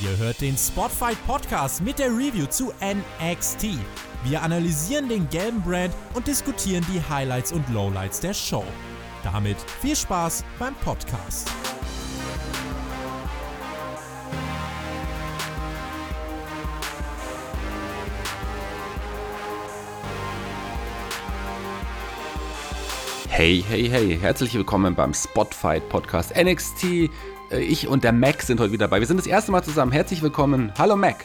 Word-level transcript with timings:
Ihr 0.00 0.16
hört 0.16 0.40
den 0.40 0.56
Spotfight 0.56 1.16
Podcast 1.26 1.82
mit 1.82 1.98
der 1.98 2.10
Review 2.10 2.46
zu 2.46 2.72
NXT. 2.80 3.66
Wir 4.22 4.40
analysieren 4.40 5.08
den 5.08 5.28
gelben 5.28 5.60
Brand 5.60 5.92
und 6.14 6.28
diskutieren 6.28 6.86
die 6.92 7.02
Highlights 7.12 7.50
und 7.50 7.68
Lowlights 7.68 8.20
der 8.20 8.32
Show. 8.32 8.62
Damit 9.24 9.56
viel 9.80 9.96
Spaß 9.96 10.44
beim 10.56 10.76
Podcast. 10.76 11.50
Hey, 23.28 23.64
hey, 23.68 23.88
hey, 23.88 24.18
herzlich 24.20 24.54
willkommen 24.54 24.94
beim 24.94 25.12
Spotfight 25.12 25.88
Podcast 25.88 26.36
NXT. 26.36 27.10
Äh, 27.50 27.60
ich 27.60 27.88
und 27.88 28.04
der 28.04 28.12
Mac 28.12 28.42
sind 28.42 28.60
heute 28.60 28.72
wieder 28.72 28.86
dabei. 28.86 29.00
Wir 29.00 29.06
sind 29.06 29.18
das 29.18 29.26
erste 29.26 29.52
Mal 29.52 29.62
zusammen. 29.62 29.92
Herzlich 29.92 30.22
willkommen. 30.22 30.72
Hallo 30.78 30.96
Mac. 30.96 31.24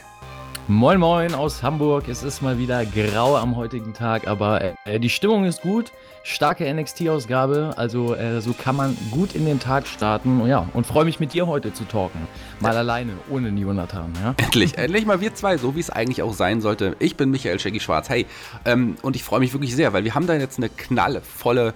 Moin 0.69 0.97
Moin 0.97 1.33
aus 1.33 1.61
Hamburg. 1.61 2.07
Es 2.07 2.23
ist 2.23 2.41
mal 2.41 2.57
wieder 2.57 2.85
grau 2.85 3.35
am 3.35 3.57
heutigen 3.57 3.93
Tag, 3.93 4.27
aber 4.27 4.61
äh, 4.85 4.97
die 4.97 5.09
Stimmung 5.09 5.43
ist 5.43 5.61
gut. 5.61 5.91
Starke 6.25 6.73
NXT-Ausgabe, 6.73 7.73
also 7.75 8.15
äh, 8.15 8.39
so 8.39 8.53
kann 8.53 8.77
man 8.77 8.97
gut 9.11 9.35
in 9.35 9.45
den 9.45 9.59
Tag 9.59 9.85
starten. 9.87 10.39
Und 10.39 10.47
ja, 10.47 10.69
und 10.73 10.87
freue 10.87 11.03
mich 11.03 11.19
mit 11.19 11.33
dir 11.33 11.47
heute 11.47 11.73
zu 11.73 11.83
talken. 11.83 12.29
Mal 12.61 12.71
ja. 12.71 12.79
alleine, 12.79 13.11
ohne 13.29 13.49
Jonathan. 13.49 14.13
Ja? 14.23 14.33
Endlich, 14.37 14.77
endlich 14.77 15.05
mal 15.05 15.19
wir 15.19 15.35
zwei, 15.35 15.57
so 15.57 15.75
wie 15.75 15.81
es 15.81 15.89
eigentlich 15.89 16.21
auch 16.21 16.33
sein 16.33 16.61
sollte. 16.61 16.95
Ich 16.99 17.17
bin 17.17 17.29
Michael 17.29 17.59
Shaggy 17.59 17.81
Schwarz. 17.81 18.07
Hey, 18.07 18.25
ähm, 18.63 18.95
und 19.01 19.17
ich 19.17 19.23
freue 19.25 19.41
mich 19.41 19.51
wirklich 19.51 19.75
sehr, 19.75 19.91
weil 19.91 20.05
wir 20.05 20.15
haben 20.15 20.27
da 20.27 20.33
jetzt 20.35 20.59
eine 20.59 20.69
knallvolle 20.69 21.73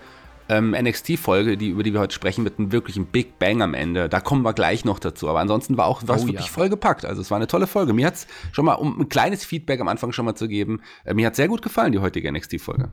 ähm, 0.50 0.72
NXT-Folge, 0.72 1.58
die, 1.58 1.70
über 1.70 1.84
die 1.84 1.94
wir 1.94 2.00
heute 2.00 2.14
sprechen, 2.14 2.44
mit 2.44 2.60
einem 2.60 2.72
wirklichen 2.72 3.08
Big 3.08 3.40
Bang 3.40 3.62
am 3.62 3.74
Ende. 3.74 4.10
Da 4.10 4.20
kommen 4.20 4.44
wir 4.44 4.54
gleich 4.54 4.86
noch 4.86 5.00
dazu. 5.00 5.30
Aber 5.30 5.40
ansonsten 5.40 5.78
war 5.78 5.88
auch 5.88 6.02
was 6.06 6.24
oh, 6.24 6.28
wirklich 6.28 6.48
ja. 6.48 6.52
voll 6.52 6.70
gepackt. 6.70 7.06
Also 7.06 7.22
es 7.22 7.32
war 7.32 7.38
eine 7.38 7.48
tolle 7.48 7.68
Folge. 7.68 7.94
Mir 7.94 8.08
hat 8.08 8.16
es 8.16 8.28
schon 8.52 8.66
mal, 8.66 8.76
um 8.76 9.00
ein 9.00 9.10
kleines 9.10 9.46
Feedback 9.46 9.80
am 9.80 9.88
Anfang 9.88 10.12
schon 10.12 10.26
mal 10.26 10.36
zu 10.36 10.48
geben, 10.48 10.82
äh, 11.06 11.14
mir 11.14 11.28
hat 11.28 11.36
sehr 11.36 11.48
gut 11.48 11.62
gefallen, 11.62 11.92
die 11.92 12.00
heutige 12.00 12.32
NXT-Folge. 12.32 12.92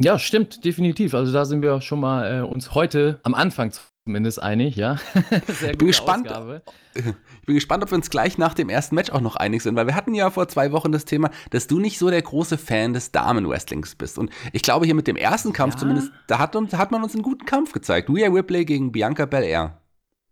Ja, 0.00 0.18
stimmt, 0.18 0.64
definitiv. 0.64 1.14
Also 1.14 1.32
da 1.32 1.44
sind 1.44 1.62
wir 1.62 1.80
schon 1.80 2.00
mal 2.00 2.40
äh, 2.40 2.40
uns 2.42 2.74
heute 2.74 3.20
am 3.24 3.34
Anfang 3.34 3.72
zumindest 4.04 4.40
einig, 4.40 4.76
ja. 4.76 4.96
Sehr 5.48 5.72
ich 5.72 5.78
bin 5.78 5.88
gespannt. 5.88 6.28
Ausgabe. 6.28 6.62
Ich 7.48 7.50
bin 7.50 7.56
gespannt, 7.56 7.82
ob 7.82 7.90
wir 7.90 7.96
uns 7.96 8.10
gleich 8.10 8.36
nach 8.36 8.52
dem 8.52 8.68
ersten 8.68 8.94
Match 8.94 9.10
auch 9.10 9.22
noch 9.22 9.34
einig 9.34 9.62
sind, 9.62 9.74
weil 9.74 9.86
wir 9.86 9.94
hatten 9.94 10.14
ja 10.14 10.28
vor 10.28 10.48
zwei 10.48 10.70
Wochen 10.70 10.92
das 10.92 11.06
Thema, 11.06 11.30
dass 11.48 11.66
du 11.66 11.80
nicht 11.80 11.98
so 11.98 12.10
der 12.10 12.20
große 12.20 12.58
Fan 12.58 12.92
des 12.92 13.10
Damen-Wrestlings 13.10 13.94
bist. 13.94 14.18
Und 14.18 14.28
ich 14.52 14.60
glaube, 14.60 14.84
hier 14.84 14.94
mit 14.94 15.06
dem 15.06 15.16
ersten 15.16 15.54
Kampf 15.54 15.76
ja. 15.76 15.80
zumindest, 15.80 16.12
da 16.26 16.40
hat, 16.40 16.54
uns, 16.56 16.74
hat 16.74 16.90
man 16.90 17.02
uns 17.02 17.14
einen 17.14 17.22
guten 17.22 17.46
Kampf 17.46 17.72
gezeigt. 17.72 18.10
Rhea 18.10 18.28
Ripley 18.28 18.66
gegen 18.66 18.92
Bianca 18.92 19.24
Belair. 19.24 19.80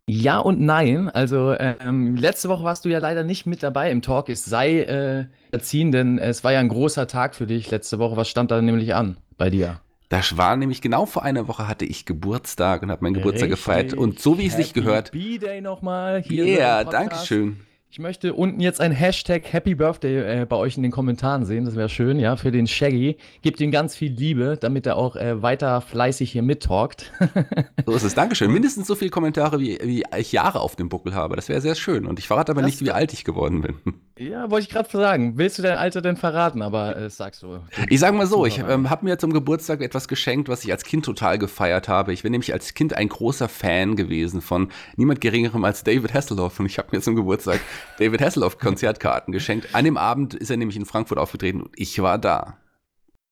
Ja 0.07 0.41
und 0.41 0.61
nein. 0.61 1.09
Also 1.09 1.55
ähm, 1.59 2.17
letzte 2.17 2.51
Woche 2.51 2.65
warst 2.65 2.85
du 2.85 2.91
ja 2.91 2.99
leider 2.99 3.25
nicht 3.25 3.47
mit 3.47 3.63
dabei 3.63 3.91
im 3.91 4.03
Talk. 4.03 4.29
Es 4.29 4.45
sei 4.45 4.81
äh, 4.81 5.25
erziehen, 5.53 5.93
denn 5.93 6.19
es 6.19 6.45
war 6.45 6.53
ja 6.53 6.61
ein 6.61 6.69
großer 6.69 7.07
Tag 7.07 7.35
für 7.35 7.47
dich 7.47 7.71
letzte 7.71 7.99
Woche. 7.99 8.19
Was 8.19 8.29
stand 8.29 8.51
da 8.51 8.61
nämlich 8.61 8.95
an 8.95 9.17
bei 9.39 9.49
dir? 9.49 9.81
Das 10.09 10.37
war 10.37 10.57
nämlich 10.57 10.81
genau 10.81 11.05
vor 11.05 11.25
einer 11.25 11.49
Woche 11.49 11.67
hatte 11.67 11.85
ich 11.85 12.05
Geburtstag 12.05 12.83
und 12.83 12.91
habe 12.91 13.03
meinen 13.03 13.15
Geburtstag 13.15 13.51
Richtig. 13.51 13.65
gefeiert. 13.65 13.95
Und 13.95 14.21
so 14.21 14.39
wie 14.39 14.47
es 14.47 14.55
sich 14.55 14.73
gehört. 14.73 15.11
B-Day 15.11 15.61
nochmal 15.61 16.23
hier. 16.23 16.47
Ja, 16.47 16.81
yeah, 16.81 16.85
danke 16.85 17.17
schön. 17.17 17.61
Ich 17.97 18.03
möchte 18.03 18.35
unten 18.35 18.61
jetzt 18.61 18.83
ein 18.83 18.93
Hashtag 18.93 19.51
Happy 19.55 19.75
Birthday 19.75 20.43
äh, 20.43 20.45
bei 20.45 20.57
euch 20.57 20.77
in 20.77 20.83
den 20.83 20.93
Kommentaren 20.93 21.47
sehen. 21.47 21.65
Das 21.65 21.77
wäre 21.77 21.89
schön, 21.89 22.19
ja, 22.19 22.37
für 22.37 22.51
den 22.51 22.67
Shaggy. 22.67 23.17
Gebt 23.41 23.59
ihm 23.59 23.71
ganz 23.71 23.97
viel 23.97 24.13
Liebe, 24.13 24.59
damit 24.61 24.85
er 24.85 24.97
auch 24.97 25.17
äh, 25.17 25.41
weiter 25.41 25.81
fleißig 25.81 26.31
hier 26.31 26.43
mittalkt. 26.43 27.11
so 27.87 27.95
ist 27.95 28.03
es. 28.03 28.15
Dankeschön. 28.15 28.53
Mindestens 28.53 28.87
so 28.87 28.97
viele 28.97 29.11
Kommentare, 29.11 29.61
wie, 29.61 29.79
wie 29.83 30.05
ich 30.15 30.31
Jahre 30.31 30.61
auf 30.61 30.77
dem 30.77 30.91
Buckel 30.91 31.15
habe. 31.15 31.37
Das 31.37 31.49
wäre 31.49 31.63
sehr 31.63 31.75
schön. 31.75 32.05
Und 32.05 32.19
ich 32.19 32.27
verrate 32.27 32.53
aber 32.53 32.61
das 32.61 32.73
nicht, 32.73 32.85
wie 32.85 32.91
alt 32.91 33.15
ich 33.15 33.25
geworden 33.25 33.63
bin. 33.63 33.77
Ja, 34.19 34.51
wollte 34.51 34.67
ich 34.67 34.73
gerade 34.73 34.91
sagen. 34.91 35.39
Willst 35.39 35.59
du 35.59 35.63
dein 35.63 35.79
Alter 35.79 36.03
denn 36.03 36.17
verraten? 36.17 36.61
Aber 36.61 36.97
äh, 36.97 37.09
sagst 37.09 37.43
du. 37.43 37.61
Ich 37.89 38.01
sage 38.01 38.17
mal 38.17 38.27
so, 38.27 38.45
ich 38.45 38.59
ähm, 38.59 38.91
habe 38.91 39.07
mir 39.07 39.19
zum 39.19 39.33
Geburtstag 39.33 39.81
etwas 39.81 40.07
geschenkt, 40.07 40.51
was 40.51 40.65
ich 40.65 40.73
als 40.73 40.85
Kind 40.85 41.07
total 41.07 41.39
gefeiert 41.39 41.89
habe. 41.89 42.13
Ich 42.13 42.23
bin 42.23 42.33
nämlich 42.33 42.53
als 42.53 42.75
Kind 42.75 42.95
ein 42.95 43.09
großer 43.09 43.49
Fan 43.49 43.97
gewesen 43.97 44.43
von 44.43 44.69
niemand 44.97 45.23
Geringerem 45.23 45.65
als 45.65 45.83
David 45.83 46.13
Hasselhoff. 46.13 46.61
Und 46.61 46.67
ich 46.67 46.77
habe 46.77 46.89
mir 46.93 47.01
zum 47.01 47.15
Geburtstag 47.15 47.61
David 47.99 48.21
Hasselhoff 48.21 48.59
Konzertkarten 48.59 49.33
geschenkt. 49.33 49.69
An 49.75 49.85
dem 49.85 49.97
Abend 49.97 50.35
ist 50.35 50.51
er 50.51 50.57
nämlich 50.57 50.77
in 50.77 50.87
Frankfurt 50.87 51.19
aufgetreten 51.19 51.63
und 51.63 51.71
ich 51.77 52.01
war 52.01 52.19
da. 52.19 52.59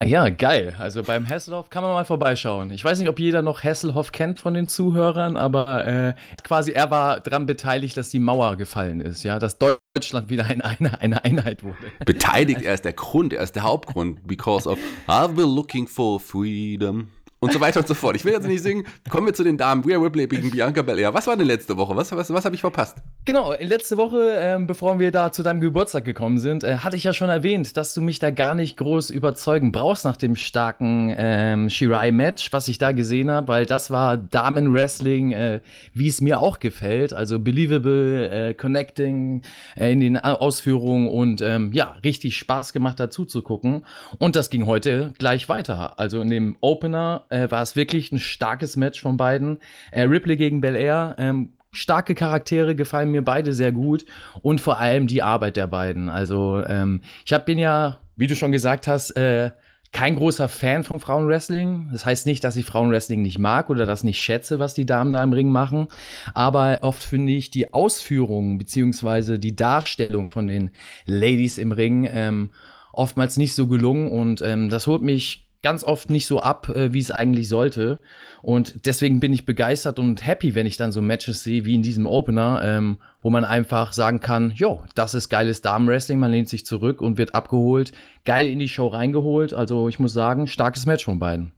Ja, 0.03 0.28
geil. 0.28 0.75
Also 0.78 1.03
beim 1.03 1.28
Hasselhoff 1.28 1.70
kann 1.70 1.82
man 1.82 1.92
mal 1.92 2.04
vorbeischauen. 2.04 2.70
Ich 2.72 2.84
weiß 2.84 2.98
nicht, 2.98 3.09
ob 3.09 3.19
jeder 3.19 3.42
noch 3.42 3.62
Hasselhoff 3.62 4.12
kennt 4.12 4.41
von 4.41 4.53
den 4.53 4.69
Zuhörern, 4.69 5.37
aber 5.37 5.87
äh, 5.87 6.15
quasi 6.42 6.72
er 6.72 6.91
war 6.91 7.20
daran 7.20 7.47
beteiligt, 7.47 7.97
dass 7.97 8.10
die 8.10 8.19
Mauer 8.19 8.56
gefallen 8.56 9.00
ist, 9.00 9.22
ja, 9.22 9.38
dass 9.38 9.59
Deutschland 9.59 10.28
wieder 10.28 10.44
eine, 10.47 10.65
eine, 10.65 11.00
eine 11.00 11.25
Einheit 11.25 11.62
wurde. 11.62 11.76
Beteiligt, 12.04 12.62
er 12.62 12.75
ist 12.75 12.84
der 12.84 12.92
Grund, 12.92 13.32
er 13.32 13.42
ist 13.42 13.54
der 13.56 13.62
Hauptgrund, 13.62 14.26
because 14.26 14.69
of 14.69 14.78
I've 15.06 15.34
been 15.34 15.54
looking 15.54 15.86
for 15.86 16.21
freedom 16.21 17.09
und 17.44 17.53
so 17.53 17.60
weiter 17.60 17.81
und 17.81 17.87
so 17.87 17.94
fort. 17.94 18.16
Ich 18.16 18.25
will 18.25 18.32
jetzt 18.32 18.47
nicht 18.47 18.62
singen. 18.62 18.84
Kommen 19.09 19.27
wir 19.27 19.34
zu 19.34 19.44
den 19.44 19.59
Damen. 19.59 19.84
Rhea 19.84 19.99
Ripley 19.99 20.27
gegen 20.27 20.50
Bianca 20.50 20.82
Belair. 20.82 21.12
Was 21.12 21.27
war 21.27 21.37
denn 21.37 21.47
letzte 21.47 21.77
Woche? 21.77 21.94
Was, 21.94 22.10
was, 22.12 22.32
was 22.32 22.44
habe 22.44 22.55
ich 22.55 22.62
verpasst? 22.62 22.97
Genau, 23.27 23.55
letzte 23.60 23.97
Woche, 23.97 24.37
ähm, 24.38 24.66
bevor 24.66 24.99
wir 24.99 25.10
da 25.10 25.31
zu 25.31 25.43
deinem 25.43 25.60
Geburtstag 25.60 26.04
gekommen 26.04 26.38
sind, 26.38 26.65
äh, 26.65 26.78
hatte 26.78 26.97
ich 26.97 27.04
ja 27.04 27.12
schon 27.12 27.28
erwähnt, 27.28 27.77
dass 27.77 27.94
du 27.94 28.00
mich 28.00 28.19
da 28.19 28.31
gar 28.31 28.54
nicht 28.54 28.77
groß 28.78 29.10
überzeugen 29.10 29.72
brauchst 29.72 30.04
nach 30.04 30.16
dem 30.16 30.37
starken 30.37 31.15
ähm, 31.16 31.69
Shirai-Match, 31.69 32.53
was 32.53 32.69
ich 32.69 32.78
da 32.78 32.93
gesehen 32.93 33.31
habe, 33.31 33.49
weil 33.49 33.66
das 33.66 33.91
war 33.91 34.16
Damen-Wrestling, 34.16 35.33
äh, 35.33 35.60
wie 35.93 36.09
es 36.09 36.21
mir 36.21 36.41
auch 36.41 36.60
gefällt. 36.60 37.12
Also 37.12 37.38
believable, 37.38 38.31
äh, 38.31 38.54
connecting 38.54 39.43
äh, 39.77 39.93
in 39.93 40.00
den 40.00 40.19
Ausführungen 40.19 41.09
und 41.09 41.43
ähm, 41.43 41.72
ja, 41.72 41.97
richtig 42.04 42.37
Spaß 42.37 42.72
gemacht 42.72 42.99
dazu 42.99 43.27
zu 43.27 43.43
gucken. 43.43 43.84
Und 44.19 44.34
das 44.34 44.49
ging 44.49 44.66
heute 44.66 45.12
gleich 45.19 45.49
weiter. 45.49 45.99
Also 45.99 46.21
in 46.21 46.31
dem 46.31 46.56
Opener 46.60 47.25
äh, 47.34 47.50
war 47.50 47.62
es 47.62 47.77
wirklich 47.77 48.12
ein 48.12 48.19
starkes 48.19 48.77
Match 48.77 49.00
von 49.00 49.17
beiden. 49.17 49.59
Äh, 49.91 50.03
Ripley 50.03 50.37
gegen 50.37 50.61
Belair, 50.61 51.17
ähm, 51.19 51.55
starke 51.72 52.15
Charaktere, 52.15 52.75
gefallen 52.75 53.11
mir 53.11 53.22
beide 53.22 53.53
sehr 53.53 53.72
gut 53.72 54.05
und 54.43 54.61
vor 54.61 54.78
allem 54.78 55.06
die 55.06 55.22
Arbeit 55.22 55.56
der 55.56 55.67
beiden. 55.67 56.09
Also 56.09 56.62
ähm, 56.67 57.00
ich 57.25 57.33
hab, 57.33 57.47
bin 57.47 57.59
ja, 57.59 57.99
wie 58.17 58.28
du 58.28 58.37
schon 58.37 58.53
gesagt 58.53 58.87
hast, 58.87 59.11
äh, 59.17 59.50
kein 59.95 60.17
großer 60.17 60.49
Fan 60.49 60.83
von 60.83 60.99
Frauenwrestling. 60.99 61.89
Das 61.93 62.05
heißt 62.05 62.27
nicht, 62.27 62.43
dass 62.43 62.56
ich 62.56 62.65
Frauenwrestling 62.67 63.22
nicht 63.22 63.39
mag 63.39 63.71
oder 63.71 63.87
das 63.87 64.03
nicht 64.03 64.21
schätze, 64.21 64.59
was 64.59 64.75
die 64.75 64.87
Damen 64.87 65.12
da 65.12 65.22
im 65.22 65.33
Ring 65.33 65.51
machen. 65.51 65.87
Aber 66.34 66.81
oft 66.83 67.03
finde 67.03 67.33
ich 67.33 67.51
die 67.51 67.72
Ausführungen 67.72 68.59
beziehungsweise 68.59 69.39
die 69.39 69.55
Darstellung 69.55 70.33
von 70.33 70.49
den 70.49 70.71
Ladies 71.06 71.59
im 71.59 71.71
Ring 71.71 72.09
ähm, 72.12 72.51
oftmals 72.93 73.37
nicht 73.37 73.55
so 73.55 73.69
gelungen 73.69 74.11
und 74.11 74.43
ähm, 74.43 74.69
das 74.69 74.87
holt 74.87 75.03
mich 75.03 75.44
ganz 75.64 75.82
oft 75.82 76.10
nicht 76.10 76.26
so 76.26 76.41
ab, 76.41 76.69
äh, 76.69 76.92
wie 76.92 77.00
es 77.00 77.10
eigentlich 77.10 77.48
sollte. 77.48 77.98
Und 78.42 78.86
deswegen 78.86 79.19
bin 79.19 79.32
ich 79.32 79.47
begeistert 79.47 79.98
und 79.98 80.25
happy, 80.25 80.54
wenn 80.54 80.66
ich 80.66 80.76
dann 80.76 80.92
so 80.92 81.00
Matches 81.00 81.42
sehe 81.42 81.64
wie 81.64 81.75
in 81.75 81.82
diesem 81.82 82.06
Opener, 82.06 82.60
ähm, 82.62 82.98
wo 83.22 83.30
man 83.30 83.44
einfach 83.44 83.94
sagen 83.94 84.20
kann, 84.20 84.53
jo, 84.54 84.82
das 84.94 85.14
ist 85.14 85.30
geiles 85.30 85.62
Damenwrestling, 85.62 86.19
man 86.19 86.30
lehnt 86.30 86.50
sich 86.50 86.66
zurück 86.66 87.00
und 87.00 87.16
wird 87.16 87.34
abgeholt, 87.34 87.92
geil 88.26 88.47
in 88.47 88.58
die 88.58 88.69
Show 88.69 88.88
reingeholt. 88.88 89.54
Also 89.54 89.88
ich 89.88 89.98
muss 89.98 90.12
sagen, 90.12 90.47
starkes 90.47 90.84
Match 90.84 91.06
von 91.06 91.19
beiden. 91.19 91.53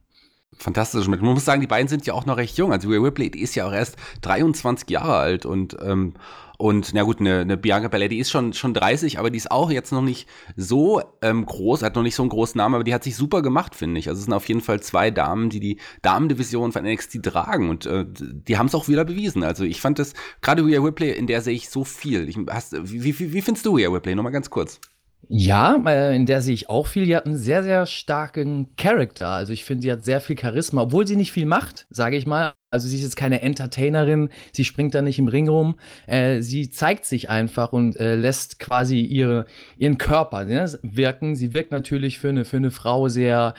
Fantastisch. 0.57 1.07
Man 1.07 1.19
muss 1.19 1.45
sagen, 1.45 1.61
die 1.61 1.67
beiden 1.67 1.87
sind 1.87 2.05
ja 2.05 2.13
auch 2.13 2.25
noch 2.25 2.37
recht 2.37 2.57
jung. 2.57 2.71
Also 2.71 2.89
Rhea 2.89 2.99
Ripley 2.99 3.27
ist 3.27 3.55
ja 3.55 3.67
auch 3.67 3.73
erst 3.73 3.95
23 4.21 4.89
Jahre 4.89 5.15
alt 5.15 5.45
und 5.45 5.77
ähm, 5.81 6.13
und 6.57 6.91
na 6.93 7.03
gut, 7.03 7.19
eine, 7.19 7.41
eine 7.41 7.55
Bianca 7.55 7.87
Belair, 7.87 8.09
die 8.09 8.17
ist 8.17 8.31
schon, 8.31 8.51
schon 8.53 8.73
30, 8.73 9.19
aber 9.19 9.29
die 9.29 9.37
ist 9.37 9.51
auch 9.51 9.69
jetzt 9.69 9.91
noch 9.91 10.01
nicht 10.01 10.27
so 10.55 11.01
ähm, 11.21 11.45
groß, 11.45 11.83
hat 11.83 11.95
noch 11.95 12.01
nicht 12.01 12.15
so 12.15 12.23
einen 12.23 12.31
großen 12.31 12.57
Namen, 12.57 12.73
aber 12.73 12.83
die 12.83 12.95
hat 12.95 13.03
sich 13.03 13.15
super 13.15 13.43
gemacht, 13.43 13.75
finde 13.75 13.99
ich. 13.99 14.09
Also 14.09 14.19
es 14.19 14.25
sind 14.25 14.33
auf 14.33 14.47
jeden 14.47 14.61
Fall 14.61 14.81
zwei 14.81 15.11
Damen, 15.11 15.51
die 15.51 15.59
die 15.59 15.77
Damendivision 16.01 16.71
von 16.71 16.83
NXT 16.83 17.21
tragen 17.21 17.69
und 17.69 17.85
äh, 17.85 18.05
die 18.09 18.57
haben 18.57 18.65
es 18.65 18.75
auch 18.75 18.87
wieder 18.87 19.05
bewiesen. 19.05 19.43
Also 19.43 19.63
ich 19.65 19.81
fand 19.81 19.99
das, 19.99 20.13
gerade 20.41 20.65
Rhea 20.65 20.81
Ripley, 20.81 21.11
in 21.11 21.27
der 21.27 21.41
sehe 21.41 21.53
ich 21.53 21.69
so 21.69 21.83
viel. 21.83 22.27
Ich, 22.27 22.39
hast, 22.49 22.73
wie, 22.91 23.03
wie, 23.03 23.33
wie 23.33 23.41
findest 23.41 23.65
du 23.67 23.75
Rhea 23.75 23.89
Ripley? 23.89 24.15
Nochmal 24.15 24.31
ganz 24.31 24.49
kurz. 24.49 24.81
Ja, 25.29 25.81
äh, 25.85 26.15
in 26.15 26.25
der 26.25 26.41
sehe 26.41 26.53
ich 26.53 26.69
auch 26.69 26.87
viel. 26.87 27.05
Die 27.05 27.15
hat 27.15 27.25
einen 27.25 27.35
sehr, 27.35 27.61
sehr 27.61 27.85
starken 27.85 28.75
Charakter. 28.77 29.27
Also 29.27 29.51
ich 29.51 29.65
finde, 29.65 29.81
sie 29.81 29.91
hat 29.91 30.05
sehr 30.05 30.21
viel 30.21 30.39
Charisma, 30.39 30.83
obwohl 30.83 31.05
sie 31.05 31.17
nicht 31.17 31.33
viel 31.33 31.45
macht, 31.45 31.85
sage 31.89 32.15
ich 32.15 32.25
mal. 32.25 32.53
Also 32.69 32.87
sie 32.87 32.95
ist 32.97 33.03
jetzt 33.03 33.17
keine 33.17 33.41
Entertainerin, 33.41 34.29
sie 34.51 34.65
springt 34.65 34.93
da 34.93 35.01
nicht 35.01 35.19
im 35.19 35.27
Ring 35.27 35.49
rum. 35.49 35.79
Äh, 36.05 36.41
sie 36.41 36.69
zeigt 36.69 37.05
sich 37.05 37.29
einfach 37.29 37.73
und 37.73 37.97
äh, 37.97 38.15
lässt 38.15 38.59
quasi 38.59 39.01
ihre, 39.01 39.45
ihren 39.77 39.97
Körper 39.97 40.45
ne, 40.45 40.65
wirken. 40.81 41.35
Sie 41.35 41.53
wirkt 41.53 41.71
natürlich 41.71 42.19
für 42.19 42.29
eine, 42.29 42.45
für 42.45 42.57
eine 42.57 42.71
Frau 42.71 43.09
sehr 43.09 43.53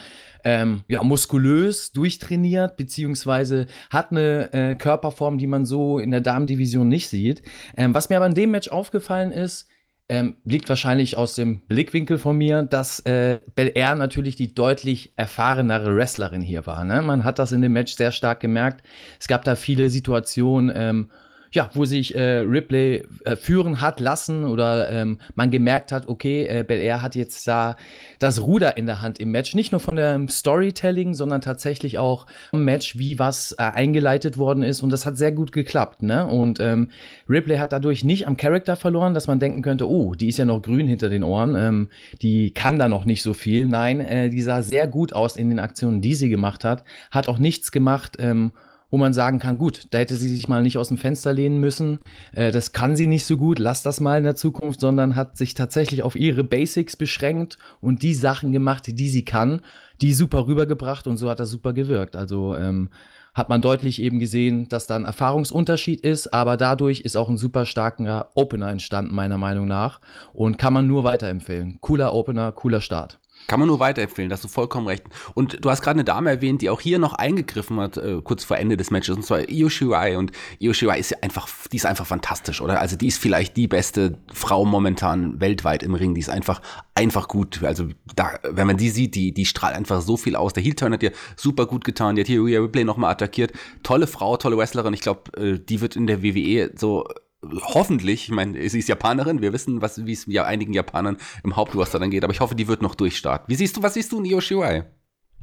ähm, 0.44 0.85
ja, 0.88 1.03
muskulös, 1.03 1.93
durchtrainiert, 1.93 2.76
beziehungsweise 2.76 3.67
hat 3.91 4.11
eine 4.11 4.53
äh, 4.53 4.75
Körperform, 4.75 5.37
die 5.37 5.47
man 5.47 5.67
so 5.67 5.99
in 5.99 6.11
der 6.11 6.21
Damendivision 6.23 6.88
nicht 6.88 7.09
sieht. 7.09 7.43
Ähm, 7.76 7.93
was 7.93 8.09
mir 8.09 8.17
aber 8.17 8.26
in 8.26 8.35
dem 8.35 8.50
Match 8.53 8.69
aufgefallen 8.69 9.32
ist, 9.32 9.69
ähm, 10.08 10.37
liegt 10.44 10.69
wahrscheinlich 10.69 11.16
aus 11.16 11.34
dem 11.34 11.60
Blickwinkel 11.60 12.19
von 12.19 12.37
mir, 12.37 12.62
dass 12.62 13.00
äh, 13.00 13.40
Bel 13.55 13.72
Air 13.75 13.94
natürlich 13.94 14.37
die 14.37 14.55
deutlich 14.55 15.12
erfahrenere 15.16 15.94
Wrestlerin 15.94 16.40
hier 16.40 16.66
war. 16.66 16.84
Ne? 16.84 17.02
Man 17.02 17.25
hat 17.25 17.38
das 17.38 17.52
in 17.52 17.60
dem 17.60 17.72
Match 17.72 17.94
sehr 17.94 18.12
stark 18.12 18.40
gemerkt. 18.40 18.87
Es 19.20 19.28
gab 19.28 19.44
da 19.44 19.55
viele 19.55 19.90
Situationen, 19.90 20.72
ähm, 20.75 21.10
ja, 21.53 21.71
wo 21.75 21.85
sich 21.85 22.15
äh, 22.15 22.39
Ripley 22.39 23.05
äh, 23.25 23.37
führen 23.37 23.81
hat 23.81 24.00
lassen 24.00 24.45
oder 24.45 24.91
ähm, 24.91 25.19
man 25.35 25.50
gemerkt 25.50 25.93
hat, 25.93 26.09
okay, 26.09 26.47
äh, 26.47 26.65
Bel 26.67 26.81
Air 26.81 27.03
hat 27.03 27.15
jetzt 27.15 27.47
da 27.49 27.77
das 28.19 28.43
Ruder 28.43 28.77
in 28.77 28.87
der 28.87 29.00
Hand 29.00 29.19
im 29.21 29.31
Match. 29.31 29.55
Nicht 29.55 29.73
nur 29.73 29.81
von 29.81 29.97
dem 29.97 30.29
Storytelling, 30.29 31.15
sondern 31.15 31.41
tatsächlich 31.41 31.99
auch 31.99 32.27
im 32.53 32.65
Match, 32.65 32.99
wie 32.99 33.19
was 33.19 33.53
äh, 33.53 33.62
eingeleitet 33.62 34.37
worden 34.37 34.62
ist. 34.62 34.83
Und 34.83 34.91
das 34.91 35.06
hat 35.06 35.17
sehr 35.17 35.33
gut 35.33 35.53
geklappt. 35.53 36.03
Ne? 36.03 36.27
Und 36.27 36.61
ähm, 36.61 36.91
Ripley 37.29 37.56
hat 37.56 37.73
dadurch 37.73 38.05
nicht 38.05 38.27
am 38.27 38.37
Charakter 38.37 38.77
verloren, 38.77 39.15
dass 39.15 39.27
man 39.27 39.39
denken 39.39 39.62
könnte, 39.62 39.89
oh, 39.89 40.15
die 40.15 40.29
ist 40.29 40.39
ja 40.39 40.45
noch 40.45 40.61
grün 40.61 40.87
hinter 40.87 41.09
den 41.09 41.23
Ohren, 41.23 41.55
ähm, 41.56 41.89
die 42.21 42.50
kann 42.50 42.79
da 42.79 42.89
noch 42.89 43.05
nicht 43.05 43.23
so 43.23 43.35
viel. 43.35 43.67
Nein, 43.67 44.00
äh, 44.00 44.29
die 44.31 44.43
sah 44.43 44.62
sehr 44.62 44.87
gut 44.87 45.12
aus 45.12 45.37
in 45.37 45.49
den 45.49 45.59
Aktionen, 45.59 46.00
die 46.00 46.15
sie 46.15 46.29
gemacht 46.29 46.65
hat. 46.65 46.85
Hat 47.11 47.29
auch 47.29 47.39
nichts 47.39 47.73
gemacht, 47.73 48.17
ähm, 48.19 48.53
wo 48.90 48.96
man 48.96 49.12
sagen 49.12 49.38
kann, 49.38 49.58
gut, 49.58 49.87
da 49.90 49.99
hätte 49.99 50.17
sie 50.17 50.29
sich 50.29 50.49
mal 50.49 50.62
nicht 50.62 50.79
aus 50.79 50.88
dem 50.88 50.99
Fenster 50.99 51.32
lehnen 51.32 51.61
müssen. 51.61 51.99
Äh, 52.32 52.52
das 52.52 52.73
kann 52.73 52.96
sie 52.96 53.06
nicht 53.06 53.26
so 53.26 53.37
gut, 53.37 53.58
lass 53.58 53.82
das 53.82 54.00
mal 54.00 54.19
in 54.19 54.25
der 54.25 54.37
Zukunft, 54.37 54.81
sondern 54.81 55.17
hat 55.17 55.37
sich 55.37 55.55
tatsächlich 55.55 56.02
auf 56.02 56.17
ihre 56.17 56.44
Basics 56.44 56.96
beschränkt 56.96 57.58
und 57.81 58.02
die 58.02 58.14
Sachen 58.14 58.52
gemacht, 58.52 58.85
die 58.87 59.08
sie 59.08 59.25
kann, 59.25 59.61
die 60.00 60.14
super 60.14 60.46
rübergebracht 60.46 61.06
und 61.06 61.17
so 61.17 61.29
hat 61.29 61.40
das 61.40 61.50
super 61.50 61.73
gewirkt. 61.73 62.17
Also 62.17 62.56
ähm, 62.56 62.90
hat 63.35 63.49
man 63.49 63.61
deutlich 63.61 64.02
eben 64.02 64.19
gesehen, 64.19 64.69
dass 64.69 64.87
da 64.87 64.96
ein 64.96 65.05
Erfahrungsunterschied 65.05 66.00
ist, 66.00 66.32
aber 66.35 66.56
dadurch 66.56 67.02
ist 67.02 67.17
auch 67.17 67.29
ein 67.29 67.37
super 67.37 67.67
starker 67.67 68.31
Opener 68.35 68.69
entstanden, 68.69 69.14
meiner 69.14 69.38
Meinung 69.38 69.69
nach. 69.69 70.00
Und 70.32 70.58
kann 70.58 70.73
man 70.73 70.87
nur 70.87 71.05
weiterempfehlen. 71.05 71.79
Cooler 71.81 72.14
Opener, 72.14 72.52
cooler 72.52 72.81
Start. 72.81 73.20
Kann 73.49 73.61
man 73.61 73.67
nur 73.67 73.81
weiterempfehlen, 73.81 74.29
da 74.29 74.35
hast 74.35 74.45
du 74.45 74.49
vollkommen 74.49 74.87
recht. 74.87 75.05
Und 75.33 75.65
du 75.65 75.71
hast 75.71 75.81
gerade 75.81 75.97
eine 75.97 76.05
Dame 76.05 76.29
erwähnt, 76.29 76.61
die 76.61 76.69
auch 76.69 76.83
hier 76.83 76.99
noch 76.99 77.15
eingegriffen 77.15 77.81
hat, 77.81 77.97
äh, 77.97 78.21
kurz 78.23 78.45
vor 78.45 78.59
Ende 78.59 78.77
des 78.77 78.91
Matches, 78.91 79.17
und 79.17 79.23
zwar 79.25 79.49
Io 79.49 79.71
Shirai. 79.71 80.19
Und 80.19 80.33
Io 80.61 80.75
Shirai 80.75 80.99
ist 80.99 81.12
ja 81.12 81.17
einfach, 81.23 81.49
die 81.73 81.77
ist 81.77 81.87
einfach 81.87 82.06
fantastisch, 82.06 82.61
oder? 82.61 82.79
Also 82.79 82.97
die 82.97 83.09
ist 83.09 83.17
vielleicht 83.17 83.56
die 83.56 83.67
beste 83.67 84.19
Frau 84.31 84.67
momentan 84.67 85.41
weltweit 85.41 85.83
im 85.83 85.95
Ring. 85.95 86.15
Die 86.15 86.21
ist 86.21 86.29
einfach, 86.29 86.61
einfach 86.95 87.27
gut. 87.27 87.62
Also 87.65 87.89
da, 88.15 88.39
wenn 88.43 88.67
man 88.67 88.77
die 88.77 88.91
sieht, 88.91 89.15
die, 89.15 89.33
die 89.33 89.47
strahlt 89.47 89.75
einfach 89.75 90.03
so 90.03 90.19
viel 90.19 90.37
aus. 90.37 90.53
Der 90.53 90.62
Heel-Turn 90.62 90.93
hat 90.93 91.03
ihr 91.03 91.12
super 91.35 91.65
gut 91.65 91.85
getan. 91.85 92.17
Die 92.17 92.21
hat 92.21 92.27
hier 92.27 92.45
Rhea 92.45 92.61
Ripley 92.61 92.85
nochmal 92.85 93.12
attackiert. 93.12 93.53
Tolle 93.83 94.06
Frau, 94.09 94.37
tolle 94.37 94.59
Wrestlerin. 94.59 94.93
Ich 94.93 95.00
glaube, 95.00 95.35
äh, 95.39 95.59
die 95.59 95.81
wird 95.81 95.97
in 95.97 96.06
der 96.06 96.23
WWE 96.23 96.71
so 96.77 97.09
hoffentlich, 97.43 98.25
ich 98.25 98.31
meine, 98.31 98.69
sie 98.69 98.79
ist 98.79 98.88
Japanerin, 98.88 99.40
wir 99.40 99.52
wissen, 99.52 99.81
wie 99.81 100.12
es 100.12 100.26
ja 100.26 100.44
einigen 100.44 100.73
Japanern 100.73 101.17
im 101.44 101.56
Hauptroster 101.56 101.99
dann 101.99 102.11
geht, 102.11 102.25
aber 102.25 102.32
ich 102.32 102.40
hoffe, 102.40 102.55
die 102.55 102.69
wird 102.69 102.82
noch 102.82 102.94
durchstarten. 102.94 103.49
Wie 103.49 103.55
siehst 103.55 103.76
du, 103.76 103.82
was 103.82 103.94
siehst 103.94 104.12
du 104.12 104.19
in 104.19 104.25
Io 104.25 104.40
Shirai? 104.40 104.87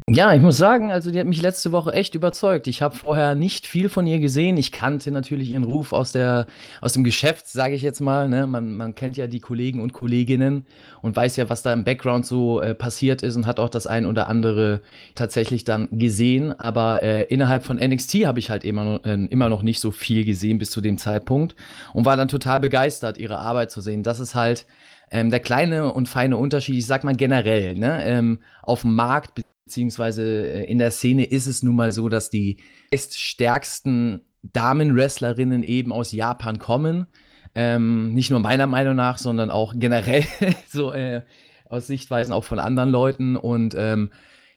Ja, 0.07 0.35
ich 0.35 0.41
muss 0.41 0.57
sagen, 0.57 0.91
also 0.91 1.09
die 1.09 1.19
hat 1.19 1.25
mich 1.25 1.41
letzte 1.41 1.71
Woche 1.71 1.91
echt 1.91 2.13
überzeugt. 2.13 2.67
Ich 2.67 2.83
habe 2.83 2.95
vorher 2.95 3.33
nicht 3.33 3.65
viel 3.65 3.89
von 3.89 4.05
ihr 4.05 4.19
gesehen. 4.19 4.55
Ich 4.55 4.71
kannte 4.71 5.09
natürlich 5.09 5.49
ihren 5.49 5.63
Ruf 5.63 5.93
aus 5.93 6.11
der 6.11 6.45
aus 6.79 6.93
dem 6.93 7.03
Geschäft, 7.03 7.47
sage 7.47 7.73
ich 7.73 7.81
jetzt 7.81 8.01
mal. 8.01 8.29
Ne? 8.29 8.45
Man, 8.45 8.77
man 8.77 8.93
kennt 8.93 9.17
ja 9.17 9.25
die 9.25 9.39
Kollegen 9.39 9.81
und 9.81 9.93
Kolleginnen 9.93 10.67
und 11.01 11.15
weiß 11.15 11.37
ja, 11.37 11.49
was 11.49 11.63
da 11.63 11.73
im 11.73 11.85
Background 11.85 12.27
so 12.27 12.61
äh, 12.61 12.75
passiert 12.75 13.23
ist 13.23 13.35
und 13.35 13.47
hat 13.47 13.59
auch 13.59 13.69
das 13.69 13.87
ein 13.87 14.05
oder 14.05 14.27
andere 14.27 14.81
tatsächlich 15.15 15.63
dann 15.63 15.87
gesehen. 15.91 16.53
Aber 16.59 17.01
äh, 17.01 17.23
innerhalb 17.23 17.63
von 17.63 17.77
NXT 17.77 18.25
habe 18.25 18.37
ich 18.37 18.51
halt 18.51 18.63
immer 18.63 18.83
noch, 18.83 19.05
äh, 19.05 19.15
immer 19.15 19.49
noch 19.49 19.63
nicht 19.63 19.79
so 19.79 19.89
viel 19.89 20.23
gesehen 20.23 20.59
bis 20.59 20.69
zu 20.69 20.81
dem 20.81 20.99
Zeitpunkt 20.99 21.55
und 21.93 22.05
war 22.05 22.15
dann 22.15 22.27
total 22.27 22.59
begeistert, 22.59 23.17
ihre 23.17 23.39
Arbeit 23.39 23.71
zu 23.71 23.81
sehen. 23.81 24.03
Das 24.03 24.19
ist 24.19 24.35
halt 24.35 24.67
ähm, 25.09 25.31
der 25.31 25.39
kleine 25.39 25.91
und 25.93 26.07
feine 26.09 26.37
Unterschied, 26.37 26.75
ich 26.75 26.85
sag 26.85 27.03
mal 27.03 27.15
generell, 27.15 27.73
ne? 27.73 28.05
ähm, 28.05 28.39
auf 28.61 28.81
dem 28.81 28.93
Markt 28.93 29.41
beziehungsweise 29.65 30.23
äh, 30.23 30.63
in 30.65 30.77
der 30.77 30.91
Szene 30.91 31.25
ist 31.25 31.47
es 31.47 31.63
nun 31.63 31.75
mal 31.75 31.91
so, 31.91 32.07
dass 32.07 32.29
die 32.29 32.57
stärksten 32.93 34.21
Damen-Wrestlerinnen 34.43 35.63
eben 35.63 35.91
aus 35.91 36.11
Japan 36.11 36.59
kommen. 36.59 37.07
Ähm, 37.55 38.13
nicht 38.13 38.29
nur 38.29 38.39
meiner 38.39 38.67
Meinung 38.67 38.95
nach, 38.95 39.17
sondern 39.17 39.49
auch 39.49 39.73
generell 39.75 40.25
so 40.69 40.91
äh, 40.91 41.23
aus 41.67 41.87
Sichtweisen 41.87 42.33
auch 42.33 42.43
von 42.43 42.59
anderen 42.59 42.89
Leuten. 42.89 43.35
Und 43.35 43.75
ähm, 43.77 44.11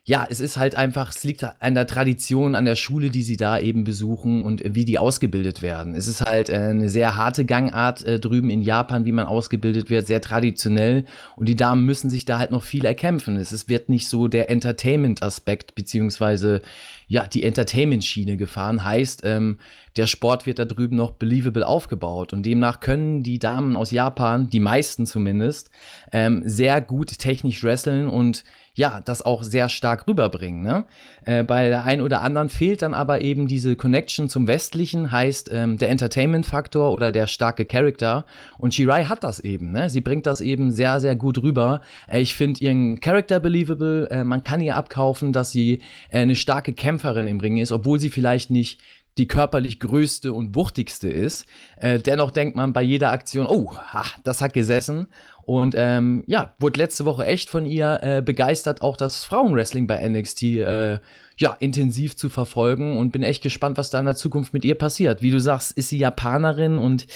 ja, 0.08 0.26
es 0.30 0.40
ist 0.40 0.56
halt 0.56 0.74
einfach, 0.74 1.10
es 1.10 1.22
liegt 1.22 1.44
an 1.44 1.74
der 1.74 1.86
Tradition, 1.86 2.54
an 2.54 2.64
der 2.64 2.76
Schule, 2.76 3.10
die 3.10 3.22
sie 3.22 3.36
da 3.36 3.58
eben 3.58 3.84
besuchen 3.84 4.42
und 4.42 4.62
wie 4.64 4.86
die 4.86 4.98
ausgebildet 4.98 5.60
werden. 5.60 5.94
Es 5.94 6.08
ist 6.08 6.22
halt 6.22 6.48
äh, 6.48 6.56
eine 6.56 6.88
sehr 6.88 7.14
harte 7.16 7.44
Gangart 7.44 8.06
äh, 8.06 8.18
drüben 8.18 8.48
in 8.48 8.62
Japan, 8.62 9.04
wie 9.04 9.12
man 9.12 9.26
ausgebildet 9.26 9.90
wird, 9.90 10.06
sehr 10.06 10.22
traditionell. 10.22 11.04
Und 11.36 11.46
die 11.46 11.56
Damen 11.56 11.84
müssen 11.84 12.08
sich 12.08 12.24
da 12.24 12.38
halt 12.38 12.52
noch 12.52 12.62
viel 12.62 12.86
erkämpfen. 12.86 13.36
Es 13.36 13.52
ist, 13.52 13.68
wird 13.68 13.90
nicht 13.90 14.08
so 14.08 14.28
der 14.28 14.48
Entertainment-Aspekt, 14.48 15.74
beziehungsweise 15.74 16.62
ja, 17.06 17.26
die 17.26 17.42
Entertainment-Schiene 17.42 18.38
gefahren. 18.38 18.84
Heißt, 18.84 19.20
ähm, 19.24 19.58
der 19.98 20.06
Sport 20.06 20.46
wird 20.46 20.58
da 20.58 20.64
drüben 20.64 20.96
noch 20.96 21.12
believable 21.12 21.66
aufgebaut. 21.66 22.32
Und 22.32 22.46
demnach 22.46 22.80
können 22.80 23.22
die 23.22 23.38
Damen 23.38 23.76
aus 23.76 23.90
Japan, 23.90 24.48
die 24.48 24.60
meisten 24.60 25.04
zumindest, 25.04 25.70
ähm, 26.12 26.44
sehr 26.46 26.80
gut 26.80 27.18
technisch 27.18 27.62
wresteln 27.62 28.08
und 28.08 28.44
ja, 28.78 29.00
das 29.04 29.22
auch 29.22 29.42
sehr 29.42 29.68
stark 29.68 30.06
rüberbringen. 30.06 30.62
Ne? 30.62 30.84
Äh, 31.24 31.42
bei 31.42 31.68
der 31.68 31.84
einen 31.84 32.00
oder 32.00 32.22
anderen 32.22 32.48
fehlt 32.48 32.82
dann 32.82 32.94
aber 32.94 33.20
eben 33.20 33.48
diese 33.48 33.74
Connection 33.74 34.28
zum 34.28 34.46
Westlichen, 34.46 35.10
heißt 35.10 35.50
ähm, 35.52 35.78
der 35.78 35.90
Entertainment-Faktor 35.90 36.92
oder 36.92 37.10
der 37.10 37.26
starke 37.26 37.64
Charakter. 37.64 38.24
Und 38.56 38.74
Shirai 38.74 39.06
hat 39.06 39.24
das 39.24 39.40
eben. 39.40 39.72
Ne? 39.72 39.90
Sie 39.90 40.00
bringt 40.00 40.26
das 40.26 40.40
eben 40.40 40.70
sehr, 40.70 41.00
sehr 41.00 41.16
gut 41.16 41.42
rüber. 41.42 41.80
Äh, 42.06 42.20
ich 42.20 42.36
finde 42.36 42.60
ihren 42.60 43.00
Charakter 43.00 43.40
believable. 43.40 44.08
Äh, 44.10 44.22
man 44.22 44.44
kann 44.44 44.60
ihr 44.60 44.76
abkaufen, 44.76 45.32
dass 45.32 45.50
sie 45.50 45.80
äh, 46.10 46.20
eine 46.20 46.36
starke 46.36 46.72
Kämpferin 46.72 47.26
im 47.26 47.40
Ring 47.40 47.56
ist, 47.56 47.72
obwohl 47.72 47.98
sie 47.98 48.10
vielleicht 48.10 48.50
nicht 48.50 48.80
die 49.18 49.26
körperlich 49.26 49.80
größte 49.80 50.32
und 50.32 50.54
wuchtigste 50.54 51.08
ist. 51.08 51.46
Äh, 51.76 51.98
dennoch 51.98 52.30
denkt 52.30 52.56
man 52.56 52.72
bei 52.72 52.82
jeder 52.82 53.10
Aktion, 53.10 53.46
oh, 53.46 53.76
ha, 53.76 54.04
das 54.22 54.40
hat 54.40 54.52
gesessen. 54.52 55.08
Und 55.48 55.74
ähm, 55.78 56.24
ja, 56.26 56.54
wurde 56.58 56.78
letzte 56.78 57.06
Woche 57.06 57.24
echt 57.24 57.48
von 57.48 57.64
ihr 57.64 58.00
äh, 58.02 58.20
begeistert, 58.20 58.82
auch 58.82 58.98
das 58.98 59.24
Frauenwrestling 59.24 59.86
bei 59.86 60.06
NXT 60.06 60.42
äh, 60.42 60.98
ja, 61.38 61.56
intensiv 61.58 62.18
zu 62.18 62.28
verfolgen 62.28 62.98
und 62.98 63.12
bin 63.12 63.22
echt 63.22 63.42
gespannt, 63.42 63.78
was 63.78 63.88
da 63.88 63.98
in 63.98 64.04
der 64.04 64.14
Zukunft 64.14 64.52
mit 64.52 64.66
ihr 64.66 64.74
passiert. 64.74 65.22
Wie 65.22 65.30
du 65.30 65.40
sagst, 65.40 65.72
ist 65.72 65.88
sie 65.88 65.96
Japanerin 65.96 66.76
und 66.76 67.06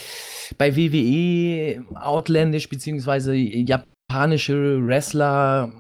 bei 0.57 0.75
WWE 0.75 1.85
ausländisch 1.95 2.71
beziehungsweise 2.71 3.35
japanische 3.35 4.79
Wrestler 4.87 5.71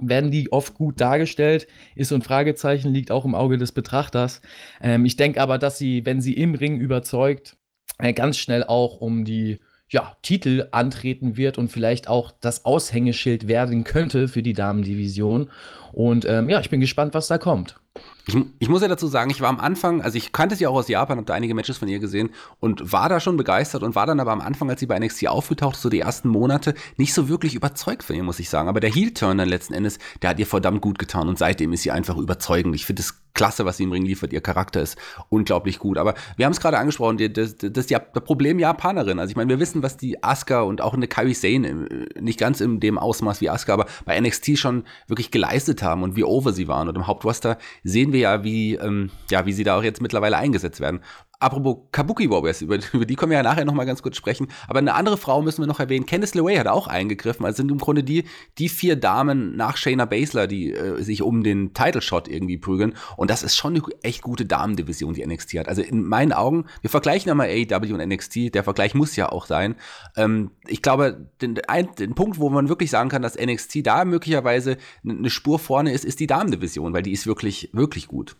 werden 0.00 0.32
die 0.32 0.50
oft 0.50 0.74
gut 0.74 1.00
dargestellt, 1.00 1.68
ist 1.94 2.08
so 2.08 2.16
ein 2.16 2.22
Fragezeichen, 2.22 2.92
liegt 2.92 3.12
auch 3.12 3.24
im 3.24 3.36
Auge 3.36 3.56
des 3.56 3.70
Betrachters. 3.70 4.42
Ähm, 4.82 5.04
ich 5.04 5.14
denke 5.14 5.40
aber, 5.40 5.58
dass 5.58 5.78
sie, 5.78 6.04
wenn 6.04 6.20
sie 6.20 6.34
im 6.34 6.56
Ring 6.56 6.80
überzeugt, 6.80 7.56
äh, 7.98 8.12
ganz 8.12 8.36
schnell 8.36 8.64
auch 8.64 9.00
um 9.00 9.24
die 9.24 9.60
ja, 9.90 10.16
Titel 10.22 10.68
antreten 10.70 11.36
wird 11.36 11.58
und 11.58 11.68
vielleicht 11.68 12.08
auch 12.08 12.32
das 12.40 12.64
Aushängeschild 12.64 13.48
werden 13.48 13.84
könnte 13.84 14.28
für 14.28 14.42
die 14.42 14.52
Damendivision. 14.52 15.50
Und 15.92 16.24
ähm, 16.24 16.48
ja, 16.48 16.60
ich 16.60 16.70
bin 16.70 16.80
gespannt, 16.80 17.14
was 17.14 17.26
da 17.26 17.38
kommt. 17.38 17.80
Ich, 18.26 18.36
ich, 18.60 18.68
muss 18.68 18.82
ja 18.82 18.88
dazu 18.88 19.08
sagen, 19.08 19.30
ich 19.30 19.40
war 19.40 19.48
am 19.48 19.58
Anfang, 19.58 20.02
also 20.02 20.16
ich 20.16 20.30
kannte 20.30 20.54
sie 20.54 20.66
auch 20.66 20.74
aus 20.74 20.86
Japan, 20.86 21.16
habe 21.16 21.26
da 21.26 21.34
einige 21.34 21.54
Matches 21.54 21.78
von 21.78 21.88
ihr 21.88 21.98
gesehen 21.98 22.30
und 22.60 22.92
war 22.92 23.08
da 23.08 23.18
schon 23.18 23.36
begeistert 23.36 23.82
und 23.82 23.96
war 23.96 24.06
dann 24.06 24.20
aber 24.20 24.30
am 24.30 24.40
Anfang, 24.40 24.70
als 24.70 24.78
sie 24.78 24.86
bei 24.86 24.98
NXT 24.98 25.26
aufgetaucht, 25.26 25.76
so 25.76 25.88
die 25.88 26.00
ersten 26.00 26.28
Monate, 26.28 26.74
nicht 26.96 27.12
so 27.12 27.28
wirklich 27.28 27.56
überzeugt 27.56 28.04
von 28.04 28.14
ihr, 28.14 28.22
muss 28.22 28.38
ich 28.38 28.48
sagen. 28.48 28.68
Aber 28.68 28.78
der 28.78 28.90
Heel-Turn 28.90 29.38
dann 29.38 29.48
letzten 29.48 29.74
Endes, 29.74 29.98
der 30.22 30.30
hat 30.30 30.38
ihr 30.38 30.46
verdammt 30.46 30.82
gut 30.82 31.00
getan 31.00 31.28
und 31.28 31.38
seitdem 31.38 31.72
ist 31.72 31.82
sie 31.82 31.90
einfach 31.90 32.16
überzeugend. 32.16 32.76
Ich 32.76 32.86
finde 32.86 33.02
es 33.02 33.20
klasse, 33.34 33.64
was 33.64 33.76
sie 33.76 33.84
im 33.84 33.92
Ring 33.92 34.04
liefert. 34.04 34.32
Ihr 34.32 34.40
Charakter 34.40 34.82
ist 34.82 34.96
unglaublich 35.28 35.78
gut. 35.78 35.98
Aber 35.98 36.14
wir 36.36 36.46
haben 36.46 36.52
es 36.52 36.60
gerade 36.60 36.78
angesprochen, 36.78 37.18
das, 37.18 37.56
das, 37.56 37.72
das, 37.72 37.86
das 37.86 38.24
Problem 38.24 38.58
Japanerin. 38.58 39.18
Also 39.18 39.30
ich 39.30 39.36
meine, 39.36 39.48
wir 39.48 39.60
wissen, 39.60 39.82
was 39.82 39.96
die 39.96 40.22
Asuka 40.22 40.62
und 40.62 40.80
auch 40.80 40.94
eine 40.94 41.08
Kairi 41.08 41.34
Sane, 41.34 41.68
äh, 41.68 42.20
nicht 42.20 42.38
ganz 42.38 42.60
in 42.60 42.80
dem 42.80 42.98
Ausmaß 42.98 43.40
wie 43.40 43.50
Asuka, 43.50 43.72
aber 43.72 43.86
bei 44.04 44.20
NXT 44.20 44.58
schon 44.58 44.84
wirklich 45.06 45.30
geleistet 45.30 45.82
haben 45.82 46.02
und 46.02 46.16
wie 46.16 46.24
over 46.24 46.52
sie 46.52 46.68
waren. 46.68 46.88
Und 46.88 46.96
im 46.96 47.06
Hauptroster 47.06 47.58
sehen 47.84 48.12
wir 48.12 48.20
ja, 48.20 48.44
wie, 48.44 48.74
ähm, 48.74 49.10
ja, 49.30 49.46
wie 49.46 49.52
sie 49.52 49.64
da 49.64 49.78
auch 49.78 49.82
jetzt 49.82 50.02
mittlerweile 50.02 50.36
eingesetzt 50.36 50.80
werden. 50.80 51.00
Apropos 51.40 51.78
Kabuki 51.90 52.28
Warriors, 52.28 52.60
über, 52.60 52.78
über 52.92 53.06
die 53.06 53.16
können 53.16 53.30
wir 53.30 53.38
ja 53.38 53.42
nachher 53.42 53.64
nochmal 53.64 53.86
ganz 53.86 54.02
kurz 54.02 54.16
sprechen. 54.16 54.48
Aber 54.68 54.78
eine 54.78 54.94
andere 54.94 55.16
Frau 55.16 55.40
müssen 55.40 55.62
wir 55.62 55.66
noch 55.66 55.80
erwähnen. 55.80 56.04
Candice 56.04 56.34
LeRae 56.34 56.58
hat 56.58 56.66
auch 56.66 56.86
eingegriffen. 56.86 57.46
Also 57.46 57.56
sind 57.56 57.70
im 57.70 57.78
Grunde 57.78 58.04
die, 58.04 58.24
die 58.58 58.68
vier 58.68 58.94
Damen 58.96 59.56
nach 59.56 59.78
Shayna 59.78 60.04
Baszler, 60.04 60.46
die 60.46 60.72
äh, 60.72 61.02
sich 61.02 61.22
um 61.22 61.42
den 61.42 61.72
Title 61.72 62.02
Shot 62.02 62.28
irgendwie 62.28 62.58
prügeln. 62.58 62.94
Und 63.16 63.30
das 63.30 63.42
ist 63.42 63.56
schon 63.56 63.74
eine 63.74 63.82
echt 64.02 64.20
gute 64.20 64.44
Damendivision, 64.44 65.14
die 65.14 65.26
NXT 65.26 65.54
hat. 65.54 65.68
Also 65.68 65.80
in 65.80 66.04
meinen 66.04 66.32
Augen, 66.32 66.66
wir 66.82 66.90
vergleichen 66.90 67.28
ja 67.28 67.34
mal 67.34 67.48
AEW 67.48 67.94
und 67.94 68.06
NXT. 68.06 68.54
Der 68.54 68.62
Vergleich 68.62 68.94
muss 68.94 69.16
ja 69.16 69.30
auch 69.30 69.46
sein. 69.46 69.76
Ähm, 70.16 70.50
ich 70.68 70.82
glaube, 70.82 71.30
den, 71.40 71.58
den 71.98 72.14
Punkt, 72.14 72.38
wo 72.38 72.50
man 72.50 72.68
wirklich 72.68 72.90
sagen 72.90 73.08
kann, 73.08 73.22
dass 73.22 73.38
NXT 73.38 73.86
da 73.86 74.04
möglicherweise 74.04 74.76
eine 75.02 75.30
Spur 75.30 75.58
vorne 75.58 75.92
ist, 75.92 76.04
ist 76.04 76.20
die 76.20 76.26
Damendivision, 76.26 76.92
weil 76.92 77.02
die 77.02 77.12
ist 77.12 77.26
wirklich, 77.26 77.70
wirklich 77.72 78.08
gut. 78.08 78.36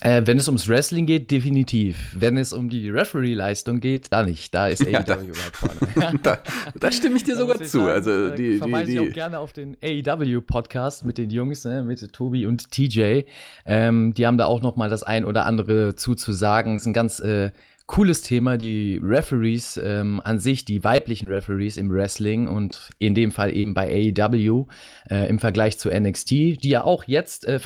Äh, 0.00 0.22
wenn 0.26 0.38
es 0.38 0.46
ums 0.46 0.68
Wrestling 0.68 1.06
geht, 1.06 1.30
definitiv. 1.30 2.14
Wenn 2.14 2.36
es 2.36 2.52
um 2.52 2.68
die 2.68 2.88
Referee-Leistung 2.88 3.80
geht, 3.80 4.12
da 4.12 4.22
nicht. 4.22 4.54
Da 4.54 4.68
ist 4.68 4.82
AEW 4.82 4.92
ja, 4.92 5.02
da, 5.02 5.20
weit 5.20 5.56
vorne. 5.56 6.18
da, 6.22 6.38
da, 6.78 6.92
stimme 6.98 7.16
ich 7.16 7.24
dir 7.24 7.36
sogar 7.36 7.58
zu. 7.58 7.78
Sagen, 7.78 7.88
also 7.88 8.30
die, 8.30 8.46
ich 8.52 8.58
verweise 8.58 8.86
die, 8.86 8.92
die, 8.92 9.00
auch 9.00 9.12
gerne 9.12 9.38
auf 9.40 9.52
den 9.52 9.76
AEW-Podcast 9.82 11.04
mit 11.04 11.18
den 11.18 11.30
Jungs, 11.30 11.64
ne, 11.64 11.82
mit 11.82 12.12
Tobi 12.12 12.46
und 12.46 12.70
TJ. 12.70 13.22
Ähm, 13.66 14.14
die 14.14 14.26
haben 14.26 14.38
da 14.38 14.46
auch 14.46 14.62
noch 14.62 14.76
mal 14.76 14.88
das 14.88 15.02
ein 15.02 15.24
oder 15.24 15.46
andere 15.46 15.96
zuzusagen. 15.96 16.76
Es 16.76 16.82
ist 16.82 16.86
ein 16.86 16.92
ganz 16.92 17.18
äh, 17.18 17.50
cooles 17.88 18.20
Thema, 18.20 18.58
die 18.58 19.00
Referees 19.02 19.80
ähm, 19.82 20.20
an 20.22 20.38
sich, 20.38 20.64
die 20.64 20.84
weiblichen 20.84 21.26
Referees 21.26 21.76
im 21.76 21.90
Wrestling 21.90 22.46
und 22.46 22.90
in 22.98 23.14
dem 23.14 23.32
Fall 23.32 23.52
eben 23.52 23.74
bei 23.74 24.12
AEW 24.16 24.66
äh, 25.10 25.28
im 25.28 25.38
Vergleich 25.38 25.78
zu 25.78 25.88
NXT, 25.88 26.30
die 26.30 26.68
ja 26.68 26.84
auch 26.84 27.04
jetzt 27.04 27.46
äh, 27.46 27.58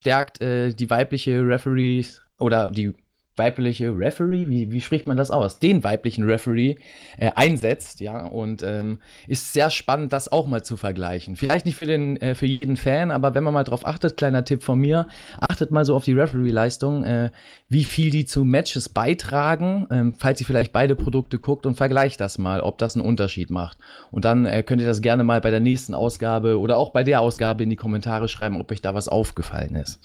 verstärkt 0.00 0.40
äh, 0.40 0.72
die 0.72 0.88
weibliche 0.88 1.46
Referees 1.46 2.22
oder 2.38 2.70
die 2.70 2.94
weibliche 3.40 3.96
Referee, 3.96 4.48
wie, 4.48 4.70
wie 4.70 4.82
spricht 4.82 5.06
man 5.06 5.16
das 5.16 5.30
aus? 5.30 5.58
Den 5.58 5.82
weiblichen 5.82 6.24
Referee 6.24 6.76
äh, 7.16 7.30
einsetzt, 7.34 8.00
ja, 8.00 8.26
und 8.26 8.62
ähm, 8.62 8.98
ist 9.26 9.54
sehr 9.54 9.70
spannend, 9.70 10.12
das 10.12 10.30
auch 10.30 10.46
mal 10.46 10.62
zu 10.62 10.76
vergleichen. 10.76 11.36
Vielleicht 11.36 11.64
nicht 11.64 11.76
für, 11.76 11.86
den, 11.86 12.18
äh, 12.18 12.34
für 12.34 12.44
jeden 12.44 12.76
Fan, 12.76 13.10
aber 13.10 13.34
wenn 13.34 13.42
man 13.42 13.54
mal 13.54 13.64
drauf 13.64 13.86
achtet, 13.86 14.18
kleiner 14.18 14.44
Tipp 14.44 14.62
von 14.62 14.78
mir, 14.78 15.06
achtet 15.40 15.70
mal 15.70 15.86
so 15.86 15.96
auf 15.96 16.04
die 16.04 16.12
Referee-Leistung, 16.12 17.04
äh, 17.04 17.30
wie 17.70 17.84
viel 17.84 18.10
die 18.10 18.26
zu 18.26 18.44
Matches 18.44 18.90
beitragen, 18.90 19.86
ähm, 19.90 20.14
falls 20.18 20.40
ihr 20.40 20.46
vielleicht 20.46 20.72
beide 20.72 20.94
Produkte 20.94 21.38
guckt 21.38 21.64
und 21.64 21.76
vergleicht 21.76 22.20
das 22.20 22.36
mal, 22.36 22.60
ob 22.60 22.76
das 22.76 22.94
einen 22.94 23.06
Unterschied 23.06 23.48
macht. 23.48 23.78
Und 24.10 24.26
dann 24.26 24.44
äh, 24.44 24.62
könnt 24.62 24.82
ihr 24.82 24.86
das 24.86 25.00
gerne 25.00 25.24
mal 25.24 25.40
bei 25.40 25.50
der 25.50 25.60
nächsten 25.60 25.94
Ausgabe 25.94 26.58
oder 26.58 26.76
auch 26.76 26.90
bei 26.90 27.04
der 27.04 27.22
Ausgabe 27.22 27.62
in 27.62 27.70
die 27.70 27.76
Kommentare 27.76 28.28
schreiben, 28.28 28.60
ob 28.60 28.70
euch 28.70 28.82
da 28.82 28.94
was 28.94 29.08
aufgefallen 29.08 29.76
ist. 29.76 29.98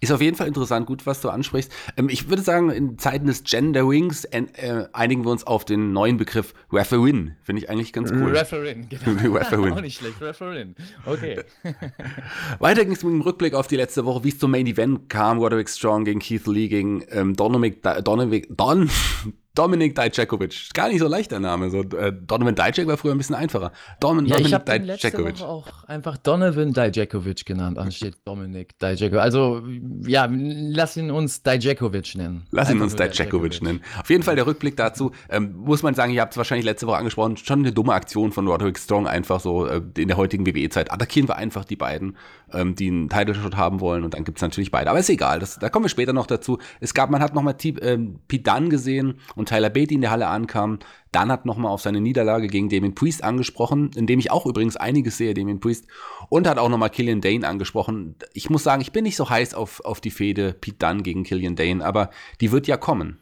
Ist 0.00 0.12
auf 0.12 0.20
jeden 0.20 0.36
Fall 0.36 0.48
interessant, 0.48 0.86
gut, 0.86 1.06
was 1.06 1.20
du 1.20 1.28
ansprichst. 1.28 1.70
Ähm, 1.96 2.08
ich 2.08 2.28
würde 2.28 2.42
sagen, 2.42 2.70
in 2.70 2.98
Zeiten 2.98 3.26
des 3.26 3.44
Genderings 3.44 4.24
äh, 4.24 4.44
einigen 4.92 5.24
wir 5.24 5.30
uns 5.30 5.46
auf 5.46 5.64
den 5.64 5.92
neuen 5.92 6.16
Begriff 6.16 6.54
Referin. 6.72 7.36
Finde 7.42 7.62
ich 7.62 7.70
eigentlich 7.70 7.92
ganz 7.92 8.10
cool. 8.10 8.36
Referin, 8.36 8.88
genau. 8.88 9.34
Referin. 9.38 9.72
Auch 9.72 9.80
nicht 9.80 9.98
schlecht, 9.98 10.20
Referin. 10.20 10.74
Okay. 11.06 11.40
Weiter 12.58 12.84
ging 12.84 12.94
es 12.94 13.02
mit 13.02 13.12
dem 13.12 13.20
Rückblick 13.20 13.54
auf 13.54 13.66
die 13.66 13.76
letzte 13.76 14.04
Woche, 14.04 14.24
wie 14.24 14.28
es 14.28 14.38
zum 14.38 14.50
Main 14.50 14.66
Event 14.66 15.08
kam. 15.08 15.38
Roderick 15.38 15.68
Strong 15.68 16.04
gegen 16.04 16.20
Keith 16.20 16.46
Lee 16.46 16.68
gegen 16.68 17.04
ähm, 17.10 17.34
Donomic, 17.34 17.82
Donomic, 17.82 18.48
Don, 18.50 18.90
Dominik 19.54 19.94
Dijakovic. 19.94 20.70
Gar 20.74 20.88
nicht 20.88 20.98
so 20.98 21.06
leicht 21.06 21.30
der 21.30 21.38
Name. 21.38 21.70
So, 21.70 21.82
äh, 21.82 22.12
Donovan 22.12 22.56
Dijak 22.56 22.88
war 22.88 22.96
früher 22.96 23.12
ein 23.12 23.18
bisschen 23.18 23.36
einfacher. 23.36 23.70
Dom 24.00 24.26
ja, 24.26 24.36
Dominik 24.36 24.46
ich 24.46 24.54
habe 24.54 24.76
letzte 24.78 25.12
Woche 25.12 25.46
auch 25.46 25.84
einfach 25.84 26.16
Donovan 26.16 26.72
Dijakovic 26.72 27.46
genannt, 27.46 27.78
ansteht 27.78 28.16
Dominik 28.24 28.76
Dijakovic. 28.80 29.20
Also, 29.20 29.62
ja, 30.06 30.28
lass 30.28 30.96
ihn 30.96 31.12
uns 31.12 31.42
Dijakovic 31.42 32.16
nennen. 32.16 32.46
Lass 32.50 32.70
ihn 32.70 32.82
uns 32.82 32.96
Dijakovic 32.96 33.62
nennen. 33.62 33.80
Auf 34.00 34.10
jeden 34.10 34.24
Fall 34.24 34.34
der 34.34 34.46
Rückblick 34.46 34.76
dazu. 34.76 35.12
Ähm, 35.30 35.54
muss 35.56 35.84
man 35.84 35.94
sagen, 35.94 36.12
ihr 36.12 36.20
habt 36.20 36.32
es 36.32 36.36
wahrscheinlich 36.36 36.64
letzte 36.64 36.88
Woche 36.88 36.96
angesprochen, 36.96 37.36
schon 37.36 37.60
eine 37.60 37.72
dumme 37.72 37.92
Aktion 37.92 38.32
von 38.32 38.48
Roderick 38.48 38.78
Strong, 38.78 39.06
einfach 39.06 39.38
so 39.38 39.66
äh, 39.66 39.80
in 39.96 40.08
der 40.08 40.16
heutigen 40.16 40.46
WWE-Zeit. 40.46 40.90
Attackieren 40.90 41.28
wir 41.28 41.36
einfach 41.36 41.64
die 41.64 41.76
beiden, 41.76 42.16
ähm, 42.52 42.74
die 42.74 42.88
einen 42.88 43.08
Title-Shot 43.08 43.56
haben 43.56 43.80
wollen 43.80 44.02
und 44.02 44.14
dann 44.14 44.24
gibt 44.24 44.38
es 44.38 44.42
natürlich 44.42 44.72
beide. 44.72 44.90
Aber 44.90 44.98
ist 44.98 45.10
egal, 45.10 45.38
das, 45.38 45.60
da 45.60 45.68
kommen 45.68 45.84
wir 45.84 45.90
später 45.90 46.12
noch 46.12 46.26
dazu. 46.26 46.58
Es 46.80 46.92
gab, 46.92 47.10
man 47.10 47.22
hat 47.22 47.34
nochmal 47.34 47.54
ähm, 47.82 48.18
Dunn 48.28 48.68
gesehen 48.68 49.20
und 49.36 49.43
und 49.44 49.48
Tyler 49.50 49.68
Beatty 49.68 49.94
in 49.94 50.00
der 50.00 50.10
Halle 50.10 50.26
ankam. 50.26 50.78
Dann 51.12 51.30
hat 51.30 51.44
nochmal 51.44 51.70
auf 51.70 51.82
seine 51.82 52.00
Niederlage 52.00 52.46
gegen 52.46 52.70
Damien 52.70 52.94
Priest 52.94 53.22
angesprochen, 53.22 53.90
in 53.94 54.06
dem 54.06 54.18
ich 54.18 54.30
auch 54.30 54.46
übrigens 54.46 54.76
einiges 54.76 55.18
sehe, 55.18 55.34
Damien 55.34 55.60
Priest. 55.60 55.86
Und 56.30 56.48
hat 56.48 56.58
auch 56.58 56.70
nochmal 56.70 56.88
Killian 56.88 57.20
Dane 57.20 57.46
angesprochen. 57.46 58.16
Ich 58.32 58.48
muss 58.48 58.64
sagen, 58.64 58.80
ich 58.80 58.92
bin 58.92 59.04
nicht 59.04 59.16
so 59.16 59.28
heiß 59.28 59.54
auf, 59.54 59.84
auf 59.84 60.00
die 60.00 60.10
Fehde 60.10 60.54
Pete 60.54 60.78
Dunne 60.78 61.02
gegen 61.02 61.24
Killian 61.24 61.56
Dane, 61.56 61.84
aber 61.84 62.10
die 62.40 62.52
wird 62.52 62.66
ja 62.66 62.78
kommen. 62.78 63.18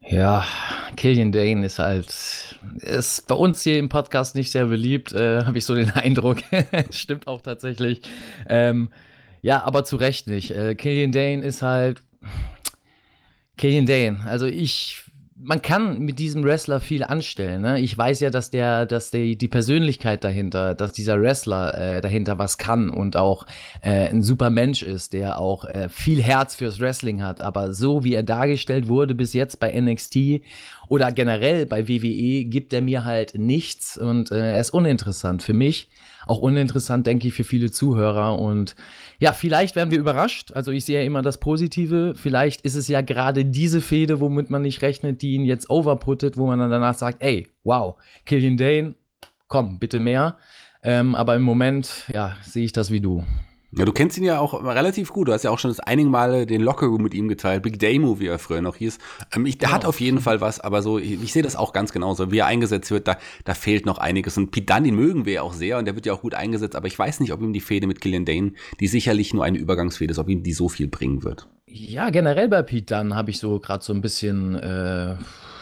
Ja, 0.00 0.44
Killian 0.96 1.30
Dane 1.30 1.64
ist 1.64 1.78
halt, 1.78 2.58
ist 2.80 3.28
bei 3.28 3.36
uns 3.36 3.62
hier 3.62 3.78
im 3.78 3.88
Podcast 3.88 4.34
nicht 4.34 4.50
sehr 4.50 4.66
beliebt, 4.66 5.12
äh, 5.12 5.42
habe 5.44 5.58
ich 5.58 5.64
so 5.64 5.76
den 5.76 5.90
Eindruck. 5.90 6.38
Stimmt 6.90 7.28
auch 7.28 7.40
tatsächlich. 7.40 8.02
Ähm, 8.48 8.90
ja, 9.42 9.62
aber 9.62 9.84
zu 9.84 9.96
Recht 9.96 10.26
nicht. 10.26 10.50
Äh, 10.50 10.74
Killian 10.74 11.12
Dane 11.12 11.44
ist 11.44 11.62
halt, 11.62 12.02
Killian 13.62 13.86
Dane. 13.86 14.18
Also 14.26 14.46
ich, 14.46 15.04
man 15.36 15.62
kann 15.62 16.00
mit 16.00 16.18
diesem 16.18 16.42
Wrestler 16.42 16.80
viel 16.80 17.04
anstellen. 17.04 17.62
Ne? 17.62 17.78
Ich 17.78 17.96
weiß 17.96 18.18
ja, 18.18 18.30
dass 18.30 18.50
der, 18.50 18.86
dass 18.86 19.12
der, 19.12 19.36
die 19.36 19.46
Persönlichkeit 19.46 20.24
dahinter, 20.24 20.74
dass 20.74 20.92
dieser 20.92 21.22
Wrestler 21.22 21.78
äh, 21.78 22.00
dahinter 22.00 22.40
was 22.40 22.58
kann 22.58 22.90
und 22.90 23.16
auch 23.16 23.46
äh, 23.80 24.08
ein 24.08 24.24
super 24.24 24.50
Mensch 24.50 24.82
ist, 24.82 25.12
der 25.12 25.38
auch 25.38 25.64
äh, 25.64 25.88
viel 25.88 26.20
Herz 26.20 26.56
fürs 26.56 26.80
Wrestling 26.80 27.22
hat. 27.22 27.40
Aber 27.40 27.72
so 27.72 28.02
wie 28.02 28.14
er 28.14 28.24
dargestellt 28.24 28.88
wurde 28.88 29.14
bis 29.14 29.32
jetzt 29.32 29.60
bei 29.60 29.80
NXT 29.80 30.42
oder 30.88 31.12
generell 31.12 31.64
bei 31.64 31.86
WWE, 31.86 32.46
gibt 32.46 32.72
er 32.72 32.82
mir 32.82 33.04
halt 33.04 33.38
nichts 33.38 33.96
und 33.96 34.32
äh, 34.32 34.54
er 34.54 34.60
ist 34.60 34.74
uninteressant 34.74 35.44
für 35.44 35.54
mich. 35.54 35.88
Auch 36.26 36.38
uninteressant, 36.38 37.06
denke 37.06 37.28
ich, 37.28 37.34
für 37.34 37.44
viele 37.44 37.70
Zuhörer 37.70 38.38
und 38.38 38.74
ja, 39.22 39.32
vielleicht 39.32 39.76
werden 39.76 39.92
wir 39.92 40.00
überrascht. 40.00 40.50
Also 40.52 40.72
ich 40.72 40.84
sehe 40.84 40.98
ja 40.98 41.06
immer 41.06 41.22
das 41.22 41.38
Positive. 41.38 42.14
Vielleicht 42.16 42.62
ist 42.62 42.74
es 42.74 42.88
ja 42.88 43.02
gerade 43.02 43.44
diese 43.44 43.80
Fehde, 43.80 44.18
womit 44.20 44.50
man 44.50 44.62
nicht 44.62 44.82
rechnet, 44.82 45.22
die 45.22 45.34
ihn 45.34 45.44
jetzt 45.44 45.70
overputtet, 45.70 46.36
wo 46.36 46.48
man 46.48 46.58
dann 46.58 46.72
danach 46.72 46.94
sagt, 46.94 47.22
ey, 47.22 47.46
wow, 47.62 47.94
Killian 48.26 48.56
Dane, 48.56 48.96
komm, 49.46 49.78
bitte 49.78 50.00
mehr. 50.00 50.38
Ähm, 50.82 51.14
aber 51.14 51.36
im 51.36 51.42
Moment, 51.42 52.04
ja, 52.12 52.36
sehe 52.42 52.64
ich 52.64 52.72
das 52.72 52.90
wie 52.90 53.00
du. 53.00 53.24
Ja, 53.74 53.86
du 53.86 53.92
kennst 53.92 54.18
ihn 54.18 54.24
ja 54.24 54.38
auch 54.38 54.52
relativ 54.62 55.12
gut. 55.14 55.28
Du 55.28 55.32
hast 55.32 55.44
ja 55.44 55.50
auch 55.50 55.58
schon 55.58 55.70
das 55.70 55.80
einige 55.80 56.10
Male 56.10 56.44
den 56.44 56.60
Lockerroom 56.60 57.02
mit 57.02 57.14
ihm 57.14 57.28
geteilt. 57.28 57.62
Big 57.62 57.78
Damo, 57.78 58.20
wie 58.20 58.26
er 58.26 58.38
früher 58.38 58.60
noch 58.60 58.76
hieß. 58.76 58.98
Ähm, 59.34 59.46
ich, 59.46 59.56
der 59.56 59.68
genau. 59.68 59.76
hat 59.76 59.86
auf 59.86 59.98
jeden 59.98 60.20
Fall 60.20 60.42
was, 60.42 60.60
aber 60.60 60.82
so, 60.82 60.98
ich, 60.98 61.22
ich 61.22 61.32
sehe 61.32 61.42
das 61.42 61.56
auch 61.56 61.72
ganz 61.72 61.90
genauso. 61.90 62.30
Wie 62.30 62.38
er 62.38 62.46
eingesetzt 62.46 62.90
wird, 62.90 63.08
da, 63.08 63.16
da 63.44 63.54
fehlt 63.54 63.86
noch 63.86 63.96
einiges. 63.96 64.36
Und 64.36 64.50
Pidani 64.50 64.92
mögen 64.92 65.24
wir 65.24 65.32
ja 65.32 65.42
auch 65.42 65.54
sehr 65.54 65.78
und 65.78 65.86
der 65.86 65.94
wird 65.94 66.04
ja 66.04 66.12
auch 66.12 66.20
gut 66.20 66.34
eingesetzt, 66.34 66.76
aber 66.76 66.86
ich 66.86 66.98
weiß 66.98 67.20
nicht, 67.20 67.32
ob 67.32 67.40
ihm 67.40 67.54
die 67.54 67.60
Fehde 67.60 67.86
mit 67.86 68.02
Killian 68.02 68.26
Dane, 68.26 68.52
die 68.78 68.88
sicherlich 68.88 69.32
nur 69.32 69.44
eine 69.44 69.56
Übergangsfehde 69.56 70.10
ist, 70.10 70.18
ob 70.18 70.28
ihm 70.28 70.42
die 70.42 70.52
so 70.52 70.68
viel 70.68 70.88
bringen 70.88 71.24
wird. 71.24 71.48
Ja, 71.66 72.10
generell 72.10 72.48
bei 72.48 72.62
Pete 72.62 72.94
Dunn 72.94 73.14
habe 73.14 73.30
ich 73.30 73.38
so 73.38 73.58
gerade 73.58 73.82
so 73.82 73.94
ein 73.94 74.02
bisschen 74.02 74.54
äh, 74.56 75.16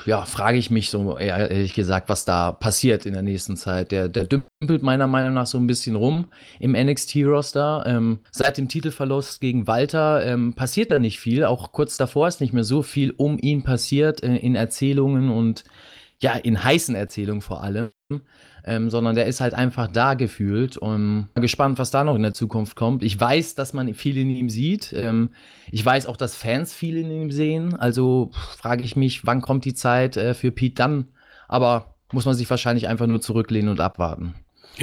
ja, 0.07 0.25
frage 0.25 0.59
ich 0.59 0.71
mich 0.71 0.90
so 0.90 1.19
ehrlich 1.19 1.75
gesagt, 1.75 2.09
was 2.09 2.25
da 2.25 2.52
passiert 2.52 3.07
in 3.07 3.12
der 3.12 3.23
nächsten 3.23 3.57
Zeit. 3.57 3.90
Der, 3.92 4.09
der 4.09 4.25
dümpelt 4.25 4.83
meiner 4.83 5.07
Meinung 5.07 5.35
nach 5.35 5.47
so 5.47 5.59
ein 5.59 5.66
bisschen 5.66 5.97
rum 5.97 6.26
im 6.59 6.73
NXT-Roster. 6.73 7.85
Ähm, 7.87 8.21
seit 8.30 8.59
dem 8.59 8.69
Titelverlust 8.69 9.40
gegen 9.40 9.66
Walter 9.66 10.25
ähm, 10.25 10.54
passiert 10.54 10.90
da 10.90 10.99
nicht 10.99 11.21
viel. 11.21 11.45
Auch 11.45 11.73
kurz 11.73 11.97
davor 11.97 12.28
ist 12.28 12.40
nicht 12.40 12.52
mehr 12.52 12.64
so 12.64 12.83
viel 12.83 13.12
um 13.16 13.38
ihn 13.38 13.62
passiert 13.62 14.23
äh, 14.23 14.37
in 14.37 14.54
Erzählungen 14.54 15.30
und 15.30 15.64
ja, 16.23 16.35
in 16.35 16.62
heißen 16.62 16.95
Erzählungen 16.95 17.40
vor 17.40 17.62
allem 17.62 17.90
ähm, 18.64 18.90
sondern 18.90 19.14
der 19.14 19.26
ist 19.26 19.40
halt 19.40 19.55
einfach 19.55 19.88
da 19.88 20.14
gefühlt 20.14 20.76
und 20.76 21.29
gespannt, 21.35 21.79
was 21.79 21.90
da 21.90 22.05
noch 22.05 22.17
in 22.17 22.23
der 22.23 22.35
Zukunft 22.35 22.76
kommt. 22.76 23.02
Ich 23.02 23.19
weiß, 23.19 23.55
dass 23.55 23.73
man 23.73 23.93
viel 23.95 24.17
in 24.17 24.31
ihm 24.31 24.50
sieht. 24.50 24.93
Ähm, 24.93 25.31
ich 25.71 25.85
weiß 25.85 26.07
auch, 26.07 26.17
dass 26.17 26.35
Fans 26.35 26.73
viel 26.73 26.97
in 26.97 27.11
ihm 27.11 27.31
sehen. 27.31 27.76
Also 27.76 28.31
frage 28.59 28.83
ich 28.85 28.97
mich, 28.97 29.26
wann 29.26 29.40
kommt 29.40 29.64
die 29.64 29.75
Zeit 29.75 30.17
äh, 30.17 30.35
für 30.35 30.50
Pete 30.50 30.75
dann? 30.75 31.09
Aber 31.49 31.95
muss 32.12 32.26
man 32.26 32.35
sich 32.35 32.49
wahrscheinlich 32.50 32.88
einfach 32.88 33.07
nur 33.07 33.21
zurücklehnen 33.21 33.71
und 33.71 33.81
abwarten. 33.81 34.35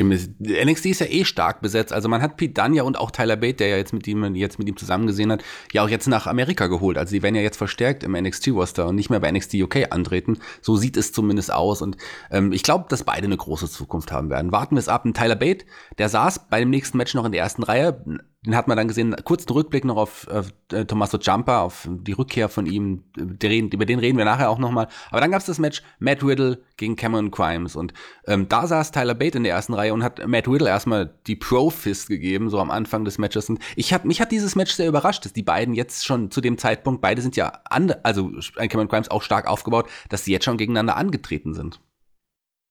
NXT 0.04 0.86
ist 0.88 1.02
ja 1.02 1.08
eh 1.08 1.26
stark 1.26 1.62
besetzt. 1.62 1.94
Also 1.94 2.10
man 2.10 2.22
hat 2.22 2.38
Pete 2.38 2.54
Dunne 2.54 2.84
und 2.84 2.98
auch 2.98 3.12
Tyler 3.12 3.36
Bate, 3.36 3.58
der 3.58 3.68
ja 3.70 3.78
jetzt 3.78 3.94
mit 3.94 4.08
ihm 4.08 4.36
jetzt 4.36 4.60
mit 4.60 4.68
ihm 4.68 4.78
zusammen 4.78 5.08
gesehen 5.08 5.32
hat, 5.32 5.44
ja 5.72 5.84
auch 5.84 5.90
jetzt 5.90 6.08
nach 6.08 6.28
Amerika 6.28 6.68
geholt. 6.68 6.98
Also 6.98 7.12
die 7.12 7.24
werden 7.24 7.36
ja 7.36 7.42
jetzt 7.42 7.58
verstärkt 7.58 8.04
im 8.04 8.14
NXT-Roster 8.14 8.88
und 8.88 8.96
nicht 8.96 9.10
mehr 9.10 9.20
bei 9.20 9.32
NXT 9.32 9.56
UK 9.56 9.92
antreten. 9.92 10.40
So 10.62 10.76
sieht 10.76 10.98
es 10.98 11.12
zumindest 11.12 11.52
aus. 11.52 11.82
Und 11.82 11.98
ähm, 12.32 12.52
ich 12.52 12.64
glaube, 12.64 12.86
dass 12.90 13.04
beide 13.04 13.26
eine 13.26 13.38
große 13.38 13.70
Zukunft 13.70 14.12
haben 14.12 14.30
werden. 14.30 14.52
Warten 14.52 14.76
wir 14.76 14.80
es 14.80 14.90
ab. 14.90 15.06
Und 15.06 15.16
Tyler 15.16 15.36
Bate, 15.36 15.66
der 15.98 16.10
saß 16.10 16.50
bei 16.50 16.60
dem 16.60 16.70
nächsten 16.70 16.98
Match 16.98 17.14
noch 17.14 17.26
in 17.26 17.32
der 17.32 17.42
ersten 17.42 17.64
Reihe 17.64 18.04
den 18.48 18.56
hat 18.56 18.70
man 18.70 18.78
dann 18.78 18.88
gesehen, 18.88 19.14
kurzen 19.26 19.52
Rückblick 19.52 19.84
noch 19.84 19.98
auf, 19.98 20.26
äh, 20.72 20.86
Tommaso 20.86 21.18
Ciampa, 21.18 21.62
auf 21.62 21.88
die 21.92 22.14
Rückkehr 22.14 22.48
von 22.48 22.66
ihm, 22.66 23.04
reden, 23.44 23.70
über 23.70 23.86
den 23.86 24.00
reden 24.00 24.18
wir 24.18 24.24
nachher 24.24 24.50
auch 24.50 24.58
nochmal. 24.58 24.88
Aber 25.12 25.20
dann 25.20 25.32
gab 25.32 25.42
es 25.42 25.48
das 25.48 25.60
Match 25.60 25.84
Matt 26.00 26.24
Riddle 26.24 26.60
gegen 26.78 26.96
Cameron 26.96 27.30
Crimes 27.30 27.76
und 27.76 27.94
ähm, 28.26 28.48
da 28.48 28.66
saß 28.66 28.92
Tyler 28.92 29.16
Bate 29.16 29.38
in 29.38 29.44
der 29.44 29.54
ersten 29.54 29.74
Reihe 29.74 29.94
und 29.94 30.02
hat 30.02 30.26
Matt 30.26 30.48
Riddle 30.48 30.70
erstmal 30.70 31.14
die 31.28 31.36
Pro-Fist 31.36 32.08
gegeben, 32.08 32.50
so 32.50 32.60
am 32.60 32.72
Anfang 32.72 33.04
des 33.04 33.18
Matches. 33.18 33.50
Und 33.50 33.60
ich 33.76 33.94
hab, 33.94 34.06
mich 34.06 34.22
hat 34.22 34.32
dieses 34.32 34.56
Match 34.56 34.72
sehr 34.72 34.88
überrascht, 34.88 35.26
dass 35.26 35.34
die 35.34 35.44
beiden 35.44 35.74
jetzt 35.74 36.06
schon 36.06 36.32
zu 36.32 36.40
dem 36.40 36.58
Zeitpunkt, 36.58 37.02
beide 37.02 37.22
sind 37.22 37.36
ja, 37.36 37.52
an, 37.70 37.94
also 38.04 38.32
Cameron 38.56 38.88
Crimes 38.88 39.12
auch 39.12 39.24
stark 39.24 39.48
aufgebaut, 39.48 39.90
dass 40.08 40.24
sie 40.24 40.32
jetzt 40.32 40.46
schon 40.46 40.58
gegeneinander 40.58 40.96
angetreten 40.96 41.54
sind. 41.54 41.82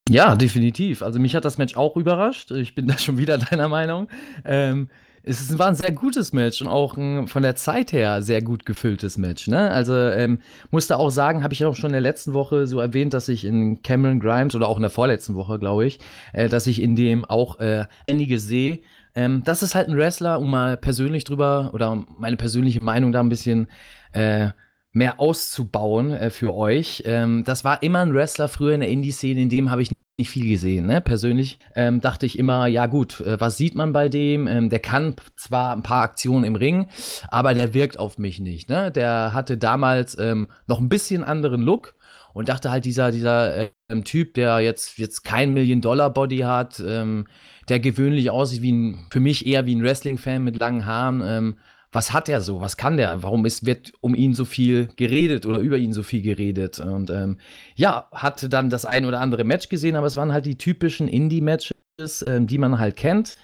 Ja, 0.08 0.36
definitiv. 0.36 1.02
Also 1.02 1.18
mich 1.18 1.34
hat 1.34 1.44
das 1.44 1.58
Match 1.58 1.76
auch 1.76 1.96
überrascht. 1.96 2.50
Ich 2.52 2.74
bin 2.74 2.86
da 2.86 2.96
schon 2.96 3.18
wieder 3.18 3.38
deiner 3.50 3.68
Meinung. 3.68 4.08
Ähm, 4.44 4.88
es 5.28 5.58
war 5.58 5.66
ein 5.66 5.74
sehr 5.74 5.90
gutes 5.90 6.32
Match 6.32 6.62
und 6.62 6.68
auch 6.68 6.96
ein 6.96 7.26
von 7.26 7.42
der 7.42 7.56
Zeit 7.56 7.92
her 7.92 8.22
sehr 8.22 8.42
gut 8.42 8.64
gefülltes 8.64 9.18
Match. 9.18 9.48
Ne? 9.48 9.70
Also 9.70 9.94
ähm, 9.94 10.38
musste 10.70 10.98
auch 10.98 11.10
sagen, 11.10 11.42
habe 11.42 11.52
ich 11.52 11.64
auch 11.64 11.74
schon 11.74 11.90
in 11.90 11.94
der 11.94 12.00
letzten 12.00 12.32
Woche 12.32 12.68
so 12.68 12.78
erwähnt, 12.78 13.12
dass 13.12 13.28
ich 13.28 13.44
in 13.44 13.82
Cameron 13.82 14.20
Grimes 14.20 14.54
oder 14.54 14.68
auch 14.68 14.76
in 14.76 14.82
der 14.82 14.90
vorletzten 14.90 15.34
Woche, 15.34 15.58
glaube 15.58 15.84
ich, 15.86 15.98
äh, 16.32 16.48
dass 16.48 16.68
ich 16.68 16.80
in 16.80 16.94
dem 16.94 17.24
auch 17.24 17.58
äh, 17.58 17.86
einige 18.08 18.38
sehe. 18.38 18.78
Ähm, 19.16 19.42
das 19.44 19.64
ist 19.64 19.74
halt 19.74 19.88
ein 19.88 19.96
Wrestler, 19.96 20.38
um 20.38 20.48
mal 20.48 20.76
persönlich 20.76 21.24
drüber 21.24 21.70
oder 21.74 22.04
meine 22.18 22.36
persönliche 22.36 22.82
Meinung 22.84 23.10
da 23.10 23.20
ein 23.20 23.28
bisschen 23.28 23.66
äh, 24.12 24.50
mehr 24.92 25.18
auszubauen 25.18 26.12
äh, 26.12 26.30
für 26.30 26.54
euch. 26.54 27.02
Ähm, 27.04 27.42
das 27.42 27.64
war 27.64 27.82
immer 27.82 27.98
ein 28.00 28.14
Wrestler 28.14 28.48
früher 28.48 28.74
in 28.74 28.80
der 28.80 28.90
Indie-Szene, 28.90 29.40
in 29.40 29.48
dem 29.48 29.70
habe 29.72 29.82
ich 29.82 29.90
nicht 30.18 30.30
viel 30.30 30.48
gesehen, 30.48 30.86
ne? 30.86 31.00
Persönlich 31.02 31.58
ähm, 31.74 32.00
dachte 32.00 32.24
ich 32.24 32.38
immer, 32.38 32.66
ja 32.66 32.86
gut, 32.86 33.20
äh, 33.20 33.38
was 33.38 33.58
sieht 33.58 33.74
man 33.74 33.92
bei 33.92 34.08
dem? 34.08 34.46
Ähm, 34.46 34.70
der 34.70 34.78
kann 34.78 35.14
zwar 35.36 35.72
ein 35.72 35.82
paar 35.82 36.02
Aktionen 36.02 36.44
im 36.44 36.56
Ring, 36.56 36.88
aber 37.28 37.52
der 37.52 37.74
wirkt 37.74 37.98
auf 37.98 38.16
mich 38.16 38.40
nicht. 38.40 38.70
Ne? 38.70 38.90
Der 38.90 39.34
hatte 39.34 39.58
damals 39.58 40.18
ähm, 40.18 40.48
noch 40.66 40.80
ein 40.80 40.88
bisschen 40.88 41.22
anderen 41.22 41.60
Look 41.60 41.94
und 42.32 42.48
dachte 42.48 42.70
halt, 42.70 42.86
dieser, 42.86 43.12
dieser 43.12 43.56
äh, 43.58 43.70
Typ, 44.04 44.34
der 44.34 44.60
jetzt, 44.60 44.98
jetzt 44.98 45.22
kein 45.22 45.52
Million-Dollar-Body 45.52 46.38
hat, 46.38 46.80
ähm, 46.80 47.26
der 47.68 47.80
gewöhnlich 47.80 48.30
aussieht 48.30 48.62
wie 48.62 48.72
ein, 48.72 49.06
für 49.10 49.20
mich 49.20 49.46
eher 49.46 49.66
wie 49.66 49.74
ein 49.74 49.82
Wrestling-Fan 49.82 50.42
mit 50.42 50.58
langen 50.58 50.86
Haaren, 50.86 51.22
ähm, 51.24 51.56
was 51.92 52.12
hat 52.12 52.28
er 52.28 52.40
so? 52.40 52.60
Was 52.60 52.76
kann 52.76 52.96
der? 52.96 53.22
Warum 53.22 53.46
ist, 53.46 53.64
wird 53.64 53.92
um 54.00 54.14
ihn 54.14 54.34
so 54.34 54.44
viel 54.44 54.88
geredet 54.96 55.46
oder 55.46 55.58
über 55.58 55.78
ihn 55.78 55.92
so 55.92 56.02
viel 56.02 56.22
geredet? 56.22 56.78
Und 56.78 57.10
ähm, 57.10 57.38
ja, 57.74 58.08
hatte 58.12 58.48
dann 58.48 58.70
das 58.70 58.84
ein 58.84 59.04
oder 59.04 59.20
andere 59.20 59.44
Match 59.44 59.68
gesehen, 59.68 59.96
aber 59.96 60.06
es 60.06 60.16
waren 60.16 60.32
halt 60.32 60.46
die 60.46 60.58
typischen 60.58 61.08
Indie-Matches, 61.08 62.24
ähm, 62.26 62.46
die 62.46 62.58
man 62.58 62.78
halt 62.78 62.96
kennt. 62.96 63.36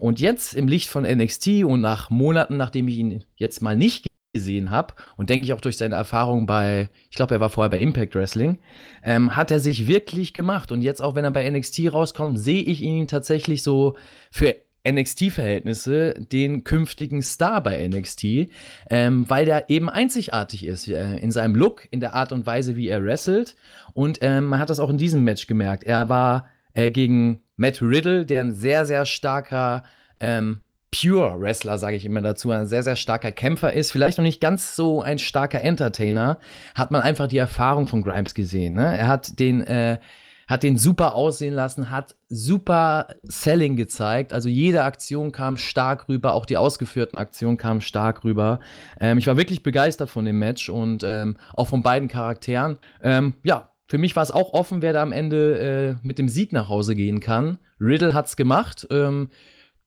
Und 0.00 0.20
jetzt 0.20 0.54
im 0.54 0.68
Licht 0.68 0.88
von 0.88 1.04
NXT 1.04 1.64
und 1.64 1.80
nach 1.80 2.10
Monaten, 2.10 2.56
nachdem 2.56 2.88
ich 2.88 2.96
ihn 2.96 3.24
jetzt 3.36 3.62
mal 3.62 3.76
nicht 3.76 4.06
gesehen 4.34 4.70
habe 4.70 4.94
und 5.16 5.30
denke 5.30 5.44
ich 5.44 5.52
auch 5.52 5.60
durch 5.60 5.78
seine 5.78 5.94
Erfahrung 5.94 6.44
bei, 6.44 6.90
ich 7.08 7.16
glaube, 7.16 7.34
er 7.34 7.40
war 7.40 7.48
vorher 7.48 7.70
bei 7.70 7.78
Impact 7.78 8.14
Wrestling, 8.14 8.58
ähm, 9.02 9.36
hat 9.36 9.50
er 9.50 9.60
sich 9.60 9.86
wirklich 9.86 10.34
gemacht. 10.34 10.72
Und 10.72 10.82
jetzt 10.82 11.00
auch, 11.00 11.14
wenn 11.14 11.24
er 11.24 11.30
bei 11.30 11.48
NXT 11.48 11.92
rauskommt, 11.92 12.38
sehe 12.38 12.62
ich 12.62 12.82
ihn 12.82 13.06
tatsächlich 13.06 13.62
so 13.62 13.94
für 14.30 14.56
NXT-Verhältnisse 14.86 16.14
den 16.14 16.64
künftigen 16.64 17.22
Star 17.22 17.62
bei 17.62 17.86
NXT, 17.86 18.48
ähm, 18.90 19.24
weil 19.28 19.46
der 19.46 19.70
eben 19.70 19.88
einzigartig 19.88 20.66
ist 20.66 20.88
äh, 20.88 21.16
in 21.16 21.30
seinem 21.30 21.54
Look, 21.54 21.88
in 21.90 22.00
der 22.00 22.14
Art 22.14 22.32
und 22.32 22.46
Weise, 22.46 22.76
wie 22.76 22.88
er 22.88 23.02
wrestelt. 23.04 23.56
Und 23.92 24.18
ähm, 24.22 24.46
man 24.46 24.60
hat 24.60 24.70
das 24.70 24.80
auch 24.80 24.90
in 24.90 24.98
diesem 24.98 25.24
Match 25.24 25.46
gemerkt. 25.46 25.84
Er 25.84 26.08
war 26.08 26.46
äh, 26.74 26.90
gegen 26.90 27.40
Matt 27.56 27.80
Riddle, 27.80 28.26
der 28.26 28.42
ein 28.42 28.52
sehr, 28.52 28.84
sehr 28.84 29.06
starker 29.06 29.84
ähm, 30.20 30.60
Pure 30.94 31.40
Wrestler, 31.40 31.78
sage 31.78 31.96
ich 31.96 32.04
immer 32.04 32.20
dazu, 32.20 32.50
ein 32.50 32.66
sehr, 32.66 32.82
sehr 32.82 32.96
starker 32.96 33.32
Kämpfer 33.32 33.72
ist, 33.72 33.90
vielleicht 33.90 34.18
noch 34.18 34.24
nicht 34.24 34.40
ganz 34.40 34.76
so 34.76 35.02
ein 35.02 35.18
starker 35.18 35.60
Entertainer, 35.60 36.38
hat 36.74 36.92
man 36.92 37.02
einfach 37.02 37.26
die 37.26 37.38
Erfahrung 37.38 37.88
von 37.88 38.02
Grimes 38.02 38.34
gesehen. 38.34 38.74
Ne? 38.74 38.96
Er 38.96 39.08
hat 39.08 39.40
den 39.40 39.62
äh, 39.62 39.98
hat 40.46 40.62
den 40.62 40.76
super 40.76 41.14
aussehen 41.14 41.54
lassen, 41.54 41.90
hat 41.90 42.16
super 42.28 43.08
Selling 43.22 43.76
gezeigt. 43.76 44.32
Also 44.32 44.48
jede 44.48 44.84
Aktion 44.84 45.32
kam 45.32 45.56
stark 45.56 46.08
rüber, 46.08 46.34
auch 46.34 46.46
die 46.46 46.56
ausgeführten 46.56 47.18
Aktionen 47.18 47.56
kamen 47.56 47.80
stark 47.80 48.24
rüber. 48.24 48.60
Ähm, 49.00 49.18
ich 49.18 49.26
war 49.26 49.36
wirklich 49.36 49.62
begeistert 49.62 50.10
von 50.10 50.24
dem 50.24 50.38
Match 50.38 50.68
und 50.68 51.02
ähm, 51.04 51.36
auch 51.54 51.68
von 51.68 51.82
beiden 51.82 52.08
Charakteren. 52.08 52.78
Ähm, 53.02 53.34
ja, 53.42 53.70
für 53.86 53.98
mich 53.98 54.16
war 54.16 54.22
es 54.22 54.30
auch 54.30 54.52
offen, 54.54 54.82
wer 54.82 54.92
da 54.92 55.02
am 55.02 55.12
Ende 55.12 55.58
äh, 55.58 56.06
mit 56.06 56.18
dem 56.18 56.28
Sieg 56.28 56.52
nach 56.52 56.68
Hause 56.68 56.94
gehen 56.94 57.20
kann. 57.20 57.58
Riddle 57.80 58.14
hat 58.14 58.26
es 58.26 58.36
gemacht. 58.36 58.86
Ähm, 58.90 59.28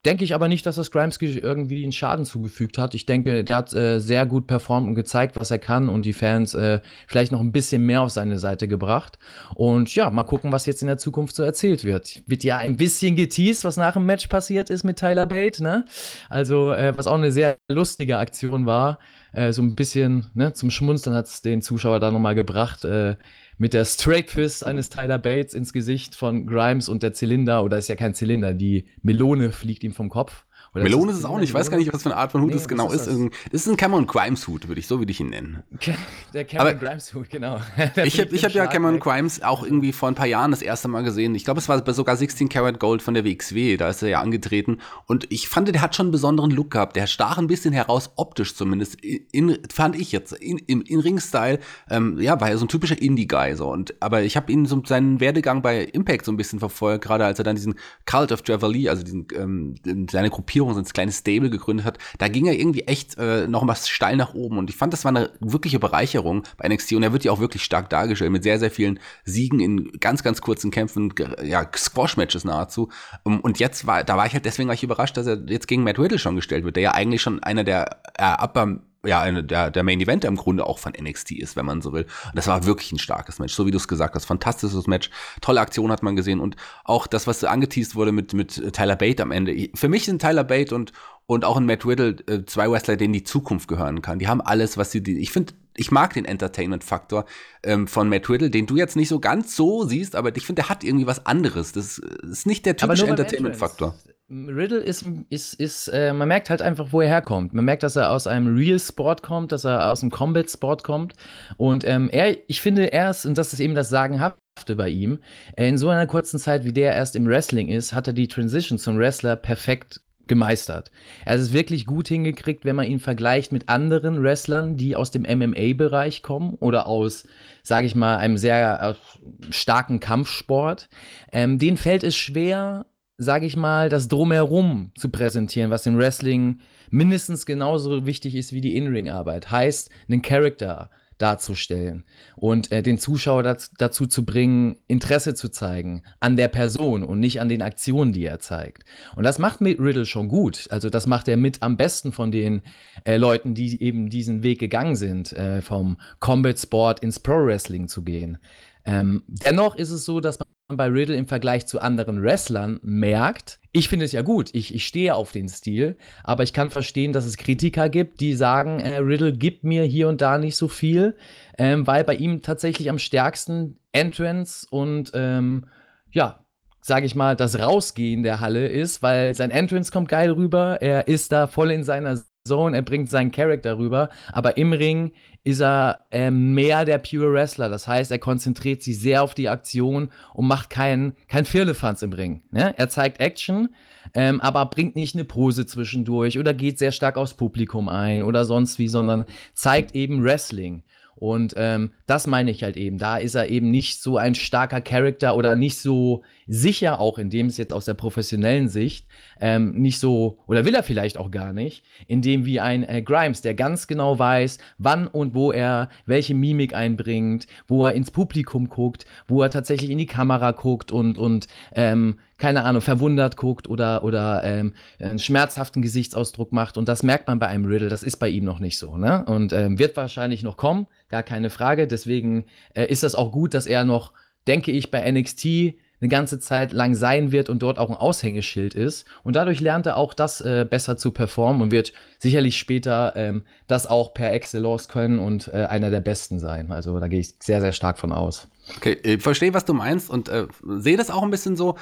Denke 0.06 0.24
ich 0.24 0.34
aber 0.34 0.48
nicht, 0.48 0.66
dass 0.66 0.76
das 0.76 0.92
Grimes 0.92 1.18
irgendwie 1.20 1.84
einen 1.84 1.92
Schaden 1.92 2.24
zugefügt 2.24 2.78
hat. 2.78 2.94
Ich 2.94 3.06
denke, 3.06 3.44
der 3.44 3.56
hat 3.56 3.74
äh, 3.74 4.00
sehr 4.00 4.26
gut 4.26 4.48
performt 4.48 4.88
und 4.88 4.96
gezeigt, 4.96 5.38
was 5.40 5.52
er 5.52 5.60
kann 5.60 5.90
und 5.90 6.06
die 6.06 6.14
Fans 6.14 6.54
äh, 6.54 6.80
vielleicht 7.08 7.32
noch 7.32 7.42
ein 7.42 7.52
bisschen 7.52 7.86
mehr 7.86 8.04
auf 8.04 8.12
seine 8.12 8.40
Seite 8.40 8.68
gebracht. 8.68 9.18
Und 9.56 9.94
ja, 9.96 10.10
mal 10.10 10.24
gucken, 10.24 10.52
was 10.52 10.66
jetzt 10.66 10.82
in 10.82 10.88
der 10.88 10.98
Zukunft 10.98 11.36
so 11.36 11.44
erzählt 11.44 11.84
wird. 11.84 12.22
Wird 12.28 12.44
ja 12.44 12.58
ein 12.58 12.78
bisschen 12.78 13.16
geteased, 13.16 13.66
was 13.66 13.76
nach 13.76 13.94
dem 13.94 14.06
Match 14.06 14.28
passiert 14.28 14.70
ist 14.70 14.84
mit 14.84 15.00
Tyler 15.00 15.26
Bate, 15.26 15.62
ne? 15.64 15.86
Also, 16.30 16.72
äh, 16.72 16.98
was 16.98 17.08
auch 17.08 17.16
eine 17.16 17.32
sehr 17.32 17.58
lustige 17.68 18.18
Aktion 18.20 18.66
war. 18.66 19.00
Äh, 19.34 19.52
so 19.54 19.62
ein 19.62 19.76
bisschen 19.76 20.28
ne, 20.34 20.54
zum 20.54 20.72
Schmunzeln 20.72 21.16
hat 21.16 21.28
es 21.28 21.42
den 21.42 21.62
Zuschauer 21.62 22.00
da 22.00 22.12
nochmal 22.12 22.36
gebracht 22.36 22.86
äh, 22.86 23.16
mit 23.58 23.74
der 23.74 23.86
Straight 23.86 24.30
Fist 24.30 24.66
eines 24.66 24.90
Tyler 24.90 25.18
Bates 25.18 25.54
ins 25.54 25.74
Gesicht 25.74 26.16
von 26.16 26.46
Grimes 26.48 26.90
und 26.90 27.04
der 27.04 27.14
Zylinder, 27.14 27.64
oder 27.64 27.78
ist 27.78 27.90
ja 27.90 27.96
kein 27.96 28.14
Zylinder, 28.14 28.54
die 28.54 28.86
Melone 29.02 29.52
fliegt 29.52 29.84
ihm 29.84 29.94
vom 29.94 30.10
Kopf. 30.10 30.46
Oder 30.78 30.84
Melone 30.84 31.12
ist 31.12 31.18
es 31.18 31.26
auch 31.26 31.38
nicht. 31.40 31.50
Ich 31.50 31.54
weiß 31.54 31.70
gar 31.70 31.78
nicht, 31.78 31.92
was 31.94 32.04
für 32.04 32.10
eine 32.10 32.18
Art 32.18 32.32
von 32.32 32.42
Hut 32.42 32.50
nee, 32.50 32.56
das 32.56 32.68
genau 32.68 32.92
ist. 32.92 33.08
Das? 33.08 33.18
ist 33.52 33.68
ein 33.68 33.78
Cameron 33.78 34.08
Grimes 34.08 34.48
Hut, 34.48 34.68
würde 34.68 34.80
ich, 34.80 34.88
so 34.88 35.00
würde 35.00 35.12
ich 35.12 35.20
ihn 35.20 35.30
nennen. 35.30 35.64
Der 36.34 36.46
Cameron 36.46 36.80
Grimes 36.80 37.14
Hut, 37.14 37.30
genau. 37.30 37.60
ich 38.04 38.20
habe 38.20 38.38
hab 38.38 38.52
ja 38.52 38.68
Cameron 38.68 39.00
Grimes 39.00 39.42
auch 39.42 39.64
irgendwie 39.64 39.94
vor 39.94 40.10
ein 40.10 40.16
paar 40.16 40.28
Jahren 40.28 40.52
das 40.52 40.62
erste 40.62 40.88
Mal 40.88 41.04
gesehen. 41.04 41.36
Ich 41.36 41.46
glaube, 41.46 41.60
es 41.60 41.70
war 41.70 41.84
sogar 41.94 42.16
16 42.16 42.50
Karat 42.50 42.80
Gold 42.80 43.02
von 43.02 43.14
der 43.14 43.26
WXW. 43.26 43.78
Da 43.78 43.90
ist 43.90 44.02
er 44.02 44.10
ja 44.10 44.22
angetreten. 44.22 44.80
Und 45.06 45.32
ich 45.32 45.50
fand, 45.50 45.68
der 45.68 45.82
hat 45.82 45.96
schon 45.96 46.08
einen 46.08 46.12
besonderen 46.12 46.52
Look 46.52 46.72
gehabt. 46.72 46.96
Der 46.96 47.08
stach 47.08 47.38
ein 47.38 47.48
bisschen 47.48 47.74
heraus, 47.74 48.12
optisch 48.16 48.56
zumindest. 48.56 48.98
In, 49.04 49.58
fand 49.74 49.96
ich 49.96 50.12
jetzt. 50.12 50.34
In, 50.34 50.58
in, 50.60 50.82
in 50.82 51.00
Ring-Style. 51.00 51.60
Ähm, 51.90 52.20
ja, 52.20 52.40
war 52.40 52.50
ja 52.50 52.58
so 52.58 52.66
ein 52.66 52.70
typischer 52.70 53.02
Indie-Guy. 53.02 53.56
So. 53.56 53.72
Und, 53.72 53.96
aber 54.00 54.24
ich 54.24 54.36
habe 54.36 54.52
ihn 54.52 54.66
so 54.66 54.82
seinen 54.86 55.20
Werdegang 55.20 55.62
bei 55.62 55.84
Impact 55.84 56.26
so 56.26 56.32
ein 56.32 56.38
bisschen 56.38 56.60
verfolgt, 56.60 57.04
gerade 57.04 57.26
als 57.26 57.40
er 57.40 57.46
dann 57.46 57.56
diesen 57.56 57.76
Cult 58.06 58.32
of 58.32 58.42
Javali, 58.46 58.90
also 58.90 59.04
diesen, 59.04 59.28
ähm, 59.36 59.76
seine 60.10 60.30
Gruppierung, 60.30 60.67
so 60.74 60.80
ein 60.80 60.86
kleines 60.86 61.20
Stable 61.20 61.50
gegründet 61.50 61.86
hat, 61.86 61.98
da 62.18 62.28
ging 62.28 62.46
er 62.46 62.54
irgendwie 62.54 62.82
echt 62.82 63.18
äh, 63.18 63.48
noch 63.48 63.66
was 63.68 63.90
steil 63.90 64.16
nach 64.16 64.34
oben. 64.34 64.58
Und 64.58 64.70
ich 64.70 64.76
fand, 64.76 64.94
das 64.94 65.06
war 65.06 65.10
eine 65.10 65.32
wirkliche 65.40 65.80
Bereicherung 65.80 66.44
bei 66.58 66.68
NXT. 66.68 66.94
Und 66.94 67.04
er 67.04 67.14
wird 67.14 67.24
ja 67.24 67.32
auch 67.32 67.40
wirklich 67.40 67.64
stark 67.64 67.90
dargestellt, 67.90 68.32
mit 68.32 68.44
sehr, 68.44 68.60
sehr 68.60 68.72
vielen 68.72 69.00
Siegen 69.26 69.60
in 69.60 69.92
ganz, 70.00 70.24
ganz 70.24 70.42
kurzen 70.42 70.72
Kämpfen, 70.72 71.14
ja, 71.44 71.66
Squash-Matches 71.76 72.46
nahezu. 72.46 72.90
Um, 73.24 73.40
und 73.40 73.60
jetzt 73.60 73.88
war, 73.88 74.04
da 74.04 74.18
war 74.18 74.26
ich 74.26 74.34
halt 74.34 74.46
deswegen 74.46 74.68
gleich 74.68 74.84
überrascht, 74.84 75.18
dass 75.18 75.28
er 75.28 75.40
jetzt 75.48 75.68
gegen 75.68 75.84
Matt 75.84 76.00
Riddle 76.00 76.20
schon 76.20 76.36
gestellt 76.36 76.64
wird, 76.64 76.76
der 76.76 76.84
ja 76.84 76.92
eigentlich 76.92 77.22
schon 77.22 77.42
einer 77.44 77.64
der 77.64 78.02
äh, 78.18 78.44
Upper 78.44 78.80
ja, 79.08 79.22
eine, 79.22 79.44
der, 79.44 79.72
der 79.72 79.84
Main 79.84 80.02
Event 80.02 80.26
im 80.26 80.36
Grunde 80.36 80.66
auch 80.66 80.80
von 80.80 80.94
NXT 81.00 81.32
ist, 81.32 81.56
wenn 81.56 81.66
man 81.66 81.82
so 81.82 81.94
will. 81.94 82.04
Und 82.04 82.36
das 82.36 82.48
war 82.48 82.66
wirklich 82.66 82.92
ein 82.92 83.00
starkes 83.00 83.40
Match, 83.40 83.54
so 83.54 83.66
wie 83.66 83.72
du 83.72 83.78
es 83.78 83.88
gesagt 83.88 84.16
hast. 84.16 84.26
Fantastisches 84.26 84.88
Match. 84.88 85.10
Tolle 85.42 85.62
Aktion 85.62 85.92
hat 85.92 86.04
man 86.04 86.16
gesehen. 86.16 86.40
Und 86.40 86.56
auch 86.84 87.08
das, 87.08 87.26
was 87.26 87.44
angeteased 87.44 87.96
wurde 87.96 88.12
mit, 88.12 88.34
mit 88.34 88.74
Tyler 88.74 88.96
Bate 88.96 89.24
am 89.24 89.32
Ende. 89.32 89.70
Für 89.76 89.88
mich 89.88 90.06
sind 90.06 90.22
Tyler 90.22 90.44
Bate 90.44 90.76
und, 90.76 90.92
und 91.26 91.46
auch 91.46 91.58
ein 91.58 91.66
Matt 91.66 91.86
Riddle 91.86 92.18
äh, 92.28 92.46
zwei 92.46 92.70
Wrestler, 92.70 92.98
denen 92.98 93.14
die 93.14 93.24
Zukunft 93.24 93.68
gehören 93.68 94.02
kann. 94.02 94.20
Die 94.20 94.28
haben 94.28 94.42
alles, 94.42 94.78
was 94.78 94.92
sie, 94.92 95.02
die, 95.02 95.20
ich 95.20 95.32
finde, 95.32 95.54
ich 95.76 95.92
mag 95.92 96.14
den 96.14 96.26
Entertainment-Faktor 96.26 97.26
ähm, 97.64 97.88
von 97.88 98.10
Matt 98.10 98.30
Riddle, 98.30 98.50
den 98.50 98.66
du 98.66 98.76
jetzt 98.76 98.96
nicht 98.96 99.10
so 99.10 99.20
ganz 99.20 99.56
so 99.56 99.86
siehst, 99.86 100.16
aber 100.16 100.36
ich 100.36 100.46
finde, 100.46 100.64
der 100.64 100.70
hat 100.70 100.84
irgendwie 100.84 101.08
was 101.08 101.26
anderes. 101.26 101.72
Das 101.72 102.00
ist 102.00 102.46
nicht 102.46 102.66
der 102.66 102.76
typische 102.76 103.08
Entertainment-Faktor. 103.08 103.96
Riddle 104.30 104.80
ist, 104.80 105.06
ist, 105.30 105.54
ist 105.54 105.88
äh, 105.88 106.12
man 106.12 106.28
merkt 106.28 106.50
halt 106.50 106.62
einfach, 106.62 106.92
wo 106.92 107.00
er 107.00 107.08
herkommt. 107.08 107.54
Man 107.54 107.64
merkt, 107.64 107.84
dass 107.84 107.96
er 107.96 108.12
aus 108.12 108.28
einem 108.28 108.58
Real 108.58 108.80
Sport 108.80 109.24
kommt, 109.24 109.54
dass 109.54 109.64
er 109.64 109.90
aus 109.90 110.02
einem 110.02 110.12
Combat 110.12 110.50
Sport 110.50 110.84
kommt. 110.84 111.14
Und 111.56 111.88
ähm, 111.88 112.10
er, 112.10 112.36
ich 112.50 112.60
finde, 112.60 112.92
er 112.92 113.10
ist, 113.10 113.26
und 113.26 113.38
das 113.38 113.54
ist 113.54 113.62
eben 113.62 113.74
das 113.74 113.90
Sagenhafte 113.90 114.76
bei 114.76 114.90
ihm, 114.90 115.20
in 115.56 115.78
so 115.78 115.88
einer 115.90 116.08
kurzen 116.08 116.40
Zeit, 116.40 116.66
wie 116.66 116.74
der 116.74 116.94
erst 116.94 117.16
im 117.16 117.26
Wrestling 117.26 117.70
ist, 117.70 117.94
hat 117.94 118.08
er 118.08 118.14
die 118.14 118.28
Transition 118.28 118.78
zum 118.78 118.98
Wrestler 118.98 119.38
perfekt 119.38 120.02
gemeistert. 120.28 120.92
Er 121.24 121.36
es 121.36 121.54
wirklich 121.54 121.86
gut 121.86 122.10
hingekriegt, 122.10 122.66
wenn 122.66 122.76
man 122.76 122.88
ihn 122.88 123.00
vergleicht 123.00 123.54
mit 123.54 123.70
anderen 123.70 124.22
Wrestlern, 124.22 124.76
die 124.76 124.98
aus 124.98 125.10
dem 125.10 125.22
MMA-Bereich 125.22 126.22
kommen 126.22 126.56
oder 126.56 126.88
aus, 126.88 127.26
sage 127.64 127.88
ich 127.88 127.96
mal, 127.96 128.18
einem 128.18 128.38
sehr 128.38 128.82
äh, 128.82 129.52
starken 129.54 130.02
Kampfsport. 130.02 130.90
Ähm, 131.32 131.60
denen 131.60 131.78
fällt 131.78 132.04
es 132.04 132.18
schwer, 132.18 132.86
sage 133.18 133.46
ich 133.46 133.56
mal, 133.56 133.90
das 133.90 134.08
Drumherum 134.08 134.92
zu 134.98 135.10
präsentieren, 135.10 135.72
was 135.72 135.86
im 135.86 135.98
Wrestling 135.98 136.60
mindestens 136.90 137.46
genauso 137.46 138.06
wichtig 138.06 138.36
ist 138.36 138.54
wie 138.54 138.62
die 138.62 138.76
In-Ring-Arbeit. 138.76 139.52
Heißt, 139.52 139.90
einen 140.08 140.22
Charakter 140.22 140.90
darzustellen 141.18 142.04
und 142.36 142.72
äh, 142.72 142.84
den 142.84 143.00
Zuschauer 143.00 143.44
dazu, 143.44 143.72
dazu 143.78 144.06
zu 144.06 144.24
bringen, 144.24 144.78
Interesse 144.88 145.34
zu 145.34 145.50
zeigen 145.50 146.04
an 146.20 146.38
der 146.38 146.48
Person 146.48 147.04
und 147.04 147.20
nicht 147.20 147.42
an 147.42 147.50
den 147.50 147.62
Aktionen, 147.62 148.14
die 148.14 148.26
er 148.26 148.40
zeigt. 148.40 148.84
Und 149.16 149.24
das 149.24 149.40
macht 149.40 149.62
Riddle 149.62 150.06
schon 150.06 150.28
gut. 150.28 150.68
Also 150.70 150.90
das 150.90 151.08
macht 151.08 151.28
er 151.28 151.38
mit 151.38 151.64
am 151.64 151.76
besten 151.76 152.12
von 152.12 152.32
den 152.32 152.62
äh, 153.04 153.18
Leuten, 153.18 153.56
die 153.56 153.82
eben 153.82 154.10
diesen 154.10 154.44
Weg 154.44 154.60
gegangen 154.60 154.96
sind, 154.96 155.34
äh, 155.34 155.62
vom 155.62 155.98
Combat 156.20 156.60
Sport 156.60 157.00
ins 157.00 157.20
Pro 157.20 157.46
Wrestling 157.46 157.88
zu 157.88 158.04
gehen. 158.04 158.38
Ähm, 158.86 159.24
dennoch 159.28 159.76
ist 159.76 159.90
es 159.90 160.06
so, 160.06 160.20
dass 160.20 160.40
man 160.40 160.48
bei 160.70 160.88
Riddle 160.88 161.16
im 161.16 161.28
Vergleich 161.28 161.66
zu 161.66 161.80
anderen 161.80 162.22
Wrestlern 162.22 162.80
merkt, 162.84 163.60
ich 163.72 163.88
finde 163.88 164.06
es 164.06 164.12
ja 164.12 164.22
gut, 164.22 164.50
ich, 164.54 164.74
ich 164.76 164.86
stehe 164.86 165.16
auf 165.16 165.32
den 165.32 165.48
Stil, 165.48 165.98
aber 166.24 166.44
ich 166.44 166.52
kann 166.52 166.72
verstehen, 166.72 167.14
dass 167.14 167.26
es 167.26 167.38
Kritiker 167.38 167.88
gibt, 167.88 168.20
die 168.20 168.34
sagen, 168.34 168.80
äh, 168.80 168.98
Riddle 168.98 169.32
gibt 169.32 169.64
mir 169.64 169.84
hier 169.84 170.10
und 170.10 170.22
da 170.22 170.38
nicht 170.38 170.58
so 170.58 170.68
viel, 170.68 171.16
ähm, 171.58 171.88
weil 171.88 172.04
bei 172.04 172.16
ihm 172.16 172.42
tatsächlich 172.42 172.90
am 172.90 173.00
stärksten 173.00 173.80
Entrance 173.94 174.68
und 174.70 175.12
ähm, 175.14 175.68
ja, 176.12 176.46
sage 176.82 177.06
ich 177.06 177.16
mal, 177.16 177.36
das 177.36 177.60
Rausgehen 177.60 178.24
der 178.24 178.42
Halle 178.42 178.68
ist, 178.68 179.02
weil 179.02 179.36
sein 179.36 179.52
Entrance 179.52 179.92
kommt 179.92 180.10
geil 180.10 180.32
rüber, 180.32 180.82
er 180.82 181.08
ist 181.08 181.32
da 181.32 181.48
voll 181.48 181.72
in 181.72 181.84
seiner 181.84 182.22
Zone, 182.48 182.76
er 182.76 182.82
bringt 182.82 183.10
seinen 183.10 183.32
Charakter 183.32 183.78
rüber, 183.78 184.10
aber 184.32 184.58
im 184.58 184.74
Ring 184.74 185.12
ist 185.44 185.62
er 185.62 186.00
äh, 186.12 186.32
mehr 186.32 186.84
der 186.84 186.98
pure 186.98 187.32
Wrestler. 187.32 187.70
Das 187.70 187.88
heißt, 187.88 188.12
er 188.12 188.20
konzentriert 188.20 188.84
sich 188.84 189.00
sehr 189.00 189.24
auf 189.24 189.34
die 189.34 189.50
Aktion 189.50 190.10
und 190.34 190.48
macht 190.48 190.70
keinen 190.70 191.14
kein 191.28 191.46
Firlefanz 191.46 192.02
im 192.02 192.14
Ring. 192.14 192.42
Ne? 192.52 192.74
Er 192.78 192.90
zeigt 192.90 193.22
Action, 193.22 193.70
ähm, 194.14 194.42
aber 194.42 194.66
bringt 194.66 194.96
nicht 194.96 195.16
eine 195.16 195.26
Pose 195.26 195.66
zwischendurch 195.66 196.38
oder 196.40 196.54
geht 196.54 196.80
sehr 196.80 196.92
stark 196.92 197.18
aufs 197.18 197.34
Publikum 197.34 197.88
ein 197.88 198.24
oder 198.24 198.44
sonst 198.46 198.80
wie, 198.80 198.88
sondern 198.88 199.26
zeigt 199.54 199.96
eben 199.96 200.24
Wrestling. 200.24 200.84
Und 201.18 201.56
ähm, 201.58 201.92
das 202.06 202.28
meine 202.28 202.52
ich 202.52 202.64
halt 202.64 202.78
eben. 202.78 203.00
Da 203.00 203.18
ist 203.18 203.34
er 203.34 203.50
eben 203.50 203.72
nicht 203.72 204.04
so 204.04 204.18
ein 204.18 204.36
starker 204.36 204.82
Charakter 204.82 205.36
oder 205.36 205.56
nicht 205.56 205.80
so 205.80 206.24
sicher, 206.46 207.00
auch 207.00 207.18
in 207.18 207.32
dem 207.32 207.48
es 207.48 207.58
jetzt 207.58 207.74
aus 207.74 207.86
der 207.86 207.96
professionellen 207.96 208.70
Sicht, 208.70 209.08
ähm, 209.40 209.72
nicht 209.74 210.00
so, 210.00 210.40
oder 210.48 210.66
will 210.66 210.76
er 210.76 210.84
vielleicht 210.84 211.18
auch 211.18 211.32
gar 211.32 211.54
nicht, 211.54 211.84
in 212.08 212.22
dem 212.22 212.46
wie 212.46 212.60
ein 212.60 212.84
äh, 212.84 213.02
Grimes, 213.02 213.42
der 213.42 213.54
ganz 213.54 213.88
genau 213.88 214.18
weiß, 214.18 214.58
wann 214.78 215.08
und 215.08 215.34
wo 215.34 215.52
er 215.52 215.90
welche 216.06 216.34
Mimik 216.34 216.74
einbringt, 216.74 217.48
wo 217.68 217.86
er 217.86 217.94
ins 217.94 218.12
Publikum 218.12 218.70
guckt, 218.70 219.06
wo 219.28 219.42
er 219.42 219.50
tatsächlich 219.50 219.90
in 219.90 219.98
die 219.98 220.06
Kamera 220.06 220.52
guckt 220.52 220.92
und, 220.92 221.18
und 221.18 221.48
ähm, 221.74 222.18
keine 222.38 222.64
Ahnung, 222.64 222.82
verwundert 222.82 223.36
guckt 223.36 223.68
oder, 223.68 224.04
oder 224.04 224.44
ähm, 224.44 224.74
einen 225.00 225.20
schmerzhaften 225.20 225.82
Gesichtsausdruck 225.82 226.52
macht. 226.52 226.78
Und 226.78 226.88
das 226.88 227.04
merkt 227.04 227.28
man 227.28 227.40
bei 227.40 227.48
einem 227.48 227.66
Riddle, 227.66 227.90
das 227.90 228.04
ist 228.04 228.18
bei 228.18 228.30
ihm 228.30 228.46
noch 228.46 228.60
nicht 228.60 228.78
so. 228.78 228.98
Ne? 228.98 229.26
Und 229.26 229.54
ähm, 229.54 229.80
wird 229.80 229.98
wahrscheinlich 229.98 230.44
noch 230.44 230.58
kommen, 230.58 230.88
gar 231.10 231.24
keine 231.24 231.50
Frage. 231.50 231.88
Deswegen 231.88 232.46
äh, 232.74 232.86
ist 232.86 233.04
das 233.04 233.16
auch 233.16 233.32
gut, 233.32 233.54
dass 233.54 233.66
er 233.66 233.86
noch, 233.86 234.14
denke 234.48 234.72
ich, 234.72 234.92
bei 234.92 235.10
NXT 235.12 235.76
eine 236.00 236.10
ganze 236.10 236.40
Zeit 236.40 236.74
lang 236.74 236.96
sein 236.96 237.32
wird 237.32 237.50
und 237.50 237.62
dort 237.64 237.80
auch 237.80 237.90
ein 237.90 237.96
Aushängeschild 237.96 238.76
ist. 238.76 239.06
Und 239.24 239.36
dadurch 239.36 239.60
lernt 239.60 239.86
er 239.86 239.98
auch 239.98 240.14
das 240.14 240.42
äh, 240.42 240.66
besser 240.70 240.98
zu 240.98 241.12
performen 241.12 241.62
und 241.62 241.72
wird 241.72 241.94
sicherlich 242.20 242.58
später 242.58 243.14
ähm, 243.16 243.44
das 243.68 243.88
auch 243.88 244.14
per 244.14 244.32
Excellence 244.32 244.88
können 244.90 245.20
und 245.20 245.48
äh, 245.48 245.66
einer 245.66 245.90
der 245.90 246.02
Besten 246.02 246.40
sein. 246.40 246.72
Also 246.72 247.00
da 247.00 247.08
gehe 247.08 247.20
ich 247.20 247.36
sehr, 247.40 247.62
sehr 247.62 247.74
stark 247.74 247.98
von 247.98 248.12
aus. 248.12 248.48
Okay, 248.76 248.98
ich 249.02 249.22
verstehe, 249.22 249.54
was 249.54 249.66
du 249.66 249.74
meinst 249.74 250.10
und 250.10 250.30
äh, 250.30 250.48
sehe 250.78 250.98
das 250.98 251.10
auch 251.10 251.24
ein 251.24 251.32
bisschen 251.32 251.56
so. 251.56 251.78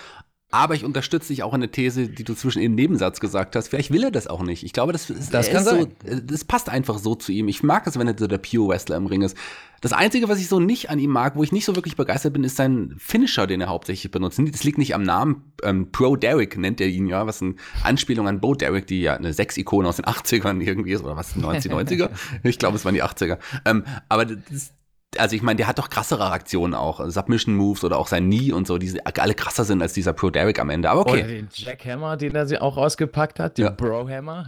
Aber 0.51 0.75
ich 0.75 0.85
unterstütze 0.85 1.29
dich 1.29 1.43
auch 1.43 1.53
in 1.53 1.61
der 1.61 1.71
These, 1.71 2.07
die 2.07 2.23
du 2.23 2.33
zwischen 2.33 2.61
im 2.61 2.75
Nebensatz 2.75 3.19
gesagt 3.19 3.55
hast. 3.55 3.67
Vielleicht 3.67 3.91
will 3.91 4.03
er 4.03 4.11
das 4.11 4.27
auch 4.27 4.43
nicht. 4.43 4.63
Ich 4.63 4.73
glaube, 4.73 4.93
das, 4.93 5.09
ist, 5.09 5.33
das, 5.33 5.47
ist 5.49 5.65
so, 5.65 5.87
das 6.23 6.45
passt 6.45 6.69
einfach 6.69 6.97
so 6.97 7.15
zu 7.15 7.31
ihm. 7.31 7.47
Ich 7.47 7.63
mag 7.63 7.85
es, 7.87 7.99
wenn 7.99 8.07
er 8.07 8.15
so 8.17 8.27
der 8.27 8.37
Pure 8.37 8.69
Wrestler 8.69 8.95
im 8.95 9.07
Ring 9.07 9.21
ist. 9.21 9.35
Das 9.81 9.91
Einzige, 9.91 10.29
was 10.29 10.39
ich 10.39 10.47
so 10.47 10.59
nicht 10.59 10.89
an 10.89 10.99
ihm 10.99 11.09
mag, 11.09 11.35
wo 11.35 11.43
ich 11.43 11.51
nicht 11.51 11.65
so 11.65 11.75
wirklich 11.75 11.95
begeistert 11.95 12.33
bin, 12.33 12.43
ist 12.43 12.55
sein 12.55 12.95
Finisher, 12.97 13.47
den 13.47 13.59
er 13.61 13.67
hauptsächlich 13.67 14.11
benutzt. 14.11 14.39
Das 14.39 14.63
liegt 14.63 14.77
nicht 14.77 14.95
am 14.95 15.03
Namen. 15.03 15.51
Ähm, 15.63 15.91
Pro 15.91 16.15
Derek 16.15 16.57
nennt 16.57 16.79
er 16.79 16.87
ihn 16.87 17.07
ja, 17.07 17.27
was 17.27 17.41
eine 17.41 17.55
Anspielung 17.83 18.27
an 18.27 18.39
Bo 18.39 18.55
Derek, 18.55 18.87
die 18.87 19.01
ja 19.01 19.15
eine 19.15 19.33
Sex-Ikone 19.33 19.87
aus 19.87 19.97
den 19.97 20.05
80ern 20.05 20.61
irgendwie 20.61 20.93
ist, 20.93 21.03
oder 21.03 21.17
was, 21.17 21.35
1990er? 21.35 22.09
ich 22.43 22.57
glaube, 22.59 22.77
es 22.77 22.85
waren 22.85 22.95
die 22.95 23.03
80er. 23.03 23.37
Ähm, 23.65 23.83
aber 24.07 24.25
das, 24.25 24.73
also 25.17 25.35
ich 25.35 25.41
meine, 25.41 25.57
der 25.57 25.67
hat 25.67 25.79
doch 25.79 25.89
krassere 25.89 26.31
Aktionen 26.31 26.73
auch. 26.73 27.01
Submission 27.09 27.55
Moves 27.55 27.83
oder 27.83 27.97
auch 27.97 28.07
sein 28.07 28.25
Knee 28.25 28.51
und 28.51 28.67
so, 28.67 28.77
die 28.77 28.99
alle 29.05 29.33
krasser 29.33 29.63
sind 29.63 29.81
als 29.81 29.93
dieser 29.93 30.13
Pro 30.13 30.29
Derek 30.29 30.59
am 30.59 30.69
Ende. 30.69 30.89
Aber 30.89 31.01
okay. 31.01 31.19
Oder 31.19 31.27
den 31.27 31.49
Jackhammer, 31.53 32.17
den 32.17 32.35
er 32.35 32.47
sie 32.47 32.59
auch 32.59 32.77
ausgepackt 32.77 33.39
hat, 33.39 33.57
den 33.57 33.65
ja. 33.65 33.71
Bro 33.71 34.09
Hammer. 34.09 34.45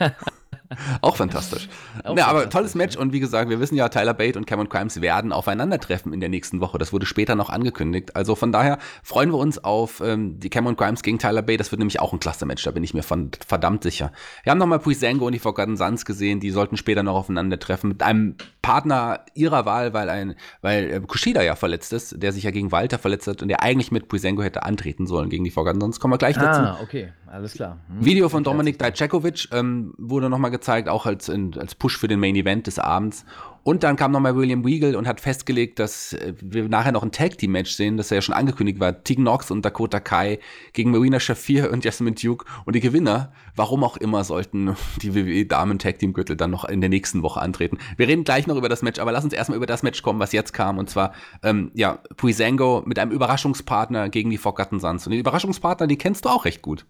Ja. 0.00 0.12
Auch 1.00 1.16
fantastisch. 1.16 1.68
Auch 2.04 2.16
ja, 2.16 2.26
aber 2.26 2.48
tolles 2.50 2.74
Match 2.74 2.96
und 2.96 3.12
wie 3.12 3.20
gesagt, 3.20 3.50
wir 3.50 3.60
wissen 3.60 3.76
ja, 3.76 3.88
Tyler 3.88 4.14
Bate 4.14 4.38
und 4.38 4.46
Cameron 4.46 4.68
Crimes 4.68 5.00
werden 5.00 5.32
aufeinandertreffen 5.32 6.12
in 6.12 6.20
der 6.20 6.28
nächsten 6.28 6.60
Woche. 6.60 6.78
Das 6.78 6.92
wurde 6.92 7.06
später 7.06 7.34
noch 7.34 7.50
angekündigt. 7.50 8.16
Also 8.16 8.34
von 8.34 8.52
daher 8.52 8.78
freuen 9.02 9.30
wir 9.30 9.38
uns 9.38 9.62
auf 9.62 10.00
ähm, 10.04 10.38
die 10.40 10.50
Cameron 10.50 10.76
Crimes 10.76 11.02
gegen 11.02 11.18
Tyler 11.18 11.42
Bate. 11.42 11.58
Das 11.58 11.70
wird 11.70 11.78
nämlich 11.78 12.00
auch 12.00 12.12
ein 12.12 12.20
klasse 12.20 12.46
Match, 12.46 12.62
da 12.64 12.70
bin 12.70 12.84
ich 12.84 12.94
mir 12.94 13.02
von, 13.02 13.30
verdammt 13.46 13.82
sicher. 13.82 14.12
Wir 14.44 14.50
haben 14.50 14.58
nochmal 14.58 14.78
Puisango 14.78 15.26
und 15.26 15.32
die 15.32 15.38
Forgotten 15.38 15.76
Sons 15.76 16.04
gesehen, 16.04 16.40
die 16.40 16.50
sollten 16.50 16.76
später 16.76 17.02
noch 17.02 17.14
aufeinandertreffen 17.14 17.88
mit 17.88 18.02
einem 18.02 18.36
Partner 18.62 19.24
ihrer 19.34 19.66
Wahl, 19.66 19.92
weil 19.92 20.08
ein, 20.08 20.34
weil 20.60 20.90
äh, 20.90 21.00
Kushida 21.00 21.42
ja 21.42 21.56
verletzt 21.56 21.92
ist, 21.92 22.22
der 22.22 22.32
sich 22.32 22.44
ja 22.44 22.50
gegen 22.50 22.72
Walter 22.72 22.98
verletzt 22.98 23.26
hat 23.26 23.42
und 23.42 23.48
der 23.48 23.62
eigentlich 23.62 23.90
mit 23.90 24.08
Puisango 24.08 24.42
hätte 24.42 24.62
antreten 24.62 25.06
sollen 25.06 25.30
gegen 25.30 25.44
die 25.44 25.50
Forgotten 25.50 25.80
Sons. 25.80 26.00
Kommen 26.00 26.14
wir 26.14 26.18
gleich 26.18 26.36
dazu. 26.36 26.60
Ah, 26.60 26.78
okay, 26.82 27.12
alles 27.26 27.54
klar. 27.54 27.78
Hm. 27.88 28.04
Video 28.04 28.28
von 28.28 28.44
Dominik 28.44 28.78
Dijakovic 28.78 29.48
ähm, 29.52 29.94
wurde 29.98 30.30
nochmal 30.30 30.50
gezeigt 30.50 30.61
gezeigt, 30.62 30.88
auch 30.88 31.06
als, 31.06 31.28
in, 31.28 31.58
als 31.58 31.74
Push 31.74 31.98
für 31.98 32.08
den 32.08 32.20
Main 32.20 32.36
Event 32.36 32.66
des 32.66 32.78
Abends. 32.78 33.24
Und 33.64 33.84
dann 33.84 33.94
kam 33.94 34.10
nochmal 34.10 34.34
William 34.34 34.64
Weagle 34.64 34.98
und 34.98 35.06
hat 35.06 35.20
festgelegt, 35.20 35.78
dass 35.78 36.14
äh, 36.14 36.34
wir 36.40 36.68
nachher 36.68 36.90
noch 36.90 37.04
ein 37.04 37.12
Tag 37.12 37.38
Team 37.38 37.52
Match 37.52 37.72
sehen, 37.72 37.96
das 37.96 38.10
ja 38.10 38.20
schon 38.20 38.34
angekündigt 38.34 38.80
war. 38.80 39.04
Tegan 39.04 39.24
Knox 39.24 39.50
und 39.50 39.64
Dakota 39.64 40.00
Kai 40.00 40.40
gegen 40.72 40.90
Marina 40.90 41.20
Shafir 41.20 41.70
und 41.70 41.84
Jasmine 41.84 42.16
Duke. 42.16 42.44
Und 42.64 42.74
die 42.74 42.80
Gewinner, 42.80 43.32
warum 43.54 43.84
auch 43.84 43.96
immer, 43.96 44.24
sollten 44.24 44.74
die 45.02 45.14
WWE 45.14 45.46
Damen 45.46 45.78
Tag 45.78 46.00
Team 46.00 46.12
Gürtel 46.12 46.36
dann 46.36 46.50
noch 46.50 46.64
in 46.64 46.80
der 46.80 46.90
nächsten 46.90 47.22
Woche 47.22 47.40
antreten. 47.40 47.78
Wir 47.96 48.08
reden 48.08 48.24
gleich 48.24 48.48
noch 48.48 48.56
über 48.56 48.68
das 48.68 48.82
Match, 48.82 48.98
aber 48.98 49.12
lass 49.12 49.24
uns 49.24 49.32
erstmal 49.32 49.56
über 49.56 49.66
das 49.66 49.84
Match 49.84 50.02
kommen, 50.02 50.18
was 50.18 50.32
jetzt 50.32 50.52
kam. 50.52 50.78
Und 50.78 50.90
zwar, 50.90 51.12
ähm, 51.44 51.70
ja, 51.74 52.00
Puisango 52.16 52.82
mit 52.84 52.98
einem 52.98 53.12
Überraschungspartner 53.12 54.08
gegen 54.08 54.30
die 54.30 54.38
Forgotten 54.38 54.80
Sons. 54.80 55.06
Und 55.06 55.12
den 55.12 55.20
Überraschungspartner, 55.20 55.86
die 55.86 55.98
kennst 55.98 56.24
du 56.24 56.30
auch 56.30 56.44
recht 56.44 56.62
gut. 56.62 56.84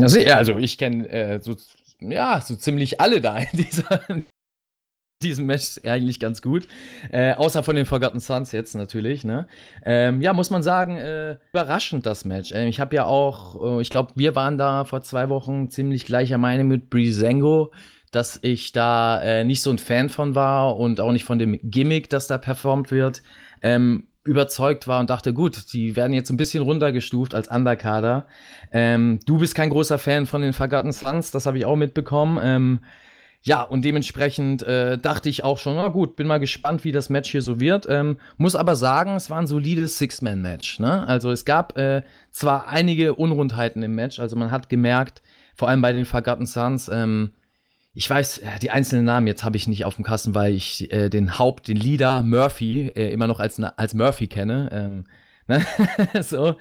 Also, 0.00 0.20
ja, 0.20 0.36
also 0.36 0.56
ich 0.58 0.78
kenne 0.78 1.08
äh, 1.08 1.40
so 1.42 1.56
ja, 2.00 2.40
so 2.40 2.56
ziemlich 2.56 3.00
alle 3.00 3.20
da 3.20 3.38
in 3.38 3.48
dieser, 3.52 4.00
diesem 5.22 5.46
Match 5.46 5.80
eigentlich 5.84 6.20
ganz 6.20 6.42
gut. 6.42 6.68
Äh, 7.10 7.34
außer 7.34 7.62
von 7.62 7.76
den 7.76 7.86
Forgotten 7.86 8.20
Sons 8.20 8.52
jetzt 8.52 8.74
natürlich. 8.74 9.24
Ne? 9.24 9.46
Ähm, 9.84 10.20
ja, 10.20 10.32
muss 10.32 10.50
man 10.50 10.62
sagen, 10.62 10.96
äh, 10.96 11.38
überraschend 11.52 12.06
das 12.06 12.24
Match. 12.24 12.52
Äh, 12.52 12.68
ich 12.68 12.80
habe 12.80 12.96
ja 12.96 13.04
auch, 13.06 13.80
ich 13.80 13.90
glaube, 13.90 14.12
wir 14.14 14.34
waren 14.34 14.58
da 14.58 14.84
vor 14.84 15.02
zwei 15.02 15.28
Wochen 15.28 15.70
ziemlich 15.70 16.06
gleicher 16.06 16.38
Meinung 16.38 16.68
mit 16.68 16.90
Brisengo, 16.90 17.72
dass 18.10 18.38
ich 18.42 18.72
da 18.72 19.20
äh, 19.22 19.44
nicht 19.44 19.62
so 19.62 19.70
ein 19.70 19.78
Fan 19.78 20.08
von 20.08 20.34
war 20.34 20.76
und 20.76 21.00
auch 21.00 21.12
nicht 21.12 21.24
von 21.24 21.38
dem 21.38 21.58
Gimmick, 21.62 22.08
das 22.08 22.26
da 22.26 22.38
performt 22.38 22.90
wird. 22.90 23.22
Ähm, 23.60 24.07
überzeugt 24.28 24.86
war 24.86 25.00
und 25.00 25.10
dachte, 25.10 25.32
gut, 25.32 25.72
die 25.72 25.96
werden 25.96 26.12
jetzt 26.12 26.30
ein 26.30 26.36
bisschen 26.36 26.62
runtergestuft 26.62 27.34
als 27.34 27.48
Underkader. 27.48 28.26
Ähm, 28.70 29.20
du 29.26 29.38
bist 29.38 29.54
kein 29.54 29.70
großer 29.70 29.98
Fan 29.98 30.26
von 30.26 30.42
den 30.42 30.52
Forgotten 30.52 30.92
Sons, 30.92 31.30
das 31.30 31.46
habe 31.46 31.58
ich 31.58 31.64
auch 31.64 31.76
mitbekommen. 31.76 32.38
Ähm, 32.42 32.80
ja, 33.42 33.62
und 33.62 33.84
dementsprechend 33.84 34.62
äh, 34.64 34.98
dachte 34.98 35.28
ich 35.28 35.44
auch 35.44 35.58
schon, 35.58 35.76
na 35.76 35.88
gut, 35.88 36.16
bin 36.16 36.26
mal 36.26 36.38
gespannt, 36.38 36.84
wie 36.84 36.92
das 36.92 37.08
Match 37.08 37.30
hier 37.30 37.40
so 37.40 37.60
wird. 37.60 37.86
Ähm, 37.88 38.18
muss 38.36 38.54
aber 38.54 38.76
sagen, 38.76 39.16
es 39.16 39.30
war 39.30 39.38
ein 39.38 39.46
solides 39.46 39.96
Six-Man-Match. 39.98 40.80
Ne? 40.80 41.06
Also 41.06 41.30
es 41.30 41.44
gab 41.44 41.78
äh, 41.78 42.02
zwar 42.30 42.68
einige 42.68 43.14
Unrundheiten 43.14 43.82
im 43.82 43.94
Match, 43.94 44.18
also 44.18 44.36
man 44.36 44.50
hat 44.50 44.68
gemerkt, 44.68 45.22
vor 45.54 45.68
allem 45.68 45.80
bei 45.80 45.92
den 45.92 46.04
Forgotten 46.04 46.46
Sons, 46.46 46.90
ähm, 46.92 47.30
ich 47.98 48.08
weiß, 48.08 48.38
äh, 48.38 48.60
die 48.62 48.70
einzelnen 48.70 49.04
Namen 49.04 49.26
jetzt 49.26 49.42
habe 49.42 49.56
ich 49.56 49.66
nicht 49.66 49.84
auf 49.84 49.96
dem 49.96 50.04
Kasten, 50.04 50.32
weil 50.32 50.54
ich 50.54 50.92
äh, 50.92 51.08
den 51.08 51.36
Haupt, 51.36 51.66
den 51.66 51.76
Leader 51.76 52.22
Murphy 52.22 52.92
äh, 52.94 53.12
immer 53.12 53.26
noch 53.26 53.40
als, 53.40 53.60
als 53.60 53.92
Murphy 53.92 54.28
kenne. 54.28 54.68
Ähm, 54.70 55.04
ne? 55.48 55.66
so. 56.22 56.54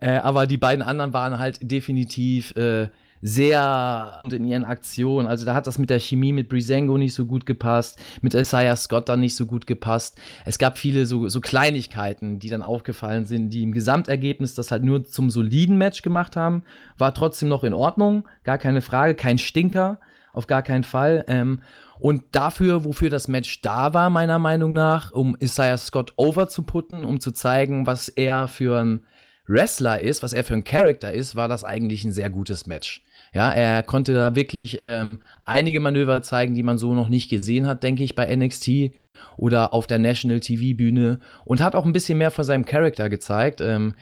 Äh, 0.00 0.12
aber 0.12 0.46
die 0.46 0.56
beiden 0.56 0.82
anderen 0.82 1.12
waren 1.12 1.38
halt 1.38 1.58
definitiv 1.60 2.56
äh, 2.56 2.88
sehr 3.20 4.22
in 4.30 4.46
ihren 4.46 4.64
Aktionen. 4.64 5.28
Also 5.28 5.44
da 5.44 5.52
hat 5.52 5.66
das 5.66 5.76
mit 5.76 5.90
der 5.90 6.00
Chemie 6.00 6.32
mit 6.32 6.48
Brisengo 6.48 6.96
nicht 6.96 7.12
so 7.12 7.26
gut 7.26 7.44
gepasst, 7.44 8.00
mit 8.22 8.32
Isaiah 8.32 8.76
Scott 8.76 9.10
dann 9.10 9.20
nicht 9.20 9.36
so 9.36 9.44
gut 9.44 9.66
gepasst. 9.66 10.18
Es 10.46 10.56
gab 10.56 10.78
viele 10.78 11.04
so, 11.04 11.28
so 11.28 11.42
Kleinigkeiten, 11.42 12.38
die 12.38 12.48
dann 12.48 12.62
aufgefallen 12.62 13.26
sind, 13.26 13.50
die 13.50 13.64
im 13.64 13.72
Gesamtergebnis 13.72 14.54
das 14.54 14.70
halt 14.70 14.82
nur 14.82 15.04
zum 15.04 15.28
soliden 15.28 15.76
Match 15.76 16.00
gemacht 16.00 16.36
haben. 16.36 16.62
War 16.96 17.12
trotzdem 17.12 17.50
noch 17.50 17.64
in 17.64 17.74
Ordnung, 17.74 18.26
gar 18.44 18.56
keine 18.56 18.80
Frage, 18.80 19.14
kein 19.14 19.36
Stinker 19.36 20.00
auf 20.32 20.46
gar 20.46 20.62
keinen 20.62 20.84
Fall. 20.84 21.24
Ähm, 21.28 21.62
und 21.98 22.24
dafür, 22.32 22.84
wofür 22.84 23.10
das 23.10 23.28
Match 23.28 23.60
da 23.60 23.92
war, 23.94 24.10
meiner 24.10 24.38
Meinung 24.38 24.72
nach, 24.72 25.10
um 25.10 25.36
Isaiah 25.40 25.76
Scott 25.76 26.12
over 26.16 26.48
zu 26.48 26.62
putten, 26.62 27.04
um 27.04 27.20
zu 27.20 27.32
zeigen, 27.32 27.86
was 27.86 28.08
er 28.08 28.48
für 28.48 28.78
ein 28.78 29.04
Wrestler 29.48 30.00
ist, 30.00 30.22
was 30.22 30.32
er 30.32 30.44
für 30.44 30.54
ein 30.54 30.64
Charakter 30.64 31.12
ist, 31.12 31.34
war 31.34 31.48
das 31.48 31.64
eigentlich 31.64 32.04
ein 32.04 32.12
sehr 32.12 32.30
gutes 32.30 32.66
Match. 32.66 33.02
Ja, 33.32 33.50
er 33.50 33.82
konnte 33.82 34.14
da 34.14 34.34
wirklich 34.34 34.82
ähm, 34.88 35.20
einige 35.44 35.80
Manöver 35.80 36.22
zeigen, 36.22 36.54
die 36.54 36.62
man 36.62 36.78
so 36.78 36.94
noch 36.94 37.08
nicht 37.08 37.28
gesehen 37.30 37.66
hat, 37.66 37.82
denke 37.82 38.04
ich, 38.04 38.14
bei 38.14 38.34
NXT 38.34 38.92
oder 39.36 39.74
auf 39.74 39.86
der 39.86 39.98
National 39.98 40.40
TV 40.40 40.76
Bühne 40.76 41.20
und 41.44 41.60
hat 41.60 41.74
auch 41.74 41.84
ein 41.84 41.92
bisschen 41.92 42.18
mehr 42.18 42.30
von 42.30 42.44
seinem 42.44 42.64
Charakter 42.64 43.08
gezeigt. 43.08 43.60
Ähm, 43.60 43.94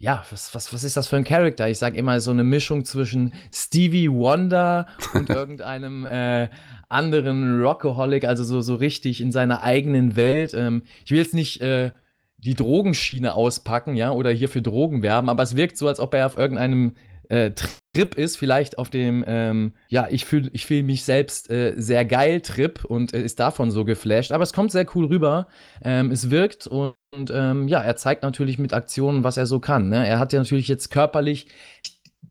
ja, 0.00 0.24
was, 0.30 0.54
was, 0.54 0.72
was 0.72 0.82
ist 0.82 0.96
das 0.96 1.08
für 1.08 1.16
ein 1.16 1.24
Charakter? 1.24 1.68
Ich 1.68 1.78
sage 1.78 1.98
immer 1.98 2.20
so 2.20 2.30
eine 2.30 2.42
Mischung 2.42 2.86
zwischen 2.86 3.34
Stevie 3.52 4.10
Wonder 4.10 4.86
und 5.14 5.28
irgendeinem 5.28 6.06
äh, 6.06 6.48
anderen 6.88 7.60
Rockaholic, 7.60 8.24
also 8.24 8.42
so, 8.42 8.62
so 8.62 8.76
richtig 8.76 9.20
in 9.20 9.30
seiner 9.30 9.62
eigenen 9.62 10.16
Welt. 10.16 10.54
Ähm, 10.54 10.84
ich 11.04 11.10
will 11.10 11.18
jetzt 11.18 11.34
nicht 11.34 11.60
äh, 11.60 11.90
die 12.38 12.54
Drogenschiene 12.54 13.34
auspacken, 13.34 13.94
ja, 13.94 14.10
oder 14.10 14.30
hier 14.30 14.48
für 14.48 14.62
Drogen 14.62 15.02
werben, 15.02 15.28
aber 15.28 15.42
es 15.42 15.54
wirkt 15.54 15.76
so, 15.76 15.86
als 15.86 16.00
ob 16.00 16.14
er 16.14 16.24
auf 16.24 16.38
irgendeinem 16.38 16.94
äh, 17.28 17.50
Trip 17.50 18.14
ist, 18.14 18.38
vielleicht 18.38 18.78
auf 18.78 18.88
dem, 18.88 19.22
ähm, 19.26 19.74
ja, 19.88 20.08
ich 20.10 20.24
fühle 20.24 20.48
ich 20.54 20.64
fühl 20.64 20.82
mich 20.82 21.04
selbst 21.04 21.50
äh, 21.50 21.74
sehr 21.76 22.06
geil 22.06 22.40
Trip 22.40 22.86
und 22.86 23.12
äh, 23.12 23.22
ist 23.22 23.38
davon 23.38 23.70
so 23.70 23.84
geflasht. 23.84 24.32
Aber 24.32 24.44
es 24.44 24.54
kommt 24.54 24.72
sehr 24.72 24.86
cool 24.94 25.04
rüber. 25.04 25.46
Ähm, 25.84 26.10
es 26.10 26.30
wirkt 26.30 26.66
und 26.66 26.94
und 27.12 27.30
ähm, 27.34 27.66
ja, 27.68 27.80
er 27.80 27.96
zeigt 27.96 28.22
natürlich 28.22 28.58
mit 28.58 28.72
Aktionen, 28.72 29.24
was 29.24 29.36
er 29.36 29.46
so 29.46 29.58
kann. 29.58 29.88
Ne? 29.88 30.06
Er 30.06 30.18
hat 30.18 30.32
ja 30.32 30.38
natürlich 30.38 30.68
jetzt 30.68 30.90
körperlich 30.90 31.48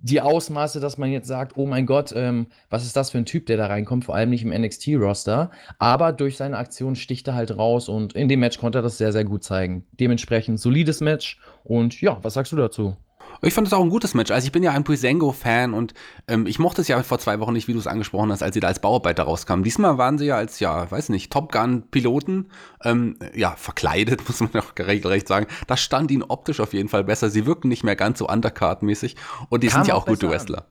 die 0.02 0.22
Ausmaße, 0.22 0.80
dass 0.80 0.98
man 0.98 1.12
jetzt 1.12 1.28
sagt, 1.28 1.58
oh 1.58 1.66
mein 1.66 1.86
Gott, 1.86 2.14
ähm, 2.16 2.48
was 2.70 2.86
ist 2.86 2.96
das 2.96 3.10
für 3.10 3.18
ein 3.18 3.26
Typ, 3.26 3.46
der 3.48 3.58
da 3.58 3.68
reinkommt, 3.68 4.06
vor 4.06 4.16
allem 4.16 4.30
nicht 4.30 4.44
im 4.44 4.52
NXT-Roster. 4.52 5.52
Aber 5.78 6.14
durch 6.14 6.38
seine 6.38 6.58
Aktion 6.58 6.96
sticht 6.96 7.28
er 7.28 7.36
halt 7.36 7.58
raus 7.58 7.90
und 7.90 8.14
in 8.14 8.30
dem 8.30 8.40
Match 8.40 8.58
konnte 8.58 8.80
er 8.80 8.82
das 8.82 8.98
sehr, 8.98 9.12
sehr 9.12 9.26
gut 9.26 9.44
zeigen. 9.44 9.86
Dementsprechend 9.92 10.60
solides 10.60 11.02
Match 11.02 11.40
und 11.66 12.00
ja, 12.00 12.18
was 12.22 12.36
sagst 12.36 12.54
du 12.54 12.56
dazu? 12.56 12.96
Ich 13.42 13.54
fand 13.54 13.68
es 13.68 13.74
auch 13.74 13.82
ein 13.82 13.90
gutes 13.90 14.14
Match. 14.14 14.32
Also 14.32 14.46
ich 14.46 14.52
bin 14.52 14.64
ja 14.64 14.72
ein 14.72 14.84
Puisengo-Fan 14.84 15.74
und 15.74 15.94
ähm, 16.28 16.46
ich 16.46 16.60
mochte 16.60 16.82
es 16.82 16.88
ja 16.88 17.02
vor 17.04 17.20
zwei 17.20 17.40
Wochen 17.40 17.54
nicht, 17.54 17.68
wie 17.68 17.74
du 17.74 17.80
es 17.80 17.88
angesprochen 17.88 18.32
hast, 18.32 18.44
als 18.44 18.54
sie 18.54 18.60
da 18.60 18.68
als 18.68 18.80
Bauarbeiter 18.80 19.24
rauskamen. 19.24 19.64
Diesmal 19.64 19.98
waren 19.98 20.18
sie 20.18 20.26
ja 20.26 20.36
als, 20.36 20.60
ja, 20.60 20.90
weiß 20.90 21.10
nicht, 21.10 21.32
Top 21.32 21.52
Gun-Piloten, 21.52 22.50
ähm, 22.84 23.18
ja, 23.34 23.56
verkleidet, 23.56 24.22
muss 24.28 24.42
man 24.42 24.52
auch 24.62 24.74
regelrecht 24.78 25.28
sagen. 25.28 25.48
Das 25.68 25.80
stand 25.80 26.12
ihnen 26.12 26.24
optisch 26.24 26.60
auf 26.60 26.74
jeden 26.74 26.90
Fall 26.90 27.04
besser. 27.04 27.30
Sie 27.30 27.46
wirken 27.46 27.70
nicht 27.70 27.84
mehr 27.84 27.96
ganz 27.96 28.20
so 28.20 28.28
Undercard-mäßig 28.28 29.16
und 29.50 29.64
die 29.64 29.68
kam 29.68 29.84
sind 29.84 29.90
ja 29.90 29.96
auch, 29.96 30.04
auch 30.04 30.08
gute 30.08 30.30
Wrestler. 30.30 30.60
An. 30.60 30.66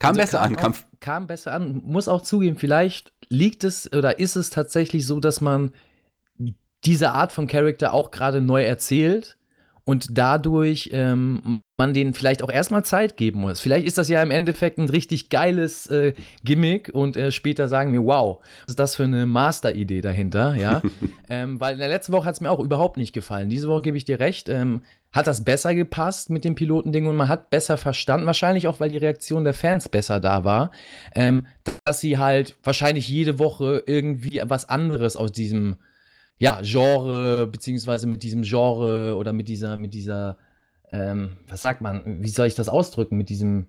Kam 0.00 0.08
also 0.08 0.20
besser 0.20 0.38
kam 0.38 0.48
an. 0.48 0.56
Kam, 0.56 0.74
kam 0.98 1.26
besser 1.28 1.52
an. 1.52 1.82
Muss 1.84 2.08
auch 2.08 2.22
zugeben, 2.22 2.56
vielleicht 2.56 3.12
liegt 3.28 3.62
es 3.62 3.92
oder 3.92 4.18
ist 4.18 4.34
es 4.34 4.50
tatsächlich 4.50 5.06
so, 5.06 5.20
dass 5.20 5.40
man 5.40 5.72
diese 6.84 7.12
Art 7.12 7.30
von 7.30 7.46
Charakter 7.46 7.92
auch 7.92 8.10
gerade 8.10 8.40
neu 8.40 8.64
erzählt 8.64 9.36
und 9.84 10.06
dadurch 10.10 10.90
ähm, 10.92 11.62
man 11.76 11.94
denen 11.94 12.14
vielleicht 12.14 12.42
auch 12.42 12.50
erstmal 12.50 12.84
Zeit 12.84 13.16
geben 13.16 13.40
muss. 13.40 13.60
Vielleicht 13.60 13.86
ist 13.86 13.98
das 13.98 14.08
ja 14.08 14.22
im 14.22 14.30
Endeffekt 14.30 14.78
ein 14.78 14.88
richtig 14.88 15.30
geiles 15.30 15.88
äh, 15.88 16.14
Gimmick 16.44 16.90
und 16.92 17.16
äh, 17.16 17.32
später 17.32 17.68
sagen 17.68 17.92
wir, 17.92 18.04
wow, 18.04 18.38
was 18.62 18.72
ist 18.72 18.78
das 18.78 18.96
für 18.96 19.04
eine 19.04 19.26
Master-Idee 19.26 20.00
dahinter, 20.00 20.54
ja? 20.54 20.82
ähm, 21.28 21.60
weil 21.60 21.74
in 21.74 21.80
der 21.80 21.88
letzten 21.88 22.12
Woche 22.12 22.26
hat 22.26 22.34
es 22.34 22.40
mir 22.40 22.50
auch 22.50 22.60
überhaupt 22.60 22.96
nicht 22.96 23.12
gefallen. 23.12 23.48
Diese 23.48 23.68
Woche 23.68 23.82
gebe 23.82 23.96
ich 23.96 24.04
dir 24.04 24.20
recht, 24.20 24.48
ähm, 24.48 24.82
hat 25.12 25.26
das 25.26 25.44
besser 25.44 25.74
gepasst 25.74 26.30
mit 26.30 26.44
dem 26.44 26.54
Pilotending 26.54 27.06
und 27.06 27.16
man 27.16 27.28
hat 27.28 27.50
besser 27.50 27.76
verstanden, 27.76 28.26
wahrscheinlich 28.26 28.68
auch, 28.68 28.80
weil 28.80 28.90
die 28.90 28.98
Reaktion 28.98 29.44
der 29.44 29.54
Fans 29.54 29.88
besser 29.88 30.20
da 30.20 30.44
war, 30.44 30.70
ähm, 31.14 31.46
dass 31.84 32.00
sie 32.00 32.16
halt 32.18 32.56
wahrscheinlich 32.62 33.08
jede 33.08 33.38
Woche 33.38 33.82
irgendwie 33.86 34.40
was 34.44 34.68
anderes 34.68 35.16
aus 35.16 35.32
diesem 35.32 35.76
ja, 36.42 36.60
Genre, 36.60 37.46
beziehungsweise 37.46 38.08
mit 38.08 38.24
diesem 38.24 38.42
Genre 38.42 39.14
oder 39.16 39.32
mit 39.32 39.46
dieser, 39.46 39.78
mit 39.78 39.94
dieser, 39.94 40.36
ähm, 40.90 41.36
was 41.48 41.62
sagt 41.62 41.80
man, 41.80 42.20
wie 42.20 42.28
soll 42.28 42.48
ich 42.48 42.56
das 42.56 42.68
ausdrücken, 42.68 43.16
mit 43.16 43.28
diesem. 43.28 43.68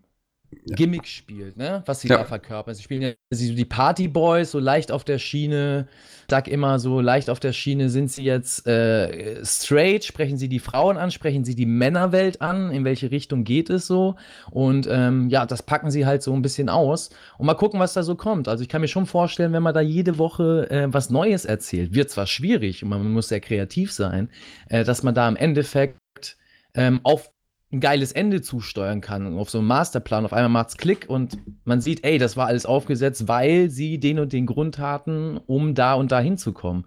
Gimmick 0.65 1.07
spielt, 1.07 1.57
ne? 1.57 1.83
was 1.85 2.01
sie 2.01 2.07
ja. 2.07 2.17
da 2.17 2.25
verkörpern. 2.25 2.75
Sie 2.75 2.83
spielen 2.83 3.01
ja 3.01 3.11
sie, 3.31 3.55
die 3.55 3.65
Party 3.65 4.07
Boys 4.07 4.51
so 4.51 4.59
leicht 4.59 4.91
auf 4.91 5.03
der 5.03 5.19
Schiene. 5.19 5.87
Sag 6.29 6.47
immer 6.47 6.79
so 6.79 7.01
leicht 7.01 7.29
auf 7.29 7.39
der 7.39 7.53
Schiene 7.53 7.89
sind 7.89 8.09
sie 8.09 8.23
jetzt 8.23 8.65
äh, 8.65 9.43
straight, 9.45 10.05
sprechen 10.05 10.37
sie 10.37 10.47
die 10.47 10.59
Frauen 10.59 10.97
an, 10.97 11.11
sprechen 11.11 11.43
sie 11.43 11.53
die 11.53 11.65
Männerwelt 11.65 12.41
an, 12.41 12.71
in 12.71 12.85
welche 12.85 13.11
Richtung 13.11 13.43
geht 13.43 13.69
es 13.69 13.87
so? 13.87 14.15
Und 14.49 14.87
ähm, 14.89 15.29
ja, 15.29 15.45
das 15.45 15.63
packen 15.63 15.91
sie 15.91 16.05
halt 16.05 16.23
so 16.23 16.33
ein 16.33 16.41
bisschen 16.41 16.69
aus 16.69 17.09
und 17.37 17.45
mal 17.45 17.53
gucken, 17.55 17.79
was 17.79 17.93
da 17.93 18.03
so 18.03 18.15
kommt. 18.15 18.47
Also 18.47 18.63
ich 18.63 18.69
kann 18.69 18.81
mir 18.81 18.87
schon 18.87 19.05
vorstellen, 19.05 19.53
wenn 19.53 19.63
man 19.63 19.73
da 19.73 19.81
jede 19.81 20.17
Woche 20.17 20.69
äh, 20.71 20.87
was 20.91 21.09
Neues 21.09 21.45
erzählt, 21.45 21.93
wird 21.93 22.09
zwar 22.09 22.25
schwierig 22.25 22.83
und 22.83 22.89
man 22.89 23.11
muss 23.11 23.27
sehr 23.27 23.41
kreativ 23.41 23.91
sein, 23.91 24.29
äh, 24.69 24.83
dass 24.83 25.03
man 25.03 25.13
da 25.13 25.27
im 25.27 25.35
Endeffekt 25.35 25.97
ähm, 26.75 27.01
auf 27.03 27.32
ein 27.73 27.79
geiles 27.79 28.11
Ende 28.11 28.41
zusteuern 28.41 29.01
kann, 29.01 29.37
auf 29.37 29.49
so 29.49 29.57
einen 29.57 29.67
Masterplan. 29.67 30.25
Auf 30.25 30.33
einmal 30.33 30.49
macht 30.49 30.69
es 30.69 30.77
Klick 30.77 31.05
und 31.09 31.37
man 31.65 31.81
sieht, 31.81 32.05
ey, 32.05 32.19
das 32.19 32.37
war 32.37 32.47
alles 32.47 32.65
aufgesetzt, 32.65 33.27
weil 33.27 33.69
sie 33.69 33.99
den 33.99 34.19
und 34.19 34.31
den 34.31 34.45
Grund 34.45 34.77
hatten, 34.77 35.37
um 35.47 35.73
da 35.73 35.95
und 35.95 36.11
da 36.11 36.19
hinzukommen. 36.19 36.85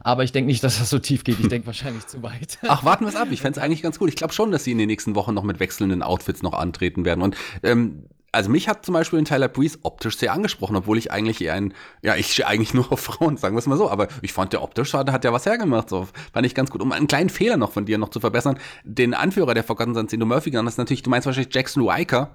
Aber 0.00 0.22
ich 0.22 0.30
denke 0.30 0.46
nicht, 0.46 0.62
dass 0.62 0.78
das 0.78 0.88
so 0.88 1.00
tief 1.00 1.24
geht. 1.24 1.40
Ich 1.40 1.48
denke 1.48 1.66
wahrscheinlich 1.66 2.06
zu 2.06 2.22
weit. 2.22 2.58
Ach, 2.68 2.84
warten 2.84 3.04
wir 3.04 3.08
es 3.08 3.16
ab. 3.16 3.28
Ich 3.32 3.40
fände 3.40 3.58
es 3.58 3.64
eigentlich 3.64 3.82
ganz 3.82 3.98
gut. 3.98 4.08
Ich 4.08 4.14
glaube 4.14 4.32
schon, 4.32 4.52
dass 4.52 4.62
sie 4.62 4.70
in 4.70 4.78
den 4.78 4.86
nächsten 4.86 5.16
Wochen 5.16 5.34
noch 5.34 5.42
mit 5.42 5.58
wechselnden 5.58 6.02
Outfits 6.02 6.42
noch 6.42 6.54
antreten 6.54 7.04
werden. 7.04 7.22
Und 7.22 7.36
ähm, 7.64 8.06
also 8.34 8.50
mich 8.50 8.68
hat 8.68 8.84
zum 8.84 8.92
Beispiel 8.92 9.18
in 9.18 9.24
Tyler 9.24 9.48
Breeze 9.48 9.78
optisch 9.82 10.18
sehr 10.18 10.32
angesprochen, 10.32 10.76
obwohl 10.76 10.98
ich 10.98 11.10
eigentlich 11.10 11.40
eher 11.40 11.54
ein, 11.54 11.72
ja, 12.02 12.16
ich 12.16 12.32
stehe 12.32 12.46
eigentlich 12.46 12.74
nur 12.74 12.92
auf 12.92 13.00
Frauen, 13.00 13.36
sagen 13.36 13.54
wir 13.54 13.60
es 13.60 13.66
mal 13.66 13.78
so, 13.78 13.90
aber 13.90 14.08
ich 14.22 14.32
fand 14.32 14.52
der 14.52 14.62
optisch 14.62 14.92
hat, 14.94 15.10
hat 15.10 15.24
ja 15.24 15.32
was 15.32 15.46
hergemacht, 15.46 15.88
so 15.88 16.06
fand 16.32 16.46
ich 16.46 16.54
ganz 16.54 16.70
gut. 16.70 16.82
Um 16.82 16.92
einen 16.92 17.06
kleinen 17.06 17.30
Fehler 17.30 17.56
noch 17.56 17.72
von 17.72 17.86
dir 17.86 17.98
noch 17.98 18.10
zu 18.10 18.20
verbessern, 18.20 18.58
den 18.84 19.14
Anführer 19.14 19.54
der 19.54 19.64
Forgotten 19.64 19.94
Sons, 19.94 20.10
den 20.10 20.20
du 20.20 20.26
Murphy 20.26 20.50
genannt 20.50 20.68
hast, 20.68 20.78
natürlich, 20.78 21.02
du 21.02 21.10
meinst 21.10 21.26
wahrscheinlich 21.26 21.54
Jackson 21.54 21.88
Riker, 21.88 22.34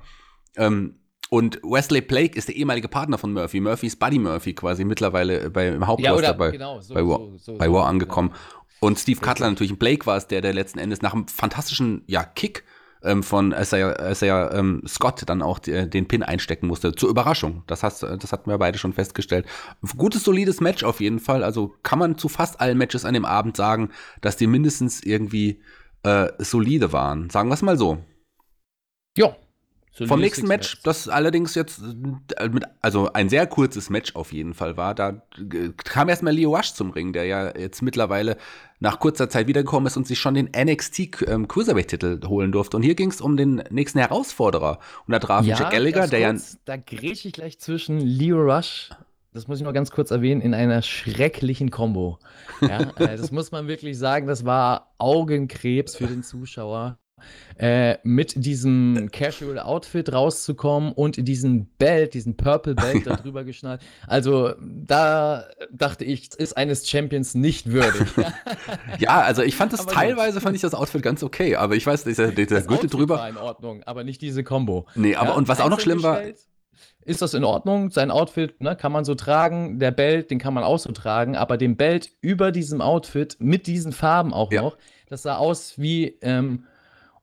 ähm, 0.55 0.95
und 1.29 1.61
Wesley 1.61 2.01
Blake 2.01 2.35
ist 2.35 2.47
der 2.47 2.55
ehemalige 2.55 2.87
Partner 2.87 3.19
von 3.19 3.31
Murphy. 3.31 3.59
Murphy 3.59 3.85
ist 3.85 3.99
Buddy 3.99 4.17
Murphy 4.17 4.53
quasi 4.53 4.83
mittlerweile 4.83 5.51
bei, 5.51 5.67
im 5.67 5.85
Hauptroster 5.85 6.23
ja, 6.23 6.33
bei, 6.33 6.49
genau, 6.49 6.81
so, 6.81 6.95
bei, 6.95 7.05
War, 7.05 7.19
so, 7.19 7.37
so, 7.37 7.57
bei 7.57 7.71
War 7.71 7.85
angekommen. 7.85 8.29
Genau. 8.29 8.65
Und 8.79 8.97
Steve 8.97 9.19
Cutler 9.21 9.49
natürlich. 9.49 9.77
Blake 9.77 10.05
war 10.07 10.17
es, 10.17 10.25
der, 10.25 10.41
der 10.41 10.53
letzten 10.53 10.79
Endes 10.79 11.01
nach 11.01 11.13
einem 11.13 11.27
fantastischen 11.27 12.03
ja, 12.07 12.23
Kick 12.23 12.63
ähm, 13.03 13.23
von 13.23 13.51
Isaiah, 13.51 14.11
Isaiah 14.11 14.51
ähm, 14.53 14.83
Scott 14.87 15.23
dann 15.25 15.41
auch 15.41 15.59
die, 15.59 15.89
den 15.89 16.07
Pin 16.07 16.23
einstecken 16.23 16.67
musste. 16.67 16.93
Zur 16.93 17.09
Überraschung. 17.09 17.63
Das, 17.67 17.83
hast, 17.83 18.03
das 18.03 18.31
hatten 18.31 18.49
wir 18.49 18.57
beide 18.57 18.77
schon 18.77 18.93
festgestellt. 18.93 19.45
Gutes, 19.97 20.23
solides 20.23 20.61
Match 20.61 20.83
auf 20.83 20.99
jeden 20.99 21.19
Fall. 21.19 21.43
Also 21.43 21.75
kann 21.83 21.99
man 21.99 22.17
zu 22.17 22.29
fast 22.29 22.59
allen 22.59 22.77
Matches 22.77 23.05
an 23.05 23.13
dem 23.13 23.25
Abend 23.25 23.57
sagen, 23.57 23.89
dass 24.21 24.37
die 24.37 24.47
mindestens 24.47 25.01
irgendwie 25.03 25.61
äh, 26.03 26.27
solide 26.39 26.93
waren. 26.93 27.29
Sagen 27.29 27.49
wir 27.49 27.53
es 27.53 27.61
mal 27.61 27.77
so. 27.77 27.99
Ja, 29.17 29.35
vom 29.91 30.19
nächsten 30.19 30.47
Match, 30.47 30.81
das 30.83 31.09
allerdings 31.09 31.55
jetzt 31.55 31.81
äh, 32.37 32.49
mit, 32.49 32.63
also 32.81 33.11
ein 33.13 33.29
sehr 33.29 33.47
kurzes 33.47 33.89
Match 33.89 34.15
auf 34.15 34.31
jeden 34.31 34.53
Fall 34.53 34.77
war, 34.77 34.95
da 34.95 35.21
kam 35.83 36.09
erstmal 36.09 36.33
Leo 36.33 36.55
Rush 36.55 36.73
zum 36.73 36.91
Ring, 36.91 37.11
der 37.11 37.25
ja 37.25 37.57
jetzt 37.57 37.81
mittlerweile 37.81 38.37
nach 38.79 38.99
kurzer 38.99 39.29
Zeit 39.29 39.47
wiedergekommen 39.47 39.87
ist 39.87 39.97
und 39.97 40.07
sich 40.07 40.19
schon 40.19 40.35
den 40.35 40.49
NXT 40.55 41.27
ähm, 41.27 41.47
Cruiserweight-Titel 41.47 42.21
holen 42.27 42.51
durfte. 42.51 42.77
Und 42.77 42.83
hier 42.83 42.95
ging 42.95 43.09
es 43.09 43.19
um 43.19 43.35
den 43.35 43.63
nächsten 43.69 43.99
Herausforderer. 43.99 44.79
Und 45.05 45.11
da 45.11 45.19
traf 45.19 45.45
ja, 45.45 45.57
Jack 45.57 45.71
Gallagher, 45.71 46.07
der 46.07 46.19
ja. 46.19 46.35
Da 46.63 46.77
grätsche 46.77 47.27
ich 47.27 47.33
gleich 47.33 47.59
zwischen 47.59 47.99
Leo 47.99 48.41
Rush 48.41 48.89
das 49.31 49.47
muss 49.47 49.59
ich 49.59 49.63
noch 49.63 49.73
ganz 49.73 49.91
kurz 49.91 50.09
erwähnen, 50.09 50.41
in 50.41 50.55
einer 50.55 50.81
schrecklichen 50.81 51.69
Combo. 51.69 52.17
Ja, 52.61 52.81
äh, 52.97 53.15
das 53.15 53.31
muss 53.31 53.51
man 53.51 53.67
wirklich 53.67 53.97
sagen, 53.97 54.25
das 54.25 54.43
war 54.43 54.93
Augenkrebs 54.97 55.95
für 55.95 56.07
den 56.07 56.23
Zuschauer 56.23 56.97
äh, 57.57 57.97
mit 58.03 58.33
diesem 58.45 59.09
Casual 59.11 59.59
Outfit 59.59 60.11
rauszukommen 60.11 60.93
und 60.93 61.27
diesen 61.27 61.67
Belt, 61.77 62.13
diesen 62.13 62.37
Purple 62.37 62.75
Belt 62.75 63.05
da 63.05 63.15
drüber 63.15 63.43
geschnallt. 63.43 63.81
Also 64.07 64.53
da 64.59 65.45
dachte 65.71 66.05
ich, 66.05 66.33
ist 66.35 66.57
eines 66.57 66.87
Champions 66.87 67.35
nicht 67.35 67.71
würdig. 67.71 68.07
ja, 68.99 69.21
also 69.21 69.41
ich 69.41 69.55
fand 69.55 69.73
das 69.73 69.81
aber 69.81 69.91
teilweise 69.91 70.35
gut. 70.35 70.43
fand 70.43 70.55
ich 70.55 70.61
das 70.61 70.73
Outfit 70.73 71.01
ganz 71.01 71.23
okay, 71.23 71.55
aber 71.55 71.75
ich 71.75 71.85
weiß, 71.85 72.03
dieser, 72.03 72.31
dieser 72.31 72.61
Gürtel 72.61 72.89
drüber 72.89 73.17
war 73.17 73.29
in 73.29 73.37
Ordnung, 73.37 73.83
aber 73.83 74.03
nicht 74.03 74.21
diese 74.21 74.43
Combo. 74.43 74.87
Nee, 74.95 75.15
aber 75.15 75.31
ja, 75.31 75.35
und 75.35 75.47
was 75.47 75.59
auch 75.59 75.69
noch 75.69 75.79
schlimm 75.79 76.03
war, 76.03 76.21
ist 77.05 77.21
das 77.21 77.33
in 77.33 77.43
Ordnung. 77.43 77.89
Sein 77.89 78.11
Outfit 78.11 78.61
ne, 78.61 78.75
kann 78.75 78.91
man 78.91 79.05
so 79.05 79.15
tragen. 79.15 79.79
Der 79.79 79.91
Belt, 79.91 80.31
den 80.31 80.39
kann 80.39 80.53
man 80.53 80.63
auch 80.63 80.77
so 80.77 80.91
tragen. 80.91 81.35
Aber 81.35 81.57
den 81.57 81.75
Belt 81.75 82.11
über 82.21 82.51
diesem 82.51 82.81
Outfit 82.81 83.37
mit 83.39 83.67
diesen 83.67 83.91
Farben 83.91 84.33
auch 84.33 84.51
ja. 84.51 84.61
noch, 84.61 84.77
das 85.07 85.23
sah 85.23 85.37
aus 85.37 85.79
wie 85.79 86.17
ähm, 86.21 86.65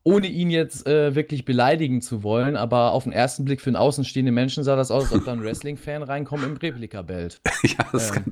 ohne 0.07 0.29
ihn 0.29 0.51
jetzt 0.51 0.87
äh, 0.87 1.17
wirklich 1.17 1.45
beleidigen 1.45 2.01
zu 2.01 2.23
wollen, 2.23 2.55
aber 2.55 2.93
auf 2.93 3.03
den 3.03 3.13
ersten 3.13 3.45
Blick 3.45 3.61
für 3.61 3.71
einen 3.71 3.77
außenstehenden 3.77 4.33
Menschen 4.33 4.63
sah 4.63 4.77
das 4.77 4.93
aus, 4.93 5.07
als 5.07 5.13
ob 5.13 5.25
da 5.25 5.33
ein 5.33 5.43
Wrestling-Fan 5.43 6.05
reinkommt 6.05 6.45
im 6.45 6.57
Replikabelt. 6.57 7.41
ja, 7.65 7.85
das 7.91 8.15
ähm, 8.17 8.31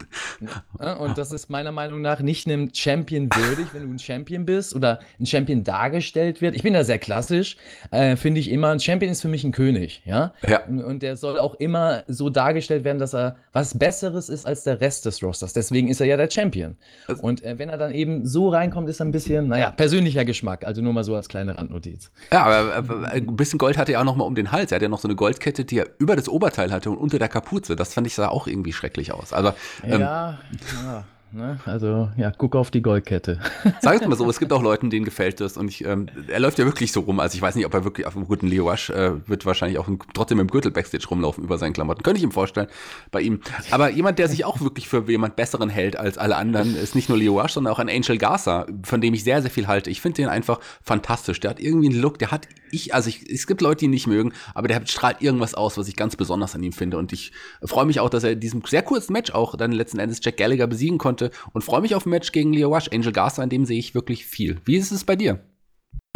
kann. 0.78 0.96
Und 0.98 1.18
das 1.18 1.32
ist 1.32 1.50
meiner 1.50 1.72
Meinung 1.72 2.00
nach 2.00 2.20
nicht 2.20 2.46
einem 2.46 2.70
Champion 2.72 3.28
würdig, 3.34 3.66
wenn 3.72 3.82
du 3.82 3.92
ein 3.92 3.98
Champion 3.98 4.46
bist 4.46 4.76
oder 4.76 5.00
ein 5.18 5.26
Champion 5.26 5.64
dargestellt 5.64 6.40
wird. 6.40 6.54
Ich 6.54 6.62
bin 6.62 6.74
da 6.74 6.84
sehr 6.84 7.00
klassisch, 7.00 7.56
äh, 7.90 8.14
finde 8.14 8.38
ich 8.38 8.52
immer, 8.52 8.68
ein 8.70 8.78
Champion 8.78 9.10
ist 9.10 9.22
für 9.22 9.28
mich 9.28 9.42
ein 9.42 9.50
König, 9.50 10.02
ja? 10.04 10.32
ja. 10.46 10.64
Und, 10.66 10.80
und 10.80 11.02
der 11.02 11.16
soll 11.16 11.40
auch 11.40 11.56
immer 11.56 12.04
so 12.06 12.30
dargestellt 12.30 12.84
werden, 12.84 13.00
dass 13.00 13.16
er 13.16 13.34
was 13.52 13.76
Besseres 13.76 14.28
ist 14.28 14.46
als 14.46 14.62
der 14.62 14.80
Rest 14.80 15.06
des 15.06 15.24
Rosters. 15.24 15.52
Deswegen 15.54 15.88
ist 15.88 16.00
er 16.00 16.06
ja 16.06 16.16
der 16.16 16.30
Champion. 16.30 16.76
Und 17.20 17.42
äh, 17.42 17.58
wenn 17.58 17.68
er 17.68 17.78
dann 17.78 17.92
eben 17.92 18.24
so 18.24 18.48
reinkommt, 18.48 18.88
ist 18.88 19.00
er 19.00 19.06
ein 19.06 19.12
bisschen, 19.12 19.48
naja, 19.48 19.72
persönlicher 19.72 20.24
Geschmack. 20.24 20.64
Also 20.64 20.80
nur 20.80 20.92
mal 20.92 21.02
so 21.02 21.16
als 21.16 21.28
kleine 21.28 21.63
Randnotiz. 21.64 22.10
Ja, 22.32 22.44
aber 22.44 23.12
äh, 23.12 23.16
ein 23.16 23.36
bisschen 23.36 23.58
Gold 23.58 23.76
hatte 23.76 23.92
er 23.92 24.00
auch 24.00 24.04
noch 24.04 24.16
mal 24.16 24.24
um 24.24 24.34
den 24.34 24.52
Hals. 24.52 24.72
Er 24.72 24.76
hat 24.76 24.82
ja 24.82 24.88
noch 24.88 25.00
so 25.00 25.08
eine 25.08 25.16
Goldkette, 25.16 25.64
die 25.64 25.78
er 25.78 25.88
über 25.98 26.16
das 26.16 26.28
Oberteil 26.28 26.72
hatte 26.72 26.90
und 26.90 26.98
unter 26.98 27.18
der 27.18 27.28
Kapuze. 27.28 27.76
Das 27.76 27.94
fand 27.94 28.06
ich 28.06 28.14
sah 28.14 28.28
auch 28.28 28.46
irgendwie 28.46 28.72
schrecklich 28.72 29.12
aus. 29.12 29.32
Also, 29.32 29.52
ähm, 29.82 30.00
ja, 30.00 30.38
ja. 30.84 31.04
Ne? 31.34 31.58
Also 31.66 32.10
ja, 32.16 32.32
guck 32.36 32.54
auf 32.54 32.70
die 32.70 32.80
Goldkette. 32.80 33.40
Sag 33.80 34.00
es 34.00 34.06
mal 34.06 34.14
so, 34.14 34.30
es 34.30 34.38
gibt 34.38 34.52
auch 34.52 34.62
Leuten, 34.62 34.88
denen 34.88 35.04
gefällt 35.04 35.40
das 35.40 35.56
und 35.56 35.68
ich, 35.68 35.84
ähm, 35.84 36.06
er 36.28 36.38
läuft 36.38 36.60
ja 36.60 36.64
wirklich 36.64 36.92
so 36.92 37.00
rum. 37.00 37.18
Also 37.18 37.34
ich 37.34 37.42
weiß 37.42 37.56
nicht, 37.56 37.66
ob 37.66 37.74
er 37.74 37.82
wirklich 37.82 38.06
auf 38.06 38.16
einem 38.16 38.26
guten 38.26 38.46
Leo 38.46 38.70
Rush 38.70 38.90
äh, 38.90 39.12
wird 39.26 39.44
wahrscheinlich 39.44 39.78
auch 39.78 39.88
trotzdem 40.14 40.38
im 40.38 40.46
Gürtel 40.46 40.70
Backstage 40.70 41.06
rumlaufen 41.10 41.42
über 41.42 41.58
seinen 41.58 41.72
Klamotten. 41.72 42.04
Könnte 42.04 42.18
ich 42.18 42.24
ihm 42.24 42.30
vorstellen 42.30 42.68
bei 43.10 43.20
ihm. 43.20 43.40
Aber 43.72 43.90
jemand, 43.90 44.20
der 44.20 44.28
sich 44.28 44.44
auch 44.44 44.60
wirklich 44.60 44.88
für 44.88 45.10
jemand 45.10 45.34
Besseren 45.34 45.70
hält 45.70 45.96
als 45.96 46.18
alle 46.18 46.36
anderen, 46.36 46.76
ist 46.76 46.94
nicht 46.94 47.08
nur 47.08 47.18
Leo 47.18 47.40
Rush, 47.40 47.52
sondern 47.52 47.72
auch 47.72 47.80
ein 47.80 47.88
Angel 47.88 48.16
Garza, 48.16 48.66
von 48.84 49.00
dem 49.00 49.12
ich 49.12 49.24
sehr, 49.24 49.42
sehr 49.42 49.50
viel 49.50 49.66
halte. 49.66 49.90
Ich 49.90 50.00
finde 50.00 50.22
den 50.22 50.28
einfach 50.28 50.60
fantastisch. 50.82 51.40
Der 51.40 51.50
hat 51.50 51.58
irgendwie 51.58 51.88
einen 51.88 52.00
Look, 52.00 52.20
der 52.20 52.30
hat 52.30 52.46
ich, 52.74 52.94
also 52.94 53.08
ich, 53.08 53.30
es 53.30 53.46
gibt 53.46 53.60
Leute, 53.60 53.80
die 53.80 53.84
ihn 53.86 53.90
nicht 53.90 54.06
mögen, 54.06 54.32
aber 54.54 54.68
der 54.68 54.84
strahlt 54.86 55.22
irgendwas 55.22 55.54
aus, 55.54 55.78
was 55.78 55.88
ich 55.88 55.96
ganz 55.96 56.16
besonders 56.16 56.54
an 56.54 56.62
ihm 56.62 56.72
finde. 56.72 56.98
Und 56.98 57.12
ich 57.12 57.32
freue 57.62 57.86
mich 57.86 58.00
auch, 58.00 58.10
dass 58.10 58.24
er 58.24 58.32
in 58.32 58.40
diesem 58.40 58.62
sehr 58.64 58.82
kurzen 58.82 59.12
Match 59.12 59.32
auch 59.32 59.56
dann 59.56 59.72
letzten 59.72 59.98
Endes 59.98 60.20
Jack 60.22 60.36
Gallagher 60.36 60.66
besiegen 60.66 60.98
konnte 60.98 61.30
und 61.52 61.62
freue 61.62 61.80
mich 61.80 61.94
auf 61.94 62.06
ein 62.06 62.10
Match 62.10 62.32
gegen 62.32 62.52
Leo 62.52 62.74
Rush. 62.74 62.88
Angel 62.92 63.12
Garza, 63.12 63.42
in 63.42 63.50
dem 63.50 63.64
sehe 63.64 63.78
ich 63.78 63.94
wirklich 63.94 64.26
viel. 64.26 64.60
Wie 64.64 64.76
ist 64.76 64.92
es 64.92 65.04
bei 65.04 65.16
dir? 65.16 65.40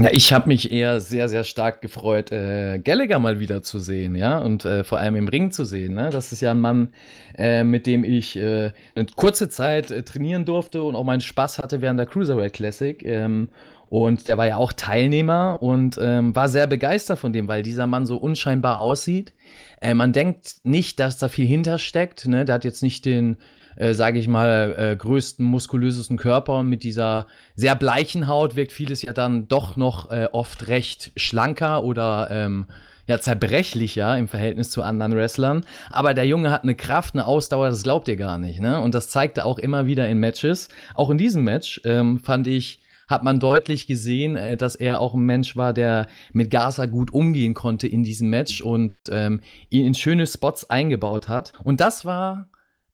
Ja, 0.01 0.11
ich 0.13 0.33
habe 0.33 0.47
mich 0.47 0.71
eher 0.71 1.01
sehr, 1.01 1.29
sehr 1.29 1.43
stark 1.43 1.81
gefreut, 1.81 2.31
äh, 2.31 2.79
Gallagher 2.79 3.19
mal 3.19 3.41
wieder 3.41 3.65
zu 3.65 3.81
sehen, 3.81 4.15
ja, 4.15 4.39
und 4.39 4.65
äh, 4.65 4.85
vor 4.85 4.99
allem 4.99 5.17
im 5.17 5.27
Ring 5.27 5.51
zu 5.51 5.65
sehen. 5.65 5.95
Ne? 5.95 6.11
Das 6.11 6.31
ist 6.31 6.41
ja 6.41 6.53
ein 6.53 6.61
Mann, 6.61 6.93
äh, 7.37 7.65
mit 7.65 7.85
dem 7.85 8.05
ich 8.05 8.37
äh, 8.37 8.71
eine 8.95 9.07
kurze 9.17 9.49
Zeit 9.49 9.91
äh, 9.91 10.05
trainieren 10.05 10.45
durfte 10.45 10.85
und 10.85 10.95
auch 10.95 11.03
meinen 11.03 11.21
Spaß 11.21 11.59
hatte 11.59 11.83
während 11.83 11.99
der 11.99 12.07
Cruiserweight 12.07 12.53
Classic. 12.53 13.05
Ähm, 13.05 13.49
Und 13.89 14.29
der 14.29 14.37
war 14.37 14.47
ja 14.47 14.57
auch 14.57 14.73
Teilnehmer 14.73 15.59
und 15.61 15.99
ähm, 16.01 16.37
war 16.37 16.49
sehr 16.49 16.67
begeistert 16.67 17.19
von 17.19 17.33
dem, 17.33 17.49
weil 17.49 17.63
dieser 17.63 17.87
Mann 17.87 18.07
so 18.07 18.17
unscheinbar 18.17 18.81
aussieht. 18.81 19.33
Äh, 19.81 19.95
man 19.95 20.13
denkt 20.13 20.57
nicht, 20.63 21.01
dass 21.01 21.19
da 21.19 21.29
viel 21.29 21.47
hintersteckt. 21.47 22.27
Ne? 22.27 22.45
Der 22.45 22.57
hat 22.57 22.65
jetzt 22.65 22.83
nicht 22.83 23.05
den, 23.07 23.39
äh, 23.77 23.95
sage 23.95 24.19
ich 24.19 24.29
mal, 24.29 24.75
äh, 24.77 24.97
größten, 24.97 25.45
muskulösesten 25.45 26.19
Körper 26.19 26.59
und 26.59 26.69
mit 26.69 26.83
dieser 26.83 27.27
sehr 27.55 27.77
bleichen 27.77 28.29
Haut 28.29 28.57
wirkt 28.57 28.73
vieles 28.73 29.03
ja 29.03 29.13
dann 29.13 29.49
doch 29.49 29.77
noch 29.77 30.11
äh, 30.11 30.29
oft 30.33 30.69
recht 30.69 31.13
schlanker 31.17 31.83
oder 31.83 32.29
ähm, 32.31 32.67
ja, 33.07 33.19
zerbrechlicher 33.19 34.19
im 34.19 34.29
Verhältnis 34.29 34.71
zu 34.71 34.83
anderen 34.83 35.17
Wrestlern. 35.17 35.65
Aber 35.91 36.13
der 36.13 36.27
Junge 36.27 36.51
hat 36.51 36.63
eine 36.63 36.75
Kraft, 36.75 37.15
eine 37.15 37.27
Ausdauer, 37.27 37.71
das 37.71 37.83
glaubt 37.83 38.07
ihr 38.09 38.17
gar 38.17 38.37
nicht. 38.37 38.61
Ne? 38.61 38.79
Und 38.83 38.95
das 38.95 39.09
zeigt 39.09 39.39
er 39.39 39.47
auch 39.47 39.59
immer 39.59 39.87
wieder 39.87 40.07
in 40.09 40.19
Matches. 40.19 40.69
Auch 40.95 41.09
in 41.09 41.17
diesem 41.17 41.43
Match 41.43 41.81
ähm, 41.85 42.21
fand 42.21 42.47
ich, 42.47 42.81
hat 43.09 43.25
man 43.25 43.41
deutlich 43.41 43.87
gesehen, 43.87 44.37
äh, 44.37 44.57
dass 44.57 44.77
er 44.77 45.01
auch 45.01 45.15
ein 45.15 45.25
Mensch 45.25 45.57
war, 45.57 45.73
der 45.73 46.07
mit 46.33 46.51
Gaza 46.51 46.87
gut 46.87 47.13
umgehen 47.13 47.55
konnte 47.55 47.89
in 47.89 48.05
diesem 48.05 48.31
Match 48.31 48.61
und 48.61 48.95
ähm, 49.11 49.41
ihn 49.71 49.87
in 49.87 49.95
schöne 49.95 50.27
Spots 50.27 50.69
eingebaut 50.69 51.29
hat. 51.29 51.53
Und 51.65 51.81
das 51.81 52.05
war 52.05 52.49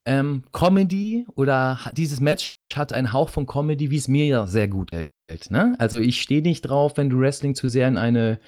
ähm, 0.05 0.43
Comedy 0.51 1.25
oder 1.35 1.79
dieses 1.93 2.19
Match 2.19 2.59
hat 2.73 2.93
einen 2.93 3.11
Hauch 3.11 3.29
von 3.29 3.45
Comedy, 3.45 3.91
wie 3.91 3.97
es 3.97 4.07
mir 4.07 4.25
ja 4.25 4.47
sehr 4.47 4.67
gut 4.67 4.91
hält. 4.91 5.11
Ne? 5.49 5.75
Also 5.79 5.99
ich 5.99 6.21
stehe 6.21 6.41
nicht 6.41 6.61
drauf, 6.61 6.93
wenn 6.95 7.09
du 7.09 7.19
Wrestling 7.19 7.55
zu 7.55 7.69
sehr 7.69 7.87
in 7.87 7.97
eine 7.97 8.39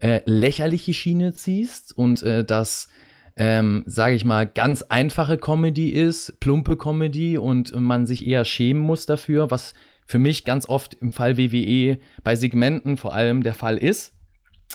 äh, 0.00 0.20
lächerliche 0.24 0.94
Schiene 0.94 1.34
ziehst 1.34 1.96
und 1.96 2.22
äh, 2.22 2.44
das 2.44 2.88
ähm, 3.36 3.82
sage 3.86 4.14
ich 4.14 4.24
mal, 4.24 4.46
ganz 4.46 4.82
einfache 4.82 5.38
Comedy 5.38 5.90
ist, 5.90 6.38
plumpe 6.40 6.76
Comedy 6.76 7.38
und 7.38 7.74
man 7.74 8.06
sich 8.06 8.26
eher 8.26 8.44
schämen 8.44 8.82
muss 8.82 9.06
dafür, 9.06 9.50
was 9.50 9.72
für 10.12 10.18
mich 10.18 10.44
ganz 10.44 10.68
oft 10.68 10.92
im 10.92 11.10
Fall 11.10 11.38
WWE 11.38 11.98
bei 12.22 12.36
Segmenten 12.36 12.98
vor 12.98 13.14
allem 13.14 13.42
der 13.42 13.54
Fall 13.54 13.78
ist. 13.78 14.12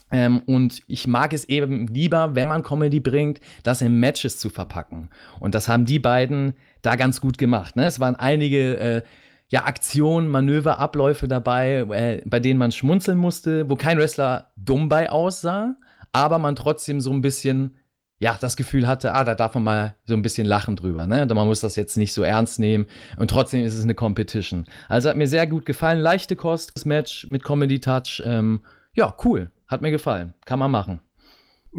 Ähm, 0.09 0.41
und 0.47 0.81
ich 0.87 1.05
mag 1.05 1.31
es 1.31 1.45
eben 1.45 1.85
lieber, 1.85 2.33
wenn 2.33 2.49
man 2.49 2.63
Comedy 2.63 2.99
bringt, 2.99 3.39
das 3.61 3.83
in 3.83 3.99
Matches 3.99 4.39
zu 4.39 4.49
verpacken. 4.49 5.11
Und 5.39 5.53
das 5.53 5.67
haben 5.67 5.85
die 5.85 5.99
beiden 5.99 6.55
da 6.81 6.95
ganz 6.95 7.21
gut 7.21 7.37
gemacht. 7.37 7.75
Ne? 7.75 7.85
Es 7.85 7.99
waren 7.99 8.15
einige 8.15 8.79
äh, 8.79 9.01
ja, 9.49 9.65
Aktionen, 9.65 10.27
Manöver, 10.27 10.79
Abläufe 10.79 11.27
dabei, 11.27 11.85
äh, 11.91 12.23
bei 12.25 12.39
denen 12.39 12.57
man 12.57 12.71
schmunzeln 12.71 13.19
musste, 13.19 13.69
wo 13.69 13.75
kein 13.75 13.99
Wrestler 13.99 14.49
dumm 14.55 14.89
bei 14.89 15.11
aussah, 15.11 15.75
aber 16.13 16.39
man 16.39 16.55
trotzdem 16.55 16.99
so 16.99 17.11
ein 17.11 17.21
bisschen 17.21 17.77
ja, 18.19 18.37
das 18.39 18.55
Gefühl 18.55 18.87
hatte, 18.87 19.13
ah, 19.13 19.23
da 19.23 19.35
darf 19.35 19.53
man 19.53 19.63
mal 19.63 19.95
so 20.05 20.15
ein 20.15 20.23
bisschen 20.23 20.47
lachen 20.47 20.75
drüber, 20.75 21.05
ne? 21.05 21.25
Man 21.25 21.47
muss 21.47 21.61
das 21.61 21.75
jetzt 21.75 21.97
nicht 21.97 22.13
so 22.13 22.23
ernst 22.23 22.59
nehmen 22.59 22.87
und 23.17 23.29
trotzdem 23.29 23.63
ist 23.63 23.75
es 23.75 23.83
eine 23.83 23.93
Competition. 23.93 24.65
Also 24.89 25.09
hat 25.09 25.17
mir 25.17 25.27
sehr 25.27 25.45
gut 25.45 25.65
gefallen. 25.65 25.99
Leichte 25.99 26.35
Kost, 26.35 26.71
das 26.75 26.85
Match 26.85 27.27
mit 27.29 27.43
Comedy 27.43 27.79
Touch. 27.79 28.23
Ähm, 28.25 28.61
ja, 28.93 29.15
cool. 29.23 29.51
Hat 29.67 29.81
mir 29.81 29.91
gefallen. 29.91 30.33
Kann 30.45 30.59
man 30.59 30.71
machen. 30.71 31.01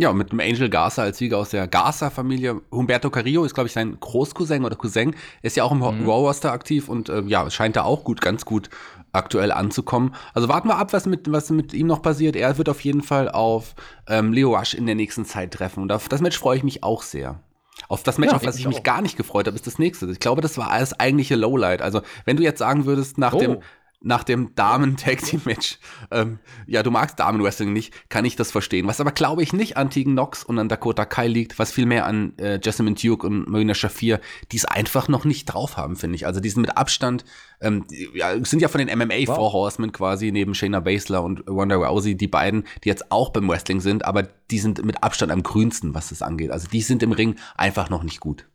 Ja, 0.00 0.12
mit 0.12 0.30
dem 0.30 0.38
Angel 0.38 0.68
Garza 0.68 1.02
als 1.02 1.18
Sieger 1.18 1.38
aus 1.38 1.50
der 1.50 1.66
Garza-Familie. 1.66 2.60
Humberto 2.70 3.10
Carrillo 3.10 3.44
ist, 3.44 3.54
glaube 3.54 3.66
ich, 3.66 3.72
sein 3.72 3.98
Großcousin 3.98 4.64
oder 4.64 4.76
Cousin. 4.76 5.16
Ist 5.42 5.56
ja 5.56 5.64
auch 5.64 5.72
im 5.72 5.78
mhm. 5.78 6.08
Raw-Roster 6.08 6.52
aktiv 6.52 6.88
und 6.88 7.08
äh, 7.08 7.22
ja, 7.22 7.50
scheint 7.50 7.74
da 7.74 7.82
auch 7.82 8.04
gut, 8.04 8.20
ganz 8.20 8.44
gut 8.44 8.70
aktuell 9.12 9.52
anzukommen. 9.52 10.14
Also 10.34 10.48
warten 10.48 10.68
wir 10.68 10.76
ab, 10.76 10.92
was 10.92 11.06
mit, 11.06 11.30
was 11.30 11.50
mit 11.50 11.72
ihm 11.72 11.86
noch 11.86 12.02
passiert. 12.02 12.36
Er 12.36 12.58
wird 12.58 12.68
auf 12.68 12.80
jeden 12.80 13.02
Fall 13.02 13.28
auf 13.28 13.74
ähm, 14.06 14.32
Leo 14.32 14.56
Rush 14.56 14.74
in 14.74 14.86
der 14.86 14.94
nächsten 14.94 15.24
Zeit 15.24 15.52
treffen. 15.52 15.82
Und 15.82 15.92
auf 15.92 16.08
das 16.08 16.20
Match 16.20 16.38
freue 16.38 16.56
ich 16.56 16.64
mich 16.64 16.82
auch 16.82 17.02
sehr. 17.02 17.40
Auf 17.86 18.02
das 18.02 18.18
Match, 18.18 18.30
ja, 18.30 18.36
auf 18.36 18.42
das 18.42 18.56
ich, 18.56 18.62
ich 18.62 18.68
mich 18.68 18.82
gar 18.82 19.02
nicht 19.02 19.16
gefreut 19.16 19.46
habe, 19.46 19.54
ist 19.54 19.66
das 19.66 19.78
nächste. 19.78 20.10
Ich 20.10 20.18
glaube, 20.18 20.40
das 20.40 20.58
war 20.58 20.70
alles 20.70 20.98
eigentliche 20.98 21.36
Lowlight. 21.36 21.80
Also, 21.80 22.02
wenn 22.24 22.36
du 22.36 22.42
jetzt 22.42 22.58
sagen 22.58 22.86
würdest, 22.86 23.18
nach 23.18 23.34
oh. 23.34 23.38
dem 23.38 23.58
nach 24.00 24.22
dem 24.22 24.54
Damen-Tag-Team-Match, 24.54 25.78
ähm, 26.12 26.38
ja, 26.66 26.82
du 26.82 26.90
magst 26.90 27.18
Damen-Wrestling 27.18 27.72
nicht, 27.72 27.92
kann 28.08 28.24
ich 28.24 28.36
das 28.36 28.52
verstehen. 28.52 28.86
Was 28.86 29.00
aber, 29.00 29.10
glaube 29.10 29.42
ich, 29.42 29.52
nicht 29.52 29.76
an 29.76 29.90
Tegan 29.90 30.14
Nox 30.14 30.44
und 30.44 30.58
an 30.58 30.68
Dakota 30.68 31.04
Kai 31.04 31.26
liegt, 31.26 31.58
was 31.58 31.72
vielmehr 31.72 32.06
an 32.06 32.32
äh, 32.38 32.60
Jessamine 32.62 32.94
Duke 32.94 33.26
und 33.26 33.48
Marina 33.48 33.74
Shafir, 33.74 34.20
die 34.52 34.56
es 34.56 34.64
einfach 34.64 35.08
noch 35.08 35.24
nicht 35.24 35.46
drauf 35.46 35.76
haben, 35.76 35.96
finde 35.96 36.16
ich. 36.16 36.26
Also 36.26 36.38
die 36.40 36.48
sind 36.48 36.62
mit 36.62 36.76
Abstand, 36.76 37.24
ähm, 37.60 37.86
ja, 38.14 38.32
sind 38.44 38.62
ja 38.62 38.68
von 38.68 38.84
den 38.84 38.96
MMA 38.96 39.26
wow. 39.26 39.52
Horsemen 39.52 39.90
quasi, 39.90 40.30
neben 40.30 40.54
Shayna 40.54 40.80
Baszler 40.80 41.24
und 41.24 41.48
Ronda 41.48 41.76
Rousey, 41.76 42.14
die 42.14 42.28
beiden, 42.28 42.64
die 42.84 42.88
jetzt 42.88 43.10
auch 43.10 43.30
beim 43.30 43.48
Wrestling 43.48 43.80
sind, 43.80 44.04
aber 44.04 44.22
die 44.22 44.60
sind 44.60 44.84
mit 44.84 45.02
Abstand 45.02 45.32
am 45.32 45.42
grünsten, 45.42 45.94
was 45.94 46.10
das 46.10 46.22
angeht. 46.22 46.52
Also 46.52 46.68
die 46.68 46.82
sind 46.82 47.02
im 47.02 47.12
Ring 47.12 47.34
einfach 47.56 47.90
noch 47.90 48.04
nicht 48.04 48.20
gut. 48.20 48.46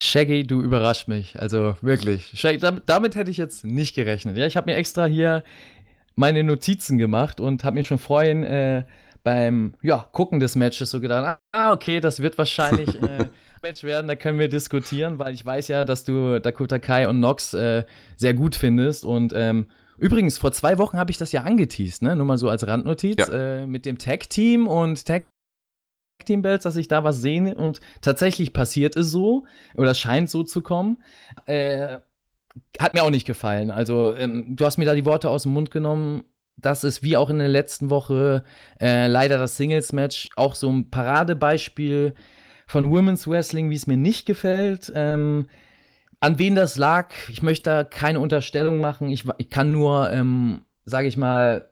Shaggy, 0.00 0.46
du 0.46 0.62
überrascht 0.62 1.08
mich. 1.08 1.38
Also 1.40 1.76
wirklich. 1.80 2.32
Shaggy, 2.34 2.58
damit, 2.58 2.84
damit, 2.86 3.16
hätte 3.16 3.30
ich 3.30 3.36
jetzt 3.36 3.64
nicht 3.64 3.94
gerechnet. 3.94 4.36
Ja, 4.36 4.46
ich 4.46 4.56
habe 4.56 4.70
mir 4.70 4.76
extra 4.76 5.06
hier 5.06 5.42
meine 6.14 6.44
Notizen 6.44 6.98
gemacht 6.98 7.40
und 7.40 7.64
habe 7.64 7.76
mir 7.76 7.84
schon 7.84 7.98
vorhin 7.98 8.44
äh, 8.44 8.84
beim 9.24 9.74
ja, 9.82 10.08
Gucken 10.12 10.40
des 10.40 10.56
Matches 10.56 10.90
so 10.90 11.00
gedacht, 11.00 11.38
ah, 11.52 11.72
okay, 11.72 12.00
das 12.00 12.20
wird 12.20 12.38
wahrscheinlich 12.38 13.00
äh, 13.02 13.26
Match 13.62 13.82
werden, 13.82 14.06
da 14.06 14.14
können 14.14 14.38
wir 14.38 14.48
diskutieren, 14.48 15.18
weil 15.18 15.34
ich 15.34 15.44
weiß 15.44 15.68
ja, 15.68 15.84
dass 15.84 16.04
du 16.04 16.40
Dakota 16.40 16.78
Kai 16.78 17.08
und 17.08 17.20
Nox 17.20 17.54
äh, 17.54 17.84
sehr 18.16 18.34
gut 18.34 18.54
findest. 18.54 19.04
Und 19.04 19.32
ähm, 19.34 19.66
übrigens, 19.96 20.38
vor 20.38 20.52
zwei 20.52 20.78
Wochen 20.78 20.96
habe 20.96 21.10
ich 21.10 21.18
das 21.18 21.32
ja 21.32 21.42
angeteased, 21.42 22.02
ne? 22.02 22.14
Nur 22.14 22.24
mal 22.24 22.38
so 22.38 22.48
als 22.48 22.66
Randnotiz, 22.66 23.16
ja. 23.18 23.62
äh, 23.62 23.66
mit 23.66 23.84
dem 23.84 23.98
Tag-Team 23.98 24.68
und 24.68 25.04
Tag 25.04 25.24
Team 26.24 26.42
Bells, 26.42 26.64
dass 26.64 26.76
ich 26.76 26.88
da 26.88 27.04
was 27.04 27.20
sehe 27.20 27.54
und 27.54 27.80
tatsächlich 28.00 28.52
passiert 28.52 28.96
es 28.96 29.10
so 29.10 29.44
oder 29.74 29.94
scheint 29.94 30.30
so 30.30 30.42
zu 30.42 30.62
kommen. 30.62 30.98
Äh, 31.46 31.98
hat 32.78 32.94
mir 32.94 33.02
auch 33.02 33.10
nicht 33.10 33.26
gefallen. 33.26 33.70
Also, 33.70 34.14
ähm, 34.16 34.56
du 34.56 34.64
hast 34.64 34.78
mir 34.78 34.84
da 34.84 34.94
die 34.94 35.04
Worte 35.04 35.30
aus 35.30 35.44
dem 35.44 35.52
Mund 35.52 35.70
genommen. 35.70 36.24
Das 36.56 36.82
ist 36.82 37.02
wie 37.02 37.16
auch 37.16 37.30
in 37.30 37.38
der 37.38 37.48
letzten 37.48 37.88
Woche 37.88 38.42
äh, 38.80 39.06
leider 39.06 39.38
das 39.38 39.56
Singles-Match 39.56 40.30
auch 40.34 40.54
so 40.56 40.70
ein 40.70 40.90
Paradebeispiel 40.90 42.14
von 42.66 42.90
Women's 42.90 43.28
Wrestling, 43.28 43.70
wie 43.70 43.76
es 43.76 43.86
mir 43.86 43.96
nicht 43.96 44.26
gefällt. 44.26 44.92
Ähm, 44.94 45.46
an 46.20 46.38
wen 46.38 46.56
das 46.56 46.76
lag, 46.76 47.14
ich 47.28 47.42
möchte 47.42 47.70
da 47.70 47.84
keine 47.84 48.18
Unterstellung 48.18 48.78
machen. 48.80 49.08
Ich, 49.08 49.24
ich 49.38 49.50
kann 49.50 49.70
nur, 49.70 50.10
ähm, 50.10 50.62
sage 50.84 51.06
ich 51.06 51.16
mal, 51.16 51.70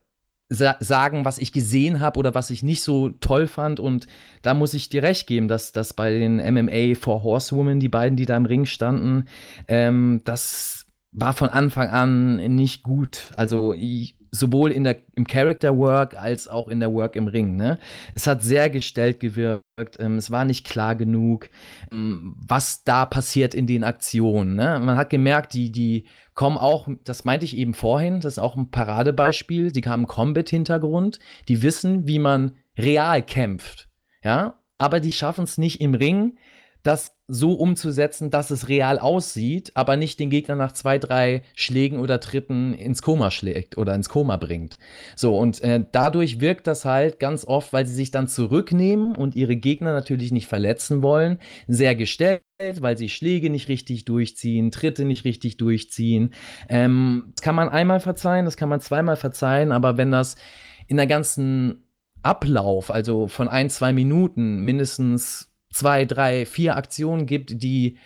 sa 0.49 0.77
sagen, 0.81 1.25
was 1.25 1.39
ich 1.39 1.53
gesehen 1.53 2.01
habe 2.01 2.19
oder 2.19 2.35
was 2.35 2.51
ich 2.51 2.63
nicht 2.63 2.83
so 2.83 3.11
toll 3.11 3.47
fand. 3.47 3.81
Und 3.81 4.07
da 4.43 4.55
muss 4.55 4.75
ich 4.75 4.89
dir 4.89 5.03
recht 5.03 5.27
geben, 5.27 5.49
dass 5.49 5.73
das 5.73 5.93
bei 5.93 6.11
den 6.11 6.37
MMA 6.37 6.95
for 6.95 7.23
Horsewomen, 7.23 7.81
die 7.81 7.89
beiden, 7.89 8.17
die 8.17 8.27
da 8.27 8.37
im 8.37 8.47
Ring 8.47 8.65
standen, 8.65 9.25
ähm, 9.69 10.21
das 10.25 10.87
war 11.13 11.33
von 11.33 11.49
Anfang 11.49 11.89
an 11.89 12.37
nicht 12.55 12.83
gut. 12.83 13.33
Also 13.37 13.73
ich, 13.73 14.16
sowohl 14.39 14.73
in 14.73 14.85
der, 14.85 14.99
im 15.15 15.27
Character 15.27 15.77
Work 15.77 16.15
als 16.17 16.49
auch 16.49 16.69
in 16.69 16.81
der 16.81 16.93
Work 16.93 17.17
im 17.17 17.27
Ring. 17.27 17.57
Ne? 17.57 17.79
Es 18.15 18.27
hat 18.27 18.43
sehr 18.43 18.71
gestellt 18.71 19.21
gewirkt. 19.21 19.65
Ähm, 19.99 20.17
es 20.17 20.31
war 20.31 20.45
nicht 20.45 20.67
klar 20.67 20.95
genug, 20.95 21.49
ähm, 21.93 22.37
was 22.47 22.85
da 22.85 23.07
passiert 23.07 23.55
in 23.55 23.67
den 23.67 23.85
Aktionen. 23.85 24.55
Ne? 24.55 24.81
Man 24.83 24.97
hat 24.97 25.11
gemerkt, 25.11 25.55
die, 25.55 25.71
die 25.71 26.05
kommen 26.35 26.59
auch, 26.59 26.89
das 27.05 27.25
meinte 27.25 27.45
ich 27.45 27.57
eben 27.57 27.75
vorhin, 27.75 28.21
das 28.21 28.35
ist 28.35 28.39
auch 28.39 28.57
ein 28.57 28.71
Paradebeispiel, 28.71 29.73
die 29.73 29.83
haben 29.83 30.07
Combat-Hintergrund, 30.07 31.19
die 31.49 31.63
wissen, 31.63 32.07
wie 32.07 32.19
man 32.19 32.53
real 32.79 33.23
kämpft. 33.23 33.89
Ja, 34.23 34.59
aber 34.79 35.01
die 35.01 35.13
schaffen 35.13 35.45
es 35.45 35.57
nicht 35.57 35.81
im 35.81 35.95
Ring, 35.95 36.37
das 36.87 37.17
so 37.29 37.55
umzusetzen, 37.55 38.31
dass 38.31 38.51
es 38.51 38.69
real 38.69 38.99
aussieht, 38.99 39.73
aber 39.75 39.97
nicht 39.97 40.21
den 40.21 40.31
Gegner 40.31 40.55
nach 40.55 40.73
zwei, 40.73 40.99
drei 40.99 41.43
Schlägen 41.57 41.99
oder 41.99 42.21
Tritten 42.21 42.73
ins 42.75 43.03
Koma 43.03 43.33
schlägt 43.33 43.77
oder 43.77 43.95
ins 43.95 44.09
Koma 44.09 44.37
bringt. 44.37 44.79
So, 45.17 45.37
und 45.37 45.61
äh, 45.63 45.85
dadurch 45.91 46.41
wirkt 46.41 46.69
das 46.69 46.85
halt 46.85 47.19
ganz 47.19 47.45
oft, 47.45 47.73
weil 47.73 47.87
sie 47.87 47.95
sich 47.95 48.13
dann 48.13 48.29
zurücknehmen 48.29 49.17
und 49.17 49.35
ihre 49.35 49.57
Gegner 49.57 49.93
natürlich 49.93 50.31
nicht 50.31 50.47
verletzen 50.47 51.03
wollen, 51.03 51.39
sehr 51.67 51.97
gestellt, 51.97 52.43
weil 52.79 52.97
sie 52.97 53.09
Schläge 53.09 53.51
nicht 53.51 53.69
richtig 53.69 54.05
durchziehen, 54.05 54.71
Tritte 54.71 55.05
nicht 55.05 55.25
richtig 55.25 55.57
durchziehen. 55.57 56.33
Ähm, 56.69 57.33
das 57.35 57.43
kann 57.43 57.57
man 57.57 57.69
einmal 57.69 57.99
verzeihen, 57.99 58.45
das 58.45 58.57
kann 58.57 58.69
man 58.69 58.81
zweimal 58.81 59.17
verzeihen, 59.17 59.73
aber 59.73 59.97
wenn 59.97 60.13
das 60.13 60.37
in 60.87 60.97
der 60.97 61.09
ganzen 61.09 61.83
Ablauf, 62.23 62.91
also 62.91 63.27
von 63.27 63.49
ein, 63.49 63.71
zwei 63.71 63.93
Minuten 63.93 64.61
mindestens 64.61 65.53
zwei, 65.77 66.05
drei, 66.05 66.47
vier 66.47 66.77
Aktionen 66.77 67.27
gibt, 67.27 67.63
die 67.63 67.99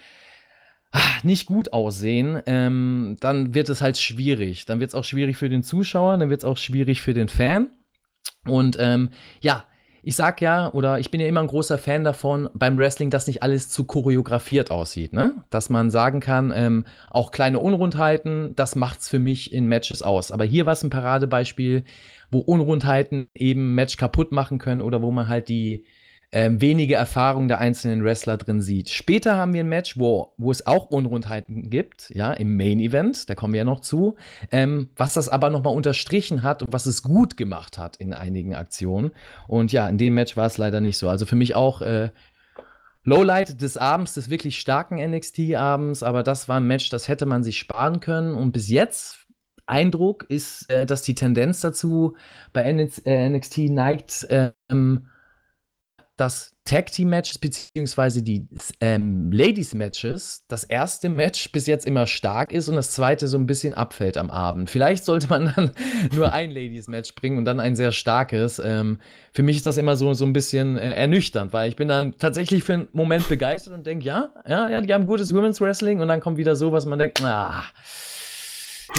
ach, 0.90 1.22
nicht 1.22 1.46
gut 1.46 1.72
aussehen, 1.72 2.42
ähm, 2.46 3.16
dann 3.20 3.54
wird 3.54 3.68
es 3.68 3.80
halt 3.80 3.96
schwierig. 3.96 4.66
Dann 4.66 4.80
wird 4.80 4.90
es 4.90 4.94
auch 4.94 5.04
schwierig 5.04 5.36
für 5.36 5.48
den 5.48 5.62
Zuschauer, 5.62 6.18
dann 6.18 6.30
wird 6.30 6.40
es 6.40 6.44
auch 6.44 6.56
schwierig 6.56 7.00
für 7.00 7.14
den 7.14 7.28
Fan. 7.28 7.70
Und 8.44 8.76
ähm, 8.80 9.10
ja, 9.40 9.64
ich 10.02 10.16
sag 10.16 10.40
ja, 10.40 10.72
oder 10.72 10.98
ich 10.98 11.10
bin 11.10 11.20
ja 11.20 11.28
immer 11.28 11.40
ein 11.40 11.46
großer 11.46 11.76
Fan 11.76 12.04
davon 12.04 12.48
beim 12.54 12.78
Wrestling, 12.78 13.10
dass 13.10 13.26
nicht 13.26 13.42
alles 13.42 13.68
zu 13.68 13.84
choreografiert 13.84 14.70
aussieht, 14.70 15.12
ne? 15.12 15.44
Dass 15.50 15.68
man 15.68 15.90
sagen 15.90 16.20
kann, 16.20 16.52
ähm, 16.54 16.86
auch 17.10 17.30
kleine 17.30 17.58
Unrundheiten, 17.58 18.56
das 18.56 18.76
macht's 18.76 19.10
für 19.10 19.18
mich 19.18 19.52
in 19.52 19.66
Matches 19.66 20.02
aus. 20.02 20.32
Aber 20.32 20.44
hier 20.44 20.64
war 20.64 20.72
es 20.72 20.82
ein 20.82 20.90
Paradebeispiel, 20.90 21.84
wo 22.30 22.38
Unrundheiten 22.38 23.28
eben 23.34 23.74
Match 23.74 23.98
kaputt 23.98 24.32
machen 24.32 24.58
können 24.58 24.80
oder 24.80 25.02
wo 25.02 25.10
man 25.10 25.28
halt 25.28 25.48
die 25.48 25.84
ähm, 26.32 26.60
wenige 26.60 26.94
Erfahrung 26.94 27.48
der 27.48 27.58
einzelnen 27.58 28.04
Wrestler 28.04 28.36
drin 28.36 28.60
sieht. 28.60 28.88
Später 28.88 29.36
haben 29.36 29.52
wir 29.52 29.64
ein 29.64 29.68
Match, 29.68 29.98
wo, 29.98 30.32
wo 30.36 30.50
es 30.50 30.66
auch 30.66 30.86
Unrundheiten 30.86 31.70
gibt, 31.70 32.10
ja, 32.10 32.32
im 32.32 32.56
Main 32.56 32.78
Event, 32.78 33.28
da 33.28 33.34
kommen 33.34 33.52
wir 33.52 33.58
ja 33.58 33.64
noch 33.64 33.80
zu, 33.80 34.14
ähm, 34.52 34.90
was 34.96 35.14
das 35.14 35.28
aber 35.28 35.50
nochmal 35.50 35.74
unterstrichen 35.74 36.42
hat 36.42 36.62
und 36.62 36.72
was 36.72 36.86
es 36.86 37.02
gut 37.02 37.36
gemacht 37.36 37.78
hat 37.78 37.96
in 37.96 38.14
einigen 38.14 38.54
Aktionen. 38.54 39.10
Und 39.48 39.72
ja, 39.72 39.88
in 39.88 39.98
dem 39.98 40.14
Match 40.14 40.36
war 40.36 40.46
es 40.46 40.56
leider 40.56 40.80
nicht 40.80 40.98
so. 40.98 41.08
Also 41.08 41.26
für 41.26 41.36
mich 41.36 41.56
auch 41.56 41.82
äh, 41.82 42.10
Lowlight 43.02 43.60
des 43.60 43.76
Abends, 43.76 44.14
des 44.14 44.30
wirklich 44.30 44.60
starken 44.60 44.98
NXT-Abends, 44.98 46.02
aber 46.02 46.22
das 46.22 46.48
war 46.48 46.60
ein 46.60 46.66
Match, 46.66 46.90
das 46.90 47.08
hätte 47.08 47.26
man 47.26 47.42
sich 47.42 47.58
sparen 47.58 47.98
können. 47.98 48.34
Und 48.34 48.52
bis 48.52 48.68
jetzt 48.68 49.26
Eindruck 49.66 50.26
ist, 50.28 50.70
äh, 50.70 50.86
dass 50.86 51.02
die 51.02 51.14
Tendenz 51.14 51.60
dazu 51.60 52.16
bei 52.52 52.70
NXT 52.70 53.58
äh, 53.58 53.68
neigt, 53.68 54.26
ähm, 54.30 55.06
dass 56.20 56.54
Tag 56.66 56.92
Team 56.92 57.08
Matches 57.08 57.38
beziehungsweise 57.38 58.22
die 58.22 58.46
ähm, 58.80 59.32
Ladies 59.32 59.74
Matches 59.74 60.44
das 60.48 60.64
erste 60.64 61.08
Match 61.08 61.50
bis 61.50 61.66
jetzt 61.66 61.86
immer 61.86 62.06
stark 62.06 62.52
ist 62.52 62.68
und 62.68 62.76
das 62.76 62.92
zweite 62.92 63.26
so 63.26 63.38
ein 63.38 63.46
bisschen 63.46 63.72
abfällt 63.72 64.18
am 64.18 64.30
Abend. 64.30 64.68
Vielleicht 64.68 65.04
sollte 65.06 65.28
man 65.28 65.52
dann 65.56 65.70
nur 66.14 66.32
ein 66.32 66.50
Ladies 66.50 66.88
Match 66.88 67.14
bringen 67.14 67.38
und 67.38 67.46
dann 67.46 67.58
ein 67.58 67.74
sehr 67.74 67.90
starkes. 67.90 68.60
Ähm, 68.62 68.98
für 69.32 69.42
mich 69.42 69.56
ist 69.56 69.66
das 69.66 69.78
immer 69.78 69.96
so, 69.96 70.12
so 70.12 70.26
ein 70.26 70.34
bisschen 70.34 70.76
äh, 70.76 70.92
ernüchternd, 70.92 71.54
weil 71.54 71.70
ich 71.70 71.76
bin 71.76 71.88
dann 71.88 72.16
tatsächlich 72.18 72.62
für 72.62 72.74
einen 72.74 72.88
Moment 72.92 73.28
begeistert 73.28 73.72
und 73.72 73.86
denke, 73.86 74.04
ja, 74.04 74.28
ja, 74.46 74.68
ja, 74.68 74.80
die 74.82 74.92
haben 74.92 75.06
gutes 75.06 75.34
Women's 75.34 75.60
Wrestling 75.60 76.00
und 76.00 76.08
dann 76.08 76.20
kommt 76.20 76.36
wieder 76.36 76.54
so, 76.54 76.70
was 76.70 76.84
man 76.84 76.98
denkt, 76.98 77.22
ah. 77.22 77.64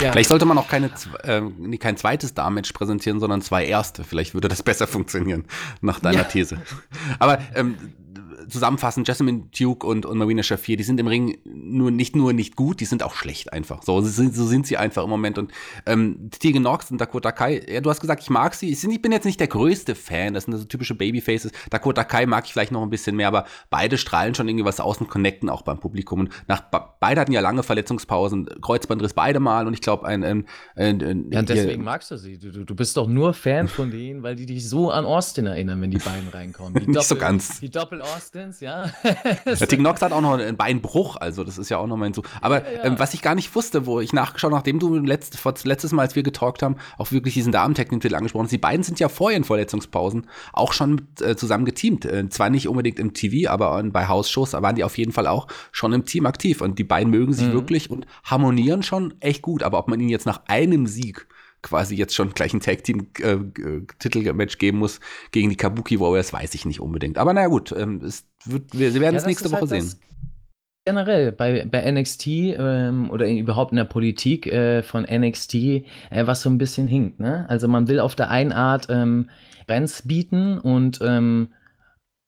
Ja. 0.02 0.12
Vielleicht 0.12 0.30
sollte 0.30 0.46
man 0.46 0.58
auch 0.58 0.68
keine, 0.68 0.90
äh, 1.24 1.78
kein 1.78 1.98
zweites 1.98 2.34
Darm-Match 2.34 2.72
präsentieren, 2.72 3.20
sondern 3.20 3.42
zwei 3.42 3.66
erste. 3.66 4.04
Vielleicht 4.04 4.34
würde 4.34 4.48
das 4.48 4.64
besser 4.64 4.88
funktionieren, 4.88 5.46
nach 5.82 6.00
deiner 6.00 6.20
ja. 6.20 6.24
These. 6.24 6.62
Aber 7.20 7.40
ähm, 7.56 7.78
zusammenfassend, 8.52 9.08
Jasmine 9.08 9.48
Duke 9.58 9.86
und, 9.86 10.06
und 10.06 10.18
Marina 10.18 10.44
Shafir, 10.44 10.78
die 10.78 10.84
sind 10.84 11.00
im 11.00 11.08
Ring 11.08 11.38
nur 11.46 11.92
nicht 11.92 12.16
nur 12.16 12.34
nicht 12.34 12.56
gut, 12.56 12.80
die 12.80 12.86
sind 12.86 13.04
auch 13.04 13.14
schlecht 13.14 13.54
einfach. 13.54 13.84
So, 13.84 14.02
sind, 14.02 14.36
so 14.36 14.46
sind 14.46 14.68
sie 14.68 14.78
einfach 14.78 15.04
im 15.04 15.10
Moment. 15.10 15.38
Und 15.38 15.52
ähm, 15.86 16.30
Tegan 16.32 16.64
Knox 16.64 16.92
und 16.92 17.00
Dakota 17.00 17.32
Kai, 17.32 17.62
ja, 17.68 17.82
du 17.82 17.90
hast 17.90 18.02
gesagt, 18.02 18.22
ich 18.22 18.30
mag 18.30 18.54
sie. 18.54 18.72
Ich, 18.72 19.02
bin 19.02 19.12
jetzt 19.12 19.26
nicht 19.26 19.40
der 19.40 19.48
größte 19.48 19.96
Fan, 19.96 20.34
das 20.34 20.46
sind 20.46 20.58
so 20.58 20.66
typische 20.66 20.96
Babyfaces. 20.96 21.52
Dakota 21.70 22.04
Kai 22.04 22.26
mag 22.26 22.46
ich 22.46 22.54
vielleicht 22.54 22.72
noch 22.72 22.82
ein 22.82 22.90
bisschen 22.90 23.16
mehr, 23.16 23.28
aber 23.28 23.46
beide 23.70 23.98
strahlen 23.98 24.36
schon 24.36 24.48
irgendwie 24.48 24.66
was 24.66 24.80
aus 24.80 24.98
und 25.00 25.10
connecten 25.10 25.50
auch 25.50 25.62
beim 25.62 25.80
Publikum. 25.80 26.22
Und 26.22 26.30
nach, 26.48 26.62
beide 27.00 27.22
hatten 27.22 27.32
ja 27.32 27.42
lange 27.42 27.64
Verletzungspausen, 27.64 28.48
Kreuzbandriss 28.62 29.14
beide 29.14 29.40
mal 29.40 29.68
und 29.68 29.74
ich 29.74 29.82
glaube, 29.82 30.06
ein, 30.06 30.24
ein, 30.24 30.46
ein, 30.76 31.02
ein, 31.02 31.32
Ja, 31.32 31.42
deswegen 31.42 31.84
magst 31.84 32.12
du 32.12 32.18
sie. 32.18 32.38
Du, 32.38 32.66
du 32.66 32.76
bist 32.76 32.98
doch 32.98 33.08
nur 33.08 33.34
Fan 33.34 33.68
von 33.68 33.92
denen, 33.92 34.24
weil 34.24 34.36
die 34.36 34.46
dich 34.46 34.68
so 34.68 34.92
an 34.92 35.06
Austin 35.06 35.46
erinnern, 35.46 35.82
wenn 35.82 35.92
die 35.92 35.98
beiden 35.98 36.28
reinkommen. 36.30 36.74
Die 36.74 36.80
nicht 36.88 36.96
Doppel, 36.96 37.08
so 37.08 37.16
ganz. 37.16 37.60
Die 37.60 37.70
Doppel-Austin 37.70 38.41
Confidence, 38.42 38.60
ja. 38.62 38.92
Der 39.46 39.68
Tig 39.68 39.80
Nox 39.80 40.02
hat 40.02 40.12
auch 40.12 40.22
noch 40.22 40.34
einen 40.38 40.58
Beinbruch, 40.58 41.18
also 41.18 41.44
das 41.44 41.58
ist 41.58 41.70
ja 41.70 41.78
auch 41.78 41.88
noch 41.88 41.98
mal 41.98 42.14
so. 42.14 42.24
Aber 42.42 42.64
ja, 42.64 42.78
ja. 42.78 42.84
Ähm, 42.86 43.00
was 43.00 43.14
ich 43.14 43.22
gar 43.22 43.36
nicht 43.36 43.54
wusste, 43.56 43.86
wo 43.86 44.00
ich 44.00 44.14
nachgeschaut, 44.14 44.52
nachdem 44.52 44.80
du 44.80 44.96
letzt, 44.96 45.38
letztes 45.64 45.92
Mal, 45.92 46.04
als 46.04 46.16
wir 46.16 46.24
getalkt 46.24 46.64
haben, 46.64 46.78
auch 46.98 47.12
wirklich 47.12 47.34
diesen 47.34 47.52
Damen-Technik-Titel 47.52 48.16
angesprochen 48.16 48.46
hast, 48.46 48.52
die 48.52 48.58
beiden 48.58 48.84
sind 48.84 49.00
ja 49.00 49.10
vorher 49.10 49.38
in 49.38 49.44
Verletzungspausen 49.44 50.28
auch 50.54 50.74
schon 50.74 50.96
mit, 50.96 51.22
äh, 51.22 51.36
zusammen 51.36 51.66
geteamt. 51.66 52.06
Äh, 52.06 52.30
zwar 52.30 52.50
nicht 52.50 52.68
unbedingt 52.68 53.00
im 53.00 53.14
TV, 53.14 53.52
aber 53.52 53.82
bei 53.84 54.08
Hausshows 54.08 54.54
waren 54.54 54.76
die 54.76 54.84
auf 54.84 54.98
jeden 54.98 55.12
Fall 55.12 55.28
auch 55.28 55.48
schon 55.72 55.94
im 55.94 56.06
Team 56.06 56.26
aktiv. 56.26 56.62
Und 56.62 56.80
die 56.80 56.84
beiden 56.84 57.12
mögen 57.12 57.34
sich 57.34 57.48
mhm. 57.48 57.54
wirklich 57.54 57.90
und 57.90 58.06
harmonieren 58.24 58.84
schon 58.84 59.14
echt 59.20 59.42
gut. 59.42 59.64
Aber 59.64 59.80
ob 59.80 59.88
man 59.88 60.00
ihnen 60.00 60.10
jetzt 60.10 60.26
nach 60.26 60.42
einem 60.48 60.88
Sieg 60.88 61.28
quasi 61.62 61.96
jetzt 61.96 62.16
schon 62.16 62.34
gleich 62.34 62.54
ein 62.54 62.60
Tag 62.60 62.84
Team 62.84 63.08
äh, 63.20 63.38
Titelmatch 64.00 64.58
geben 64.58 64.80
muss 64.80 65.00
gegen 65.32 65.50
die 65.50 65.56
Kabuki 65.56 66.00
Warriors, 66.00 66.34
weiß 66.34 66.54
ich 66.56 66.66
nicht 66.66 66.80
unbedingt. 66.80 67.18
Aber 67.18 67.34
naja 67.34 67.48
gut, 67.48 67.72
ähm, 67.72 68.02
es 68.04 68.26
wird, 68.46 68.78
wir, 68.78 68.94
werden 69.00 69.16
es 69.16 69.26
nächste 69.26 69.52
Woche 69.52 69.62
halt 69.62 69.70
sehen. 69.70 69.96
Generell 70.86 71.32
bei, 71.32 71.66
bei 71.66 71.92
NXT 71.92 72.28
ähm, 72.28 73.12
oder 73.12 73.28
in, 73.28 73.38
überhaupt 73.38 73.72
in 73.72 73.78
der 73.78 73.86
Politik 73.86 74.48
äh, 74.48 74.82
von 74.82 75.04
NXT, 75.04 75.54
äh, 75.54 75.84
was 76.12 76.42
so 76.42 76.50
ein 76.50 76.58
bisschen 76.58 76.88
hinkt. 76.88 77.20
Ne? 77.20 77.46
Also 77.50 77.68
man 77.68 77.88
will 77.88 78.00
auf 78.00 78.16
der 78.16 78.32
einen 78.32 78.52
Art 78.52 78.88
ähm, 78.90 79.30
Bands 79.68 80.08
bieten 80.08 80.58
und 80.58 81.00
ähm, 81.04 81.54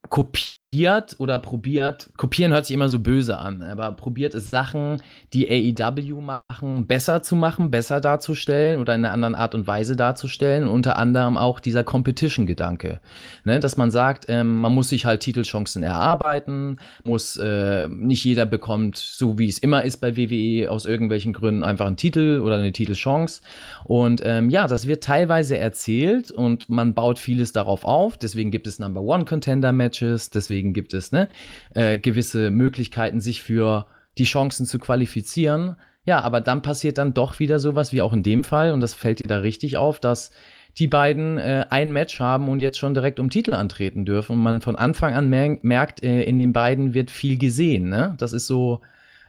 kopieren 0.08 0.63
kopiert 0.74 1.14
oder 1.18 1.38
probiert, 1.38 2.10
kopieren 2.16 2.52
hört 2.52 2.66
sich 2.66 2.74
immer 2.74 2.88
so 2.88 2.98
böse 2.98 3.38
an, 3.38 3.62
aber 3.62 3.92
probiert 3.92 4.34
es 4.34 4.50
Sachen, 4.50 5.00
die 5.32 5.48
AEW 5.48 6.20
machen, 6.20 6.88
besser 6.88 7.22
zu 7.22 7.36
machen, 7.36 7.70
besser 7.70 8.00
darzustellen 8.00 8.80
oder 8.80 8.92
in 8.92 9.04
einer 9.04 9.14
anderen 9.14 9.36
Art 9.36 9.54
und 9.54 9.68
Weise 9.68 9.94
darzustellen. 9.94 10.66
Unter 10.66 10.96
anderem 10.98 11.36
auch 11.36 11.60
dieser 11.60 11.84
Competition-Gedanke. 11.84 13.00
Ne? 13.44 13.60
Dass 13.60 13.76
man 13.76 13.92
sagt, 13.92 14.24
ähm, 14.26 14.60
man 14.60 14.74
muss 14.74 14.88
sich 14.88 15.06
halt 15.06 15.20
Titelchancen 15.20 15.84
erarbeiten, 15.84 16.80
muss, 17.04 17.36
äh, 17.36 17.86
nicht 17.88 18.24
jeder 18.24 18.44
bekommt, 18.44 18.96
so 18.96 19.38
wie 19.38 19.48
es 19.48 19.58
immer 19.58 19.84
ist 19.84 19.98
bei 19.98 20.16
WWE, 20.16 20.68
aus 20.72 20.86
irgendwelchen 20.86 21.32
Gründen 21.32 21.62
einfach 21.62 21.86
einen 21.86 21.96
Titel 21.96 22.40
oder 22.42 22.56
eine 22.56 22.72
Titelchance. 22.72 23.42
Und 23.84 24.22
ähm, 24.24 24.50
ja, 24.50 24.66
das 24.66 24.88
wird 24.88 25.04
teilweise 25.04 25.56
erzählt 25.56 26.32
und 26.32 26.68
man 26.68 26.94
baut 26.94 27.20
vieles 27.20 27.52
darauf 27.52 27.84
auf. 27.84 28.16
Deswegen 28.16 28.50
gibt 28.50 28.66
es 28.66 28.80
Number 28.80 29.02
One 29.02 29.24
Contender 29.24 29.70
Matches, 29.70 30.30
deswegen 30.30 30.63
deswegen 30.64 30.72
gibt 30.72 30.94
es 30.94 31.12
ne, 31.12 31.28
äh, 31.74 31.98
gewisse 31.98 32.50
Möglichkeiten, 32.50 33.20
sich 33.20 33.42
für 33.42 33.86
die 34.16 34.24
Chancen 34.24 34.66
zu 34.66 34.78
qualifizieren. 34.78 35.76
Ja, 36.06 36.20
aber 36.20 36.40
dann 36.40 36.62
passiert 36.62 36.98
dann 36.98 37.14
doch 37.14 37.38
wieder 37.38 37.58
sowas 37.58 37.92
wie 37.92 38.02
auch 38.02 38.12
in 38.12 38.22
dem 38.22 38.44
Fall, 38.44 38.72
und 38.72 38.80
das 38.80 38.94
fällt 38.94 39.20
dir 39.20 39.28
da 39.28 39.38
richtig 39.38 39.76
auf, 39.76 40.00
dass 40.00 40.30
die 40.76 40.88
beiden 40.88 41.38
äh, 41.38 41.66
ein 41.70 41.92
Match 41.92 42.18
haben 42.18 42.48
und 42.48 42.60
jetzt 42.60 42.78
schon 42.78 42.94
direkt 42.94 43.20
um 43.20 43.30
Titel 43.30 43.54
antreten 43.54 44.04
dürfen 44.04 44.32
und 44.32 44.42
man 44.42 44.60
von 44.60 44.76
Anfang 44.76 45.14
an 45.14 45.30
mer 45.30 45.56
merkt, 45.62 46.02
äh, 46.02 46.22
in 46.24 46.38
den 46.38 46.52
beiden 46.52 46.94
wird 46.94 47.10
viel 47.10 47.38
gesehen. 47.38 47.88
Ne? 47.88 48.14
Das 48.18 48.32
ist 48.32 48.46
so 48.48 48.80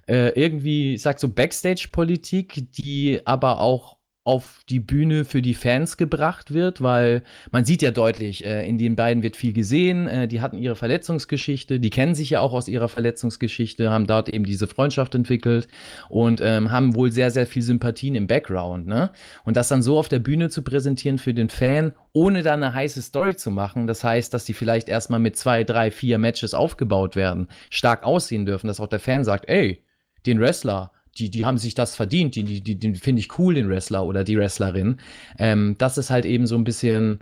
äh, 0.07 0.29
irgendwie, 0.29 0.95
ich 0.95 1.01
sag 1.03 1.19
so 1.19 1.29
Backstage-Politik, 1.29 2.71
die 2.73 3.21
aber 3.25 3.61
auch 3.61 3.97
auf 4.25 4.61
die 4.69 4.79
Bühne 4.79 5.23
für 5.23 5.43
die 5.43 5.53
Fans 5.53 5.97
gebracht 5.97 6.51
wird, 6.51 6.81
weil 6.81 7.21
man 7.51 7.63
sieht 7.63 7.83
ja 7.83 7.91
deutlich, 7.91 8.43
äh, 8.43 8.67
in 8.67 8.79
den 8.79 8.95
beiden 8.95 9.21
wird 9.21 9.35
viel 9.35 9.53
gesehen, 9.53 10.07
äh, 10.07 10.27
die 10.27 10.41
hatten 10.41 10.57
ihre 10.57 10.75
Verletzungsgeschichte, 10.75 11.79
die 11.79 11.91
kennen 11.91 12.15
sich 12.15 12.31
ja 12.31 12.39
auch 12.39 12.51
aus 12.51 12.67
ihrer 12.67 12.89
Verletzungsgeschichte, 12.89 13.91
haben 13.91 14.07
dort 14.07 14.27
eben 14.27 14.43
diese 14.43 14.65
Freundschaft 14.65 15.13
entwickelt 15.13 15.67
und 16.09 16.41
ähm, 16.43 16.71
haben 16.71 16.95
wohl 16.95 17.11
sehr, 17.11 17.29
sehr 17.29 17.45
viel 17.45 17.61
Sympathien 17.61 18.15
im 18.15 18.25
Background. 18.25 18.87
Ne? 18.87 19.11
Und 19.43 19.57
das 19.57 19.67
dann 19.67 19.83
so 19.83 19.99
auf 19.99 20.09
der 20.09 20.19
Bühne 20.19 20.49
zu 20.49 20.63
präsentieren 20.63 21.19
für 21.19 21.35
den 21.35 21.49
Fan, 21.49 21.93
ohne 22.11 22.41
da 22.41 22.55
eine 22.55 22.73
heiße 22.73 23.03
Story 23.03 23.35
zu 23.35 23.51
machen, 23.51 23.85
das 23.85 24.03
heißt, 24.03 24.33
dass 24.33 24.45
die 24.45 24.53
vielleicht 24.53 24.89
erstmal 24.89 25.19
mit 25.19 25.37
zwei, 25.37 25.63
drei, 25.63 25.91
vier 25.91 26.17
Matches 26.17 26.55
aufgebaut 26.55 27.15
werden, 27.15 27.47
stark 27.69 28.03
aussehen 28.03 28.47
dürfen, 28.47 28.65
dass 28.65 28.79
auch 28.79 28.87
der 28.87 28.99
Fan 28.99 29.23
sagt, 29.23 29.47
ey, 29.47 29.83
den 30.25 30.39
Wrestler, 30.39 30.91
die, 31.17 31.29
die 31.29 31.45
haben 31.45 31.57
sich 31.57 31.75
das 31.75 31.95
verdient, 31.95 32.35
die, 32.35 32.43
die, 32.43 32.61
die, 32.61 32.77
den 32.77 32.95
finde 32.95 33.21
ich 33.21 33.39
cool, 33.39 33.55
den 33.55 33.69
Wrestler 33.69 34.05
oder 34.05 34.23
die 34.23 34.37
Wrestlerin. 34.37 34.97
Ähm, 35.39 35.75
das 35.77 35.97
ist 35.97 36.09
halt 36.09 36.25
eben 36.25 36.47
so 36.47 36.55
ein 36.55 36.63
bisschen, 36.63 37.19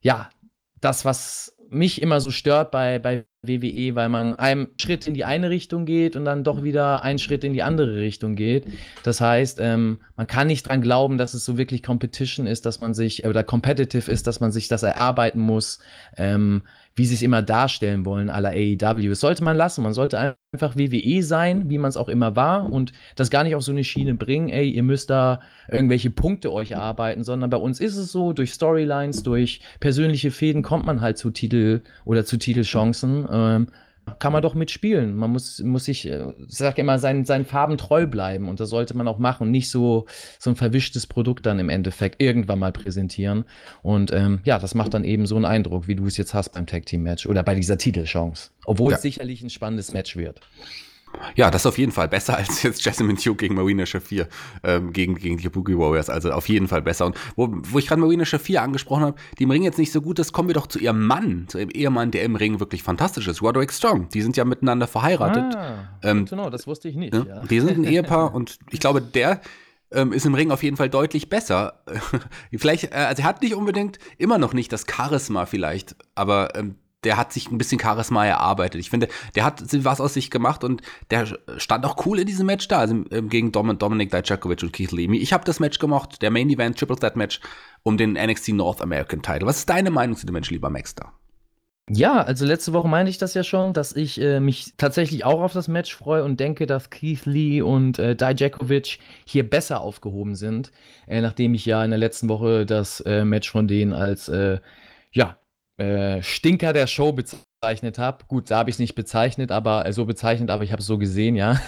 ja, 0.00 0.30
das, 0.80 1.04
was 1.04 1.54
mich 1.70 2.00
immer 2.00 2.20
so 2.20 2.30
stört 2.30 2.70
bei, 2.70 2.98
bei 2.98 3.24
WWE, 3.42 3.94
weil 3.94 4.08
man 4.08 4.36
einen 4.36 4.68
Schritt 4.80 5.06
in 5.06 5.14
die 5.14 5.24
eine 5.24 5.50
Richtung 5.50 5.84
geht 5.84 6.16
und 6.16 6.24
dann 6.24 6.44
doch 6.44 6.62
wieder 6.62 7.02
einen 7.02 7.18
Schritt 7.18 7.44
in 7.44 7.52
die 7.52 7.62
andere 7.62 7.96
Richtung 7.96 8.36
geht. 8.36 8.66
Das 9.02 9.20
heißt, 9.20 9.58
ähm, 9.60 10.00
man 10.16 10.26
kann 10.26 10.46
nicht 10.46 10.68
dran 10.68 10.80
glauben, 10.80 11.18
dass 11.18 11.34
es 11.34 11.44
so 11.44 11.58
wirklich 11.58 11.82
Competition 11.82 12.46
ist, 12.46 12.64
dass 12.64 12.80
man 12.80 12.94
sich, 12.94 13.26
oder 13.26 13.44
competitive 13.44 14.10
ist, 14.10 14.26
dass 14.26 14.40
man 14.40 14.52
sich 14.52 14.68
das 14.68 14.82
erarbeiten 14.82 15.40
muss. 15.40 15.80
Ähm, 16.16 16.62
wie 16.96 17.06
sie 17.06 17.14
es 17.14 17.22
immer 17.22 17.42
darstellen 17.42 18.04
wollen, 18.04 18.30
aller 18.30 18.50
AEW. 18.50 19.08
Das 19.08 19.20
sollte 19.20 19.42
man 19.42 19.56
lassen. 19.56 19.82
Man 19.82 19.94
sollte 19.94 20.36
einfach 20.52 20.76
WWE 20.76 21.22
sein, 21.22 21.68
wie 21.68 21.78
man 21.78 21.88
es 21.88 21.96
auch 21.96 22.08
immer 22.08 22.36
war 22.36 22.70
und 22.70 22.92
das 23.16 23.30
gar 23.30 23.42
nicht 23.42 23.56
auf 23.56 23.62
so 23.62 23.72
eine 23.72 23.82
Schiene 23.82 24.14
bringen, 24.14 24.48
ey, 24.48 24.70
ihr 24.70 24.84
müsst 24.84 25.10
da 25.10 25.40
irgendwelche 25.68 26.10
Punkte 26.10 26.52
euch 26.52 26.70
erarbeiten, 26.70 27.24
sondern 27.24 27.50
bei 27.50 27.56
uns 27.56 27.80
ist 27.80 27.96
es 27.96 28.12
so, 28.12 28.32
durch 28.32 28.52
Storylines, 28.52 29.24
durch 29.24 29.60
persönliche 29.80 30.30
Fäden 30.30 30.62
kommt 30.62 30.86
man 30.86 31.00
halt 31.00 31.18
zu 31.18 31.30
Titel 31.30 31.82
oder 32.04 32.24
zu 32.24 32.36
Titelchancen. 32.36 33.26
Ähm, 33.30 33.66
kann 34.18 34.32
man 34.32 34.42
doch 34.42 34.54
mitspielen. 34.54 35.16
Man 35.16 35.30
muss, 35.30 35.60
muss 35.60 35.86
sich, 35.86 36.08
äh, 36.08 36.32
ich 36.46 36.56
sag 36.56 36.78
immer, 36.78 36.98
seinen, 36.98 37.24
seinen 37.24 37.44
Farben 37.44 37.78
treu 37.78 38.06
bleiben 38.06 38.48
und 38.48 38.60
das 38.60 38.70
sollte 38.70 38.96
man 38.96 39.08
auch 39.08 39.18
machen. 39.18 39.50
Nicht 39.50 39.70
so, 39.70 40.06
so 40.38 40.50
ein 40.50 40.56
verwischtes 40.56 41.06
Produkt 41.06 41.46
dann 41.46 41.58
im 41.58 41.68
Endeffekt 41.68 42.22
irgendwann 42.22 42.58
mal 42.58 42.72
präsentieren. 42.72 43.44
Und 43.82 44.12
ähm, 44.12 44.40
ja, 44.44 44.58
das 44.58 44.74
macht 44.74 44.94
dann 44.94 45.04
eben 45.04 45.26
so 45.26 45.36
einen 45.36 45.44
Eindruck, 45.44 45.88
wie 45.88 45.94
du 45.94 46.06
es 46.06 46.16
jetzt 46.16 46.34
hast 46.34 46.50
beim 46.50 46.66
Tag 46.66 46.86
Team 46.86 47.02
Match 47.02 47.26
oder 47.26 47.42
bei 47.42 47.54
dieser 47.54 47.78
Titelchance. 47.78 48.50
Obwohl 48.64 48.90
ja. 48.90 48.96
es 48.96 49.02
sicherlich 49.02 49.42
ein 49.42 49.50
spannendes 49.50 49.92
Match 49.92 50.16
wird. 50.16 50.40
Ja, 51.36 51.50
das 51.50 51.62
ist 51.62 51.66
auf 51.66 51.78
jeden 51.78 51.92
Fall 51.92 52.08
besser 52.08 52.36
als 52.38 52.62
jetzt 52.62 52.84
Jasmine 52.84 53.14
Duke 53.14 53.36
gegen 53.36 53.54
Marina 53.54 53.86
Shafir, 53.86 54.28
ähm, 54.62 54.92
gegen, 54.92 55.14
gegen 55.16 55.38
die 55.38 55.48
Boogie 55.48 55.78
Warriors. 55.78 56.10
Also 56.10 56.32
auf 56.32 56.48
jeden 56.48 56.68
Fall 56.68 56.82
besser. 56.82 57.06
Und 57.06 57.16
wo, 57.36 57.48
wo 57.50 57.78
ich 57.78 57.86
gerade 57.86 58.00
Marina 58.00 58.24
Shafir 58.24 58.62
angesprochen 58.62 59.04
habe, 59.04 59.16
die 59.38 59.44
im 59.44 59.50
Ring 59.50 59.62
jetzt 59.62 59.78
nicht 59.78 59.92
so 59.92 60.00
gut 60.00 60.18
ist, 60.18 60.32
kommen 60.32 60.48
wir 60.48 60.54
doch 60.54 60.66
zu 60.66 60.78
ihrem 60.78 61.06
Mann, 61.06 61.46
zu 61.48 61.58
ihrem 61.58 61.70
Ehemann, 61.70 62.10
der 62.10 62.24
im 62.24 62.36
Ring 62.36 62.60
wirklich 62.60 62.82
fantastisch 62.82 63.28
ist, 63.28 63.42
Roderick 63.42 63.72
Strong. 63.72 64.08
Die 64.10 64.22
sind 64.22 64.36
ja 64.36 64.44
miteinander 64.44 64.86
verheiratet. 64.86 65.54
Ah, 65.56 65.98
ähm, 66.02 66.26
genau, 66.26 66.50
das 66.50 66.66
wusste 66.66 66.88
ich 66.88 66.96
nicht. 66.96 67.14
Ja. 67.14 67.42
Die 67.44 67.60
sind 67.60 67.78
ein 67.78 67.84
Ehepaar 67.94 68.34
und 68.34 68.58
ich 68.70 68.80
glaube, 68.80 69.00
der 69.00 69.40
ähm, 69.90 70.12
ist 70.12 70.26
im 70.26 70.34
Ring 70.34 70.50
auf 70.50 70.62
jeden 70.62 70.76
Fall 70.76 70.90
deutlich 70.90 71.28
besser. 71.28 71.84
vielleicht, 72.56 72.92
äh, 72.92 72.96
also 72.96 73.22
er 73.22 73.28
hat 73.28 73.42
nicht 73.42 73.54
unbedingt, 73.54 73.98
immer 74.18 74.38
noch 74.38 74.52
nicht 74.52 74.72
das 74.72 74.86
Charisma 74.90 75.46
vielleicht, 75.46 75.96
aber 76.14 76.56
ähm, 76.56 76.76
der 77.04 77.16
hat 77.16 77.32
sich 77.32 77.50
ein 77.50 77.58
bisschen 77.58 77.80
Charisma 77.80 78.24
erarbeitet. 78.24 78.80
Ich 78.80 78.90
finde, 78.90 79.08
der 79.34 79.44
hat 79.44 79.62
was 79.84 80.00
aus 80.00 80.14
sich 80.14 80.30
gemacht 80.30 80.64
und 80.64 80.82
der 81.10 81.26
stand 81.58 81.84
auch 81.84 82.04
cool 82.06 82.18
in 82.18 82.26
diesem 82.26 82.46
Match 82.46 82.68
da, 82.68 82.78
also 82.78 83.04
ähm, 83.10 83.28
gegen 83.28 83.52
Dom 83.52 83.76
Dominik 83.78 84.10
Dijakovic 84.10 84.62
und 84.62 84.72
Keith 84.72 84.92
Lee. 84.92 85.06
Ich 85.16 85.32
habe 85.32 85.44
das 85.44 85.60
Match 85.60 85.78
gemocht, 85.78 86.22
der 86.22 86.30
Main 86.30 86.50
Event, 86.50 86.78
Triple 86.78 86.96
Threat 86.96 87.16
Match 87.16 87.40
um 87.82 87.96
den 87.96 88.12
NXT 88.12 88.50
North 88.50 88.80
American 88.80 89.22
Title. 89.22 89.46
Was 89.46 89.58
ist 89.58 89.68
deine 89.68 89.90
Meinung 89.90 90.16
zu 90.16 90.26
dem 90.26 90.32
Match, 90.32 90.50
lieber 90.50 90.70
Max? 90.70 90.94
Ja, 91.90 92.22
also 92.22 92.46
letzte 92.46 92.72
Woche 92.72 92.88
meinte 92.88 93.10
ich 93.10 93.18
das 93.18 93.34
ja 93.34 93.44
schon, 93.44 93.74
dass 93.74 93.94
ich 93.94 94.18
äh, 94.18 94.40
mich 94.40 94.72
tatsächlich 94.78 95.26
auch 95.26 95.42
auf 95.42 95.52
das 95.52 95.68
Match 95.68 95.94
freue 95.94 96.24
und 96.24 96.40
denke, 96.40 96.64
dass 96.64 96.88
Keith 96.88 97.26
Lee 97.26 97.60
und 97.60 97.98
äh, 97.98 98.16
Dijakovic 98.16 99.00
hier 99.26 99.48
besser 99.48 99.82
aufgehoben 99.82 100.34
sind, 100.34 100.72
äh, 101.06 101.20
nachdem 101.20 101.52
ich 101.52 101.66
ja 101.66 101.84
in 101.84 101.90
der 101.90 101.98
letzten 101.98 102.30
Woche 102.30 102.64
das 102.64 103.00
äh, 103.00 103.26
Match 103.26 103.50
von 103.50 103.68
denen 103.68 103.92
als 103.92 104.28
äh, 104.28 104.60
ja, 105.12 105.36
äh, 105.76 106.22
Stinker 106.22 106.72
der 106.72 106.86
Show 106.86 107.12
bezeichnet 107.12 107.98
habe. 107.98 108.24
Gut, 108.28 108.50
da 108.50 108.58
habe 108.58 108.70
ich 108.70 108.74
es 108.76 108.78
nicht 108.78 108.94
bezeichnet, 108.94 109.50
aber 109.50 109.86
äh, 109.86 109.92
so 109.92 110.04
bezeichnet, 110.04 110.50
aber 110.50 110.62
ich 110.62 110.70
habe 110.70 110.80
es 110.80 110.86
so 110.86 110.98
gesehen, 110.98 111.34
ja. 111.34 111.60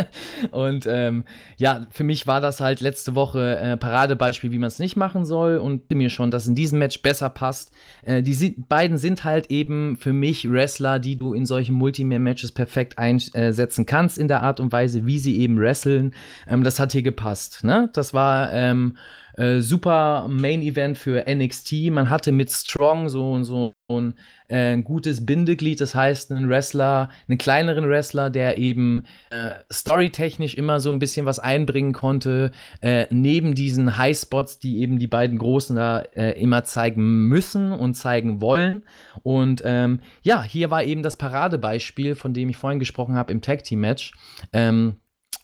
und 0.50 0.86
ähm, 0.86 1.24
ja, 1.56 1.86
für 1.90 2.04
mich 2.04 2.26
war 2.26 2.40
das 2.42 2.60
halt 2.60 2.80
letzte 2.80 3.14
Woche 3.14 3.56
äh, 3.56 3.76
Paradebeispiel, 3.76 4.50
wie 4.50 4.58
man 4.58 4.68
es 4.68 4.78
nicht 4.78 4.96
machen 4.96 5.24
soll 5.24 5.56
und 5.56 5.90
mir 5.90 6.10
schon, 6.10 6.30
dass 6.30 6.46
in 6.46 6.54
diesem 6.54 6.78
Match 6.78 7.00
besser 7.00 7.30
passt. 7.30 7.72
Äh, 8.02 8.22
die 8.22 8.54
beiden 8.68 8.98
sind 8.98 9.24
halt 9.24 9.50
eben 9.50 9.96
für 9.96 10.12
mich 10.12 10.50
Wrestler, 10.50 10.98
die 10.98 11.16
du 11.16 11.32
in 11.32 11.46
solchen 11.46 11.74
Multimedia-Matches 11.76 12.52
perfekt 12.52 12.98
einsetzen 12.98 13.86
kannst 13.86 14.18
in 14.18 14.28
der 14.28 14.42
Art 14.42 14.60
und 14.60 14.72
Weise, 14.72 15.06
wie 15.06 15.18
sie 15.18 15.38
eben 15.38 15.58
wresteln. 15.58 16.14
Ähm, 16.48 16.64
das 16.64 16.78
hat 16.78 16.92
hier 16.92 17.02
gepasst. 17.02 17.64
Ne? 17.64 17.88
Das 17.94 18.12
war 18.12 18.52
ähm, 18.52 18.98
äh, 19.36 19.60
super 19.60 20.26
Main 20.28 20.62
Event 20.62 20.98
für 20.98 21.24
NXT. 21.28 21.90
Man 21.90 22.10
hatte 22.10 22.32
mit 22.32 22.50
Strong 22.50 23.08
so, 23.08 23.42
so 23.42 23.74
ein 23.88 24.14
äh, 24.48 24.76
gutes 24.78 25.24
Bindeglied, 25.26 25.80
das 25.80 25.94
heißt 25.94 26.30
einen 26.30 26.48
Wrestler, 26.48 27.08
einen 27.28 27.38
kleineren 27.38 27.88
Wrestler, 27.88 28.30
der 28.30 28.58
eben 28.58 29.04
äh, 29.30 29.50
storytechnisch 29.72 30.54
immer 30.54 30.80
so 30.80 30.92
ein 30.92 30.98
bisschen 30.98 31.26
was 31.26 31.38
einbringen 31.38 31.92
konnte, 31.92 32.52
äh, 32.80 33.06
neben 33.10 33.54
diesen 33.54 33.96
Highspots, 33.96 34.58
die 34.58 34.78
eben 34.78 34.98
die 34.98 35.08
beiden 35.08 35.38
Großen 35.38 35.74
da 35.76 36.00
äh, 36.14 36.40
immer 36.40 36.64
zeigen 36.64 37.28
müssen 37.28 37.72
und 37.72 37.94
zeigen 37.94 38.40
wollen. 38.40 38.82
Und 39.22 39.62
ähm, 39.64 40.00
ja, 40.22 40.42
hier 40.42 40.70
war 40.70 40.84
eben 40.84 41.02
das 41.02 41.16
Paradebeispiel, 41.16 42.14
von 42.14 42.34
dem 42.34 42.48
ich 42.48 42.56
vorhin 42.56 42.78
gesprochen 42.78 43.16
habe 43.16 43.32
im 43.32 43.40
Tag 43.40 43.64
Team 43.64 43.80
Match. 43.80 44.12
Ähm, 44.52 44.96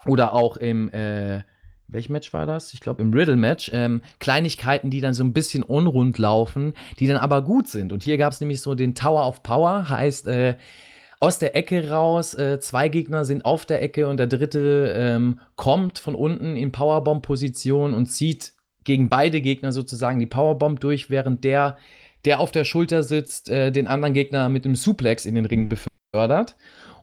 oder 0.07 0.33
auch 0.33 0.57
im 0.57 0.91
äh, 0.93 1.43
welch 1.93 2.09
Match 2.09 2.33
war 2.33 2.47
das? 2.47 2.73
Ich 2.75 2.81
glaube 2.81 3.03
im 3.03 3.13
Riddle-Match, 3.13 3.71
ähm, 3.73 4.03
Kleinigkeiten, 4.19 4.91
die 4.91 5.01
dann 5.01 5.15
so 5.15 5.25
ein 5.25 5.33
bisschen 5.33 5.63
unrund 5.63 6.19
laufen, 6.19 6.75
die 6.99 7.07
dann 7.07 7.17
aber 7.17 7.43
gut 7.43 7.69
sind. 7.69 7.93
Und 7.93 8.03
hier 8.03 8.19
gab 8.19 8.33
es 8.33 8.41
nämlich 8.41 8.61
so 8.61 8.75
den 8.75 8.95
Tower 8.95 9.27
of 9.27 9.43
Power, 9.43 9.89
heißt 9.89 10.27
äh, 10.29 10.57
aus 11.21 11.39
der 11.39 11.55
Ecke 11.55 11.91
raus, 11.91 12.35
äh, 12.35 12.61
zwei 12.61 12.89
Gegner 12.89 13.25
sind 13.25 13.45
auf 13.45 13.67
der 13.67 13.83
Ecke 13.83 14.09
und 14.09 14.17
der 14.17 14.27
dritte 14.27 14.95
ähm, 14.97 15.41
kommt 15.55 15.99
von 15.99 16.15
unten 16.15 16.57
in 16.57 16.73
Powerbomb-Position 16.73 17.93
und 17.93 18.07
zieht 18.07 18.55
gegen 18.85 19.11
beide 19.11 19.43
Gegner 19.43 19.73
sozusagen 19.73 20.19
die 20.19 20.27
Powerbomb 20.27 20.81
durch, 20.81 21.11
während 21.11 21.45
der, 21.45 21.77
der 22.25 22.41
auf 22.41 22.51
der 22.51 22.65
Schulter 22.65 23.03
sitzt, 23.03 23.51
äh, 23.51 23.71
den 23.71 23.87
anderen 23.87 24.15
Gegner 24.15 24.49
mit 24.49 24.65
einem 24.65 24.77
Suplex 24.77 25.27
in 25.27 25.35
den 25.35 25.45
Ring 25.45 25.69
befördert. 25.69 26.57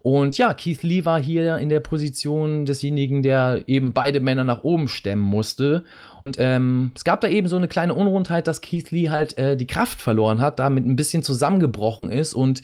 Und 0.08 0.38
ja, 0.38 0.53
Keith 0.53 0.84
Lee 0.84 1.03
war 1.03 1.22
hier 1.22 1.58
in 1.58 1.68
der 1.68 1.82
Position 1.82 2.64
desjenigen, 2.66 3.24
der 3.24 3.64
eben 3.68 3.91
beide 3.91 4.22
Männer 4.22 4.45
nach 4.45 4.64
oben 4.64 4.88
stemmen 4.88 5.22
musste. 5.22 5.84
Und 6.24 6.38
ähm, 6.39 6.93
es 6.95 7.03
gab 7.03 7.20
da 7.20 7.28
eben 7.28 7.49
so 7.49 7.58
eine 7.58 7.68
kleine 7.68 7.93
Unrundheit, 7.93 8.47
dass 8.47 8.62
Keith 8.62 8.89
Lee 8.91 9.10
halt 9.10 9.38
äh, 9.38 9.58
die 9.58 9.68
Kraft 9.68 9.99
verloren 9.99 10.39
hat, 10.39 10.60
damit 10.60 10.86
ein 10.86 10.95
bisschen 10.95 11.24
zusammengebrochen 11.24 12.10
ist 12.10 12.34
und 12.36 12.62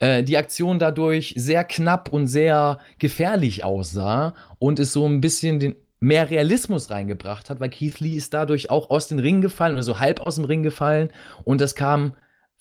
äh, 0.00 0.22
die 0.22 0.36
Aktion 0.36 0.78
dadurch 0.78 1.32
sehr 1.34 1.64
knapp 1.64 2.12
und 2.12 2.26
sehr 2.26 2.78
gefährlich 2.98 3.64
aussah 3.64 4.34
und 4.58 4.78
es 4.78 4.92
so 4.92 5.06
ein 5.06 5.22
bisschen 5.22 5.60
den 5.60 5.76
mehr 5.98 6.28
Realismus 6.28 6.90
reingebracht 6.90 7.48
hat, 7.48 7.58
weil 7.58 7.70
Keith 7.70 8.00
Lee 8.00 8.16
ist 8.16 8.34
dadurch 8.34 8.68
auch 8.68 8.90
aus 8.90 9.08
dem 9.08 9.18
Ring 9.18 9.40
gefallen 9.40 9.72
oder 9.72 9.82
so 9.82 9.98
halb 9.98 10.20
aus 10.20 10.34
dem 10.34 10.44
Ring 10.44 10.62
gefallen 10.62 11.08
und 11.44 11.62
das 11.62 11.74
kam 11.74 12.12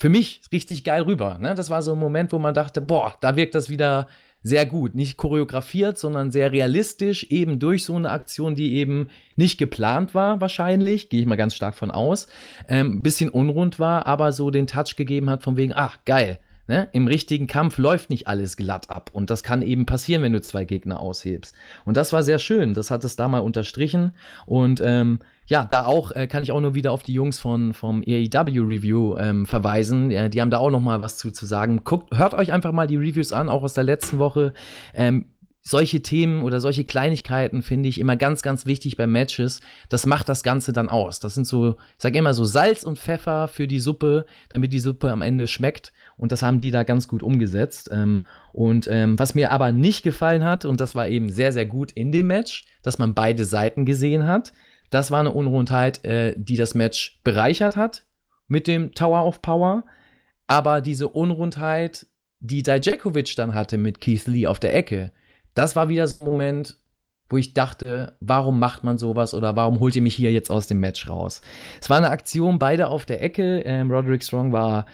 für 0.02 0.10
mich 0.10 0.42
richtig 0.52 0.84
geil 0.84 1.04
rüber. 1.04 1.38
Ne? 1.40 1.54
Das 1.54 1.70
war 1.70 1.84
so 1.84 1.94
ein 1.94 2.00
Moment, 2.00 2.34
wo 2.34 2.40
man 2.40 2.56
dachte, 2.56 2.82
boah, 2.82 3.14
da 3.22 3.36
wirkt 3.36 3.54
das 3.54 3.70
wieder 3.70 4.08
sehr 4.42 4.66
gut. 4.66 4.96
Nicht 4.96 5.16
choreografiert, 5.16 6.00
sondern 6.00 6.32
sehr 6.32 6.52
realistisch, 6.52 7.26
eben 7.26 7.60
durch 7.60 7.86
so 7.86 7.96
eine 7.96 8.10
Aktion, 8.10 8.56
die 8.56 8.74
eben 8.78 9.10
nicht 9.36 9.60
geplant 9.60 10.16
war, 10.16 10.42
wahrscheinlich, 10.42 11.10
gehe 11.10 11.22
ich 11.22 11.28
mal 11.28 11.36
ganz 11.36 11.54
stark 11.54 11.76
von 11.76 11.92
aus. 11.92 12.26
Ähm, 12.68 13.04
bisschen 13.04 13.30
unrund 13.30 13.78
war, 13.78 14.08
aber 14.08 14.32
so 14.32 14.50
den 14.50 14.66
Touch 14.66 14.96
gegeben 14.96 15.30
hat, 15.30 15.44
von 15.44 15.56
wegen, 15.56 15.74
ach, 15.76 16.00
geil. 16.06 16.40
Ne? 16.66 16.88
Im 16.94 17.06
richtigen 17.06 17.46
Kampf 17.46 17.78
läuft 17.78 18.10
nicht 18.10 18.28
alles 18.28 18.58
glatt 18.58 18.90
ab. 18.90 19.12
Und 19.14 19.30
das 19.30 19.44
kann 19.44 19.62
eben 19.62 19.86
passieren, 19.86 20.24
wenn 20.24 20.34
du 20.34 20.42
zwei 20.42 20.66
Gegner 20.66 21.00
aushebst. 21.00 21.54
Und 21.86 21.96
das 21.96 22.12
war 22.12 22.24
sehr 22.24 22.40
schön. 22.40 22.74
Das 22.74 22.90
hat 22.90 23.04
es 23.04 23.18
da 23.18 23.28
mal 23.28 23.42
unterstrichen. 23.42 24.14
Und 24.48 24.82
ähm, 24.84 25.20
ja, 25.52 25.68
da 25.70 25.86
auch 25.86 26.14
äh, 26.14 26.28
kann 26.28 26.44
ich 26.44 26.54
auch 26.54 26.62
nur 26.62 26.76
wieder 26.76 26.94
auf 26.94 27.04
die 27.04 27.12
Jungs 27.12 27.38
von, 27.38 27.74
vom 27.74 28.04
AEW 28.08 28.62
Review 28.62 29.18
ähm, 29.18 29.46
verweisen. 29.46 30.10
Ja, 30.10 30.30
die 30.30 30.40
haben 30.40 30.50
da 30.50 30.60
auch 30.60 30.70
noch 30.70 30.80
mal 30.80 31.02
was 31.02 31.18
zu, 31.18 31.30
zu 31.30 31.46
sagen. 31.46 31.84
Guckt, 31.84 32.18
hört 32.18 32.34
euch 32.34 32.54
einfach 32.54 32.72
mal 32.72 32.88
die 32.88 32.96
Reviews 32.96 33.34
an, 33.34 33.50
auch 33.50 33.62
aus 33.62 33.74
der 33.74 33.84
letzten 33.84 34.18
Woche. 34.18 34.54
Ähm, 34.94 35.26
solche 35.62 36.02
Themen 36.02 36.44
oder 36.44 36.62
solche 36.62 36.86
Kleinigkeiten 36.86 37.64
finde 37.64 37.90
ich 37.90 38.00
immer 38.00 38.16
ganz, 38.16 38.44
ganz 38.44 38.66
wichtig 38.66 38.96
bei 38.96 39.08
Matches. 39.08 39.60
Das 39.90 40.06
macht 40.06 40.30
das 40.30 40.42
Ganze 40.42 40.72
dann 40.72 40.88
aus. 40.88 41.20
Das 41.20 41.36
sind 41.36 41.46
so, 41.46 41.72
ich 41.72 42.02
sage 42.02 42.18
immer 42.18 42.34
so 42.34 42.46
Salz 42.46 42.84
und 42.84 42.98
Pfeffer 42.98 43.50
für 43.50 43.68
die 43.68 43.82
Suppe, 43.82 44.26
damit 44.54 44.72
die 44.72 44.80
Suppe 44.80 45.12
am 45.12 45.22
Ende 45.22 45.48
schmeckt. 45.48 45.92
Und 46.16 46.32
das 46.32 46.44
haben 46.44 46.62
die 46.62 46.72
da 46.72 46.84
ganz 46.84 47.10
gut 47.10 47.24
umgesetzt. 47.24 47.90
Ähm, 47.92 48.26
und 48.54 48.88
ähm, 48.90 49.20
was 49.20 49.36
mir 49.36 49.52
aber 49.52 49.74
nicht 49.74 50.02
gefallen 50.02 50.46
hat, 50.46 50.64
und 50.64 50.80
das 50.80 50.96
war 50.96 51.10
eben 51.10 51.28
sehr, 51.28 51.52
sehr 51.52 51.66
gut 51.66 51.92
in 51.92 52.14
dem 52.14 52.28
Match, 52.28 52.64
dass 52.84 53.00
man 53.00 53.14
beide 53.14 53.44
Seiten 53.44 53.84
gesehen 53.84 54.28
hat. 54.28 54.54
Das 54.92 55.10
war 55.10 55.22
eine 55.22 55.32
Unrundheit, 55.32 56.06
äh, 56.06 56.36
die 56.38 56.58
das 56.58 56.76
Match 56.76 57.20
bereichert 57.24 57.76
hat 57.76 58.06
mit 58.48 58.68
dem 58.68 58.94
Tower 58.94 59.26
of 59.26 59.42
Power. 59.42 59.84
Aber 60.46 60.82
diese 60.82 61.08
Unrundheit, 61.08 62.06
die 62.40 62.62
Dijakovic 62.62 63.36
dann 63.36 63.56
hatte 63.56 63.78
mit 63.78 64.02
Keith 64.02 64.28
Lee 64.28 64.46
auf 64.46 64.60
der 64.60 64.76
Ecke, 64.76 65.12
das 65.56 65.76
war 65.76 65.90
wieder 65.90 66.08
so 66.08 66.26
ein 66.26 66.32
Moment, 66.32 66.78
wo 67.30 67.38
ich 67.38 67.54
dachte, 67.54 68.18
warum 68.20 68.60
macht 68.60 68.84
man 68.84 68.98
sowas 68.98 69.34
oder 69.34 69.56
warum 69.56 69.80
holt 69.80 69.96
ihr 69.96 70.02
mich 70.02 70.16
hier 70.16 70.34
jetzt 70.34 70.52
aus 70.52 70.68
dem 70.68 70.82
Match 70.82 71.08
raus? 71.08 71.42
Es 71.82 71.90
war 71.90 71.98
eine 71.98 72.10
Aktion, 72.10 72.60
beide 72.60 72.88
auf 72.88 73.06
der 73.06 73.24
Ecke. 73.24 73.62
Ähm, 73.62 73.90
Roderick 73.90 74.24
Strong 74.24 74.52
war 74.52 74.86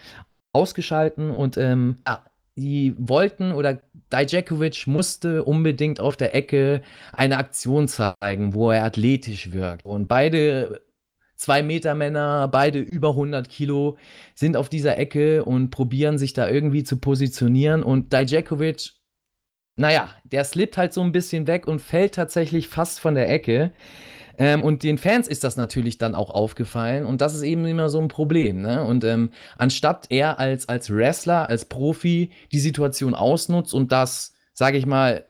ausgeschalten 0.52 1.30
und 1.32 1.56
ähm, 1.56 1.96
ah, 2.04 2.20
die 2.58 2.94
wollten 2.98 3.52
oder 3.52 3.80
Dijakovic 4.12 4.86
musste 4.86 5.44
unbedingt 5.44 6.00
auf 6.00 6.16
der 6.16 6.34
Ecke 6.34 6.82
eine 7.12 7.38
Aktion 7.38 7.88
zeigen, 7.88 8.54
wo 8.54 8.70
er 8.70 8.84
athletisch 8.84 9.52
wirkt. 9.52 9.84
Und 9.84 10.08
beide 10.08 10.82
zwei 11.36 11.62
Meter 11.62 11.94
Männer, 11.94 12.48
beide 12.48 12.80
über 12.80 13.10
100 13.10 13.48
Kilo, 13.48 13.96
sind 14.34 14.56
auf 14.56 14.68
dieser 14.68 14.98
Ecke 14.98 15.44
und 15.44 15.70
probieren 15.70 16.18
sich 16.18 16.32
da 16.32 16.48
irgendwie 16.48 16.82
zu 16.82 16.96
positionieren. 16.98 17.82
Und 17.82 18.12
Dijakovic, 18.12 18.92
naja, 19.76 20.10
der 20.24 20.44
slippt 20.44 20.76
halt 20.76 20.92
so 20.92 21.02
ein 21.02 21.12
bisschen 21.12 21.46
weg 21.46 21.68
und 21.68 21.80
fällt 21.80 22.14
tatsächlich 22.14 22.68
fast 22.68 22.98
von 22.98 23.14
der 23.14 23.30
Ecke. 23.30 23.72
Ähm, 24.38 24.62
und 24.62 24.84
den 24.84 24.98
Fans 24.98 25.26
ist 25.26 25.42
das 25.44 25.56
natürlich 25.56 25.98
dann 25.98 26.14
auch 26.14 26.30
aufgefallen 26.30 27.04
und 27.04 27.20
das 27.20 27.34
ist 27.34 27.42
eben 27.42 27.64
immer 27.66 27.90
so 27.90 28.00
ein 28.00 28.08
Problem. 28.08 28.62
Ne? 28.62 28.84
Und 28.84 29.04
ähm, 29.04 29.30
anstatt 29.58 30.06
er 30.10 30.38
als, 30.38 30.68
als 30.68 30.90
Wrestler, 30.90 31.48
als 31.48 31.64
Profi 31.64 32.30
die 32.52 32.60
Situation 32.60 33.14
ausnutzt 33.14 33.74
und 33.74 33.90
das, 33.90 34.34
sage 34.54 34.78
ich 34.78 34.86
mal, 34.86 35.24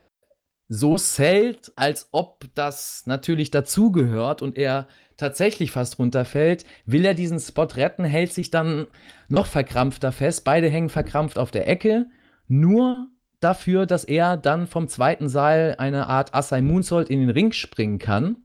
so 0.67 0.95
zählt, 0.95 1.71
als 1.75 2.09
ob 2.11 2.45
das 2.53 3.03
natürlich 3.07 3.49
dazugehört 3.49 4.43
und 4.43 4.55
er 4.55 4.87
tatsächlich 5.17 5.71
fast 5.71 5.97
runterfällt, 5.97 6.63
will 6.85 7.03
er 7.03 7.15
diesen 7.15 7.39
Spot 7.39 7.63
retten, 7.63 8.05
hält 8.05 8.31
sich 8.31 8.51
dann 8.51 8.85
noch 9.27 9.47
verkrampfter 9.47 10.11
fest. 10.11 10.43
Beide 10.45 10.69
hängen 10.69 10.89
verkrampft 10.89 11.39
auf 11.39 11.49
der 11.49 11.67
Ecke, 11.67 12.05
nur 12.47 13.07
dafür, 13.39 13.87
dass 13.87 14.03
er 14.03 14.37
dann 14.37 14.67
vom 14.67 14.87
zweiten 14.87 15.27
Seil 15.27 15.75
eine 15.79 16.07
Art 16.07 16.35
Asai 16.35 16.61
Moonsault 16.61 17.09
in 17.09 17.19
den 17.19 17.31
Ring 17.31 17.51
springen 17.51 17.97
kann. 17.97 18.37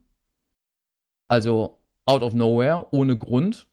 Also 1.29 1.79
out 2.07 2.23
of 2.23 2.35
nowhere, 2.35 2.87
ohne 2.91 3.17
Grund. 3.17 3.67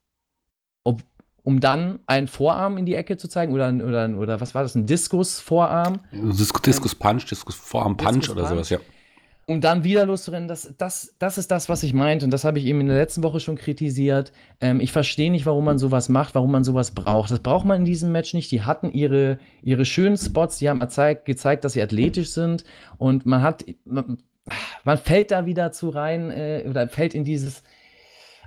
Ob, 0.83 1.01
um 1.43 1.59
dann 1.59 1.99
einen 2.05 2.27
Vorarm 2.27 2.77
in 2.77 2.85
die 2.85 2.95
Ecke 2.95 3.17
zu 3.17 3.27
zeigen 3.27 3.53
oder, 3.53 3.73
oder, 3.73 4.09
oder 4.17 4.41
was 4.41 4.55
war 4.55 4.63
das, 4.63 4.75
ein 4.75 4.85
Diskus-Vorarm? 4.85 5.99
Diskus-Punch, 6.11 7.25
Diskus-Vorarm-Punch 7.25 8.29
oder 8.29 8.47
sowas, 8.47 8.69
ja. 8.69 8.79
Um 9.47 9.59
dann 9.59 9.83
wieder 9.83 10.05
loszurennen, 10.05 10.47
das, 10.47 10.73
das, 10.77 11.15
das 11.19 11.37
ist 11.37 11.51
das, 11.51 11.67
was 11.67 11.83
ich 11.83 11.93
meinte. 11.93 12.23
Und 12.23 12.31
das 12.31 12.45
habe 12.45 12.59
ich 12.59 12.65
eben 12.65 12.79
in 12.79 12.87
der 12.87 12.97
letzten 12.97 13.23
Woche 13.23 13.39
schon 13.39 13.57
kritisiert. 13.57 14.31
Ähm, 14.61 14.79
ich 14.79 14.91
verstehe 14.91 15.31
nicht, 15.31 15.45
warum 15.45 15.65
man 15.65 15.79
sowas 15.79 16.09
macht, 16.09 16.35
warum 16.35 16.51
man 16.51 16.63
sowas 16.63 16.91
braucht. 16.91 17.31
Das 17.31 17.39
braucht 17.39 17.65
man 17.65 17.79
in 17.79 17.85
diesem 17.85 18.11
Match 18.11 18.33
nicht. 18.33 18.51
Die 18.51 18.61
hatten 18.61 18.91
ihre, 18.91 19.39
ihre 19.61 19.83
schönen 19.83 20.15
Spots, 20.15 20.59
die 20.59 20.69
haben 20.69 20.79
gezeigt, 20.79 21.25
gezeigt, 21.25 21.65
dass 21.65 21.73
sie 21.73 21.81
athletisch 21.81 22.29
sind. 22.29 22.63
Und 22.97 23.25
man 23.25 23.41
hat, 23.41 23.65
man, 23.83 24.19
man 24.83 24.97
fällt 24.97 25.31
da 25.31 25.45
wieder 25.45 25.71
zu 25.71 25.89
rein 25.89 26.31
äh, 26.31 26.65
oder 26.67 26.87
fällt 26.87 27.13
in 27.13 27.23
dieses 27.23 27.63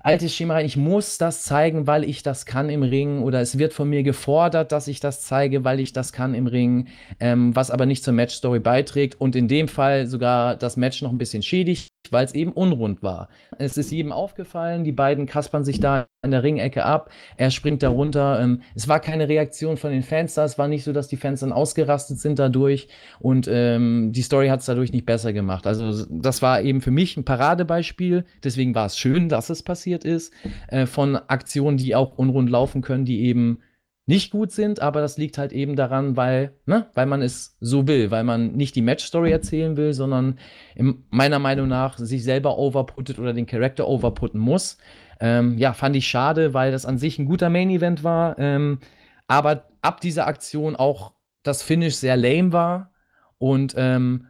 altes 0.04 0.34
Schema 0.34 0.54
rein. 0.54 0.66
Ich 0.66 0.76
muss 0.76 1.18
das 1.18 1.42
zeigen, 1.42 1.86
weil 1.86 2.04
ich 2.04 2.22
das 2.22 2.46
kann 2.46 2.68
im 2.68 2.82
Ring. 2.82 3.22
Oder 3.22 3.40
es 3.40 3.58
wird 3.58 3.72
von 3.72 3.88
mir 3.88 4.02
gefordert, 4.02 4.70
dass 4.70 4.86
ich 4.86 5.00
das 5.00 5.22
zeige, 5.22 5.64
weil 5.64 5.80
ich 5.80 5.92
das 5.92 6.12
kann 6.12 6.34
im 6.34 6.46
Ring. 6.46 6.88
Ähm, 7.20 7.56
was 7.56 7.70
aber 7.70 7.86
nicht 7.86 8.04
zur 8.04 8.12
Matchstory 8.12 8.60
beiträgt. 8.60 9.20
Und 9.20 9.34
in 9.34 9.48
dem 9.48 9.66
Fall 9.66 10.06
sogar 10.06 10.56
das 10.56 10.76
Match 10.76 11.00
noch 11.02 11.10
ein 11.10 11.18
bisschen 11.18 11.42
schädigt, 11.42 11.88
weil 12.12 12.24
es 12.24 12.34
eben 12.34 12.52
unrund 12.52 13.02
war. 13.02 13.28
Es 13.58 13.76
ist 13.76 13.90
jedem 13.90 14.12
aufgefallen, 14.12 14.84
die 14.84 14.92
beiden 14.92 15.26
kaspern 15.26 15.64
sich 15.64 15.80
da 15.80 16.06
in 16.22 16.30
der 16.30 16.42
Ringecke 16.42 16.84
ab, 16.84 17.10
er 17.36 17.50
springt 17.50 17.82
da 17.82 17.88
runter. 17.88 18.40
Ähm, 18.40 18.62
es 18.74 18.88
war 18.88 19.00
keine 19.00 19.28
Reaktion 19.28 19.76
von 19.76 19.90
den 19.90 20.02
Fans 20.02 20.34
da, 20.34 20.44
es 20.44 20.58
war 20.58 20.68
nicht 20.68 20.84
so, 20.84 20.92
dass 20.92 21.08
die 21.08 21.16
Fans 21.16 21.40
dann 21.40 21.52
ausgerastet 21.52 22.18
sind 22.18 22.38
dadurch 22.38 22.88
und 23.20 23.48
ähm, 23.50 24.12
die 24.12 24.22
Story 24.22 24.48
hat 24.48 24.60
es 24.60 24.66
dadurch 24.66 24.92
nicht 24.92 25.06
besser 25.06 25.32
gemacht. 25.32 25.66
Also 25.66 26.06
das 26.10 26.42
war 26.42 26.62
eben 26.62 26.80
für 26.80 26.90
mich 26.90 27.16
ein 27.16 27.24
Paradebeispiel, 27.24 28.24
deswegen 28.42 28.74
war 28.74 28.86
es 28.86 28.98
schön, 28.98 29.28
dass 29.28 29.50
es 29.50 29.62
passiert 29.62 30.04
ist, 30.04 30.32
äh, 30.68 30.86
von 30.86 31.16
Aktionen, 31.16 31.76
die 31.76 31.94
auch 31.94 32.16
unrund 32.16 32.50
laufen 32.50 32.82
können, 32.82 33.04
die 33.04 33.22
eben 33.22 33.60
nicht 34.06 34.30
gut 34.30 34.52
sind, 34.52 34.80
aber 34.80 35.00
das 35.00 35.16
liegt 35.16 35.38
halt 35.38 35.52
eben 35.52 35.76
daran, 35.76 36.16
weil, 36.16 36.52
ne, 36.66 36.86
weil 36.94 37.06
man 37.06 37.22
es 37.22 37.56
so 37.60 37.86
will, 37.86 38.10
weil 38.10 38.24
man 38.24 38.52
nicht 38.52 38.76
die 38.76 38.82
Match-Story 38.82 39.30
erzählen 39.30 39.76
will, 39.76 39.94
sondern 39.94 40.38
in, 40.74 41.04
meiner 41.10 41.38
Meinung 41.38 41.68
nach 41.68 41.96
sich 41.96 42.22
selber 42.22 42.58
overputtet 42.58 43.18
oder 43.18 43.32
den 43.32 43.46
Charakter 43.46 43.88
overputten 43.88 44.40
muss. 44.40 44.76
Ähm, 45.20 45.56
ja, 45.56 45.72
fand 45.72 45.96
ich 45.96 46.06
schade, 46.06 46.52
weil 46.52 46.70
das 46.70 46.84
an 46.84 46.98
sich 46.98 47.18
ein 47.18 47.24
guter 47.24 47.48
Main-Event 47.48 48.04
war, 48.04 48.38
ähm, 48.38 48.78
aber 49.26 49.68
ab 49.80 50.00
dieser 50.00 50.26
Aktion 50.26 50.76
auch 50.76 51.14
das 51.42 51.62
Finish 51.62 51.94
sehr 51.94 52.16
lame 52.16 52.52
war 52.52 52.92
und 53.38 53.74
ähm, 53.76 54.26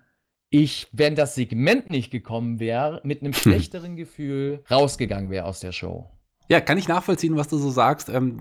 ich, 0.51 0.87
wenn 0.93 1.17
das 1.17 1.35
Segment 1.35 1.91
nicht 1.91 2.13
gekommen 2.13 2.61
wäre, 2.61 3.01
mit 3.03 3.23
einem 3.23 3.33
schlechteren 3.33 3.97
Gefühl 3.97 4.63
rausgegangen 4.71 5.31
wäre 5.31 5.47
aus 5.47 5.59
der 5.59 5.73
Show. 5.73 6.14
Ja, 6.49 6.61
kann 6.61 6.77
ich 6.77 6.89
nachvollziehen, 6.89 7.37
was 7.37 7.49
du 7.49 7.57
so 7.57 7.71
sagst. 7.71 8.11
Ähm, 8.11 8.37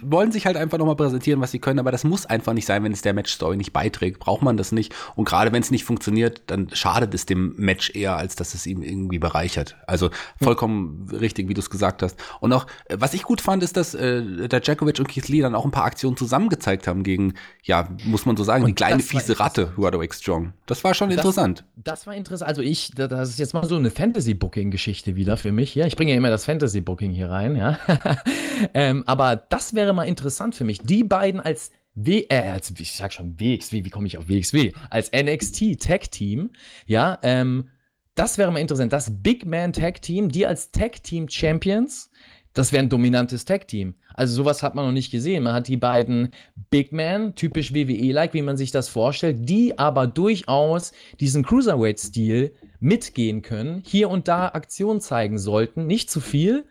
wollen 0.00 0.30
sich 0.30 0.46
halt 0.46 0.56
einfach 0.56 0.78
nochmal 0.78 0.94
präsentieren, 0.94 1.40
was 1.40 1.50
sie 1.50 1.58
können, 1.58 1.80
aber 1.80 1.90
das 1.90 2.04
muss 2.04 2.24
einfach 2.24 2.52
nicht 2.52 2.66
sein, 2.66 2.84
wenn 2.84 2.92
es 2.92 3.02
der 3.02 3.14
Match-Story 3.14 3.56
nicht 3.56 3.72
beiträgt. 3.72 4.20
Braucht 4.20 4.42
man 4.42 4.56
das 4.56 4.70
nicht. 4.70 4.94
Und 5.16 5.24
gerade 5.24 5.52
wenn 5.52 5.60
es 5.60 5.72
nicht 5.72 5.84
funktioniert, 5.84 6.42
dann 6.46 6.68
schadet 6.72 7.14
es 7.14 7.26
dem 7.26 7.54
Match 7.56 7.90
eher, 7.94 8.16
als 8.16 8.36
dass 8.36 8.54
es 8.54 8.64
ihm 8.64 8.80
irgendwie 8.82 9.18
bereichert. 9.18 9.76
Also 9.88 10.10
vollkommen 10.40 11.08
hm. 11.10 11.18
richtig, 11.18 11.48
wie 11.48 11.54
du 11.54 11.60
es 11.60 11.68
gesagt 11.68 12.02
hast. 12.02 12.16
Und 12.40 12.52
auch, 12.52 12.66
äh, 12.84 12.96
was 13.00 13.12
ich 13.12 13.24
gut 13.24 13.40
fand, 13.40 13.64
ist, 13.64 13.76
dass 13.76 13.94
äh, 13.94 14.48
der 14.48 14.60
Djakovic 14.60 15.00
und 15.00 15.08
Keith 15.08 15.26
Lee 15.28 15.40
dann 15.40 15.56
auch 15.56 15.64
ein 15.64 15.72
paar 15.72 15.84
Aktionen 15.84 16.16
zusammen 16.16 16.48
gezeigt 16.48 16.86
haben 16.86 17.02
gegen, 17.02 17.34
ja, 17.64 17.88
muss 18.04 18.24
man 18.24 18.36
so 18.36 18.44
sagen, 18.44 18.62
und 18.62 18.68
die 18.68 18.74
kleine 18.74 19.02
fiese 19.02 19.40
Ratte, 19.40 19.72
Roderick 19.76 20.14
Strong. 20.14 20.52
Das 20.66 20.84
war 20.84 20.94
schon 20.94 21.08
das, 21.08 21.18
interessant. 21.18 21.64
Das 21.74 22.06
war 22.06 22.14
interessant. 22.14 22.48
Also 22.48 22.62
ich, 22.62 22.92
das 22.94 23.30
ist 23.30 23.38
jetzt 23.40 23.52
mal 23.52 23.66
so 23.66 23.74
eine 23.74 23.90
Fantasy-Booking-Geschichte 23.90 25.16
wieder 25.16 25.36
für 25.36 25.50
mich. 25.50 25.74
Ja, 25.74 25.86
ich 25.86 25.96
bringe 25.96 26.12
ja 26.12 26.16
immer 26.16 26.30
das 26.30 26.44
Fantasy-Booking 26.44 27.15
hier 27.16 27.30
rein, 27.30 27.56
ja. 27.56 27.78
ähm, 28.74 29.02
aber 29.06 29.36
das 29.36 29.74
wäre 29.74 29.92
mal 29.92 30.04
interessant 30.04 30.54
für 30.54 30.64
mich. 30.64 30.80
Die 30.80 31.04
beiden 31.04 31.40
als 31.40 31.72
W, 31.94 32.26
äh, 32.28 32.50
als, 32.50 32.72
ich 32.78 32.92
sag 32.92 33.12
schon 33.12 33.40
WXW, 33.40 33.84
wie 33.84 33.90
komme 33.90 34.06
ich 34.06 34.18
auf 34.18 34.28
WXW? 34.28 34.72
Als 34.90 35.10
NXT 35.12 35.80
Tag 35.80 36.10
Team, 36.10 36.50
ja, 36.86 37.18
ähm, 37.22 37.70
das 38.14 38.38
wäre 38.38 38.52
mal 38.52 38.60
interessant. 38.60 38.92
Das 38.92 39.10
Big 39.22 39.46
Man 39.46 39.72
Tag 39.72 40.02
Team, 40.02 40.28
die 40.28 40.46
als 40.46 40.70
Tag 40.70 41.02
Team 41.02 41.28
Champions, 41.28 42.10
das 42.52 42.72
wäre 42.72 42.82
ein 42.82 42.88
dominantes 42.88 43.44
Tag 43.44 43.68
Team. 43.68 43.94
Also 44.14 44.34
sowas 44.34 44.62
hat 44.62 44.74
man 44.74 44.86
noch 44.86 44.92
nicht 44.92 45.10
gesehen. 45.10 45.42
Man 45.42 45.52
hat 45.52 45.68
die 45.68 45.76
beiden 45.76 46.30
Big 46.70 46.90
Man, 46.90 47.34
typisch 47.34 47.74
WWE-like, 47.74 48.32
wie 48.32 48.40
man 48.40 48.56
sich 48.56 48.70
das 48.70 48.88
vorstellt, 48.88 49.46
die 49.48 49.78
aber 49.78 50.06
durchaus 50.06 50.92
diesen 51.20 51.44
Cruiserweight-Stil 51.44 52.54
mitgehen 52.80 53.42
können, 53.42 53.82
hier 53.84 54.08
und 54.08 54.26
da 54.26 54.48
Aktion 54.48 55.02
zeigen 55.02 55.38
sollten. 55.38 55.86
Nicht 55.86 56.10
zu 56.10 56.20
viel, 56.20 56.64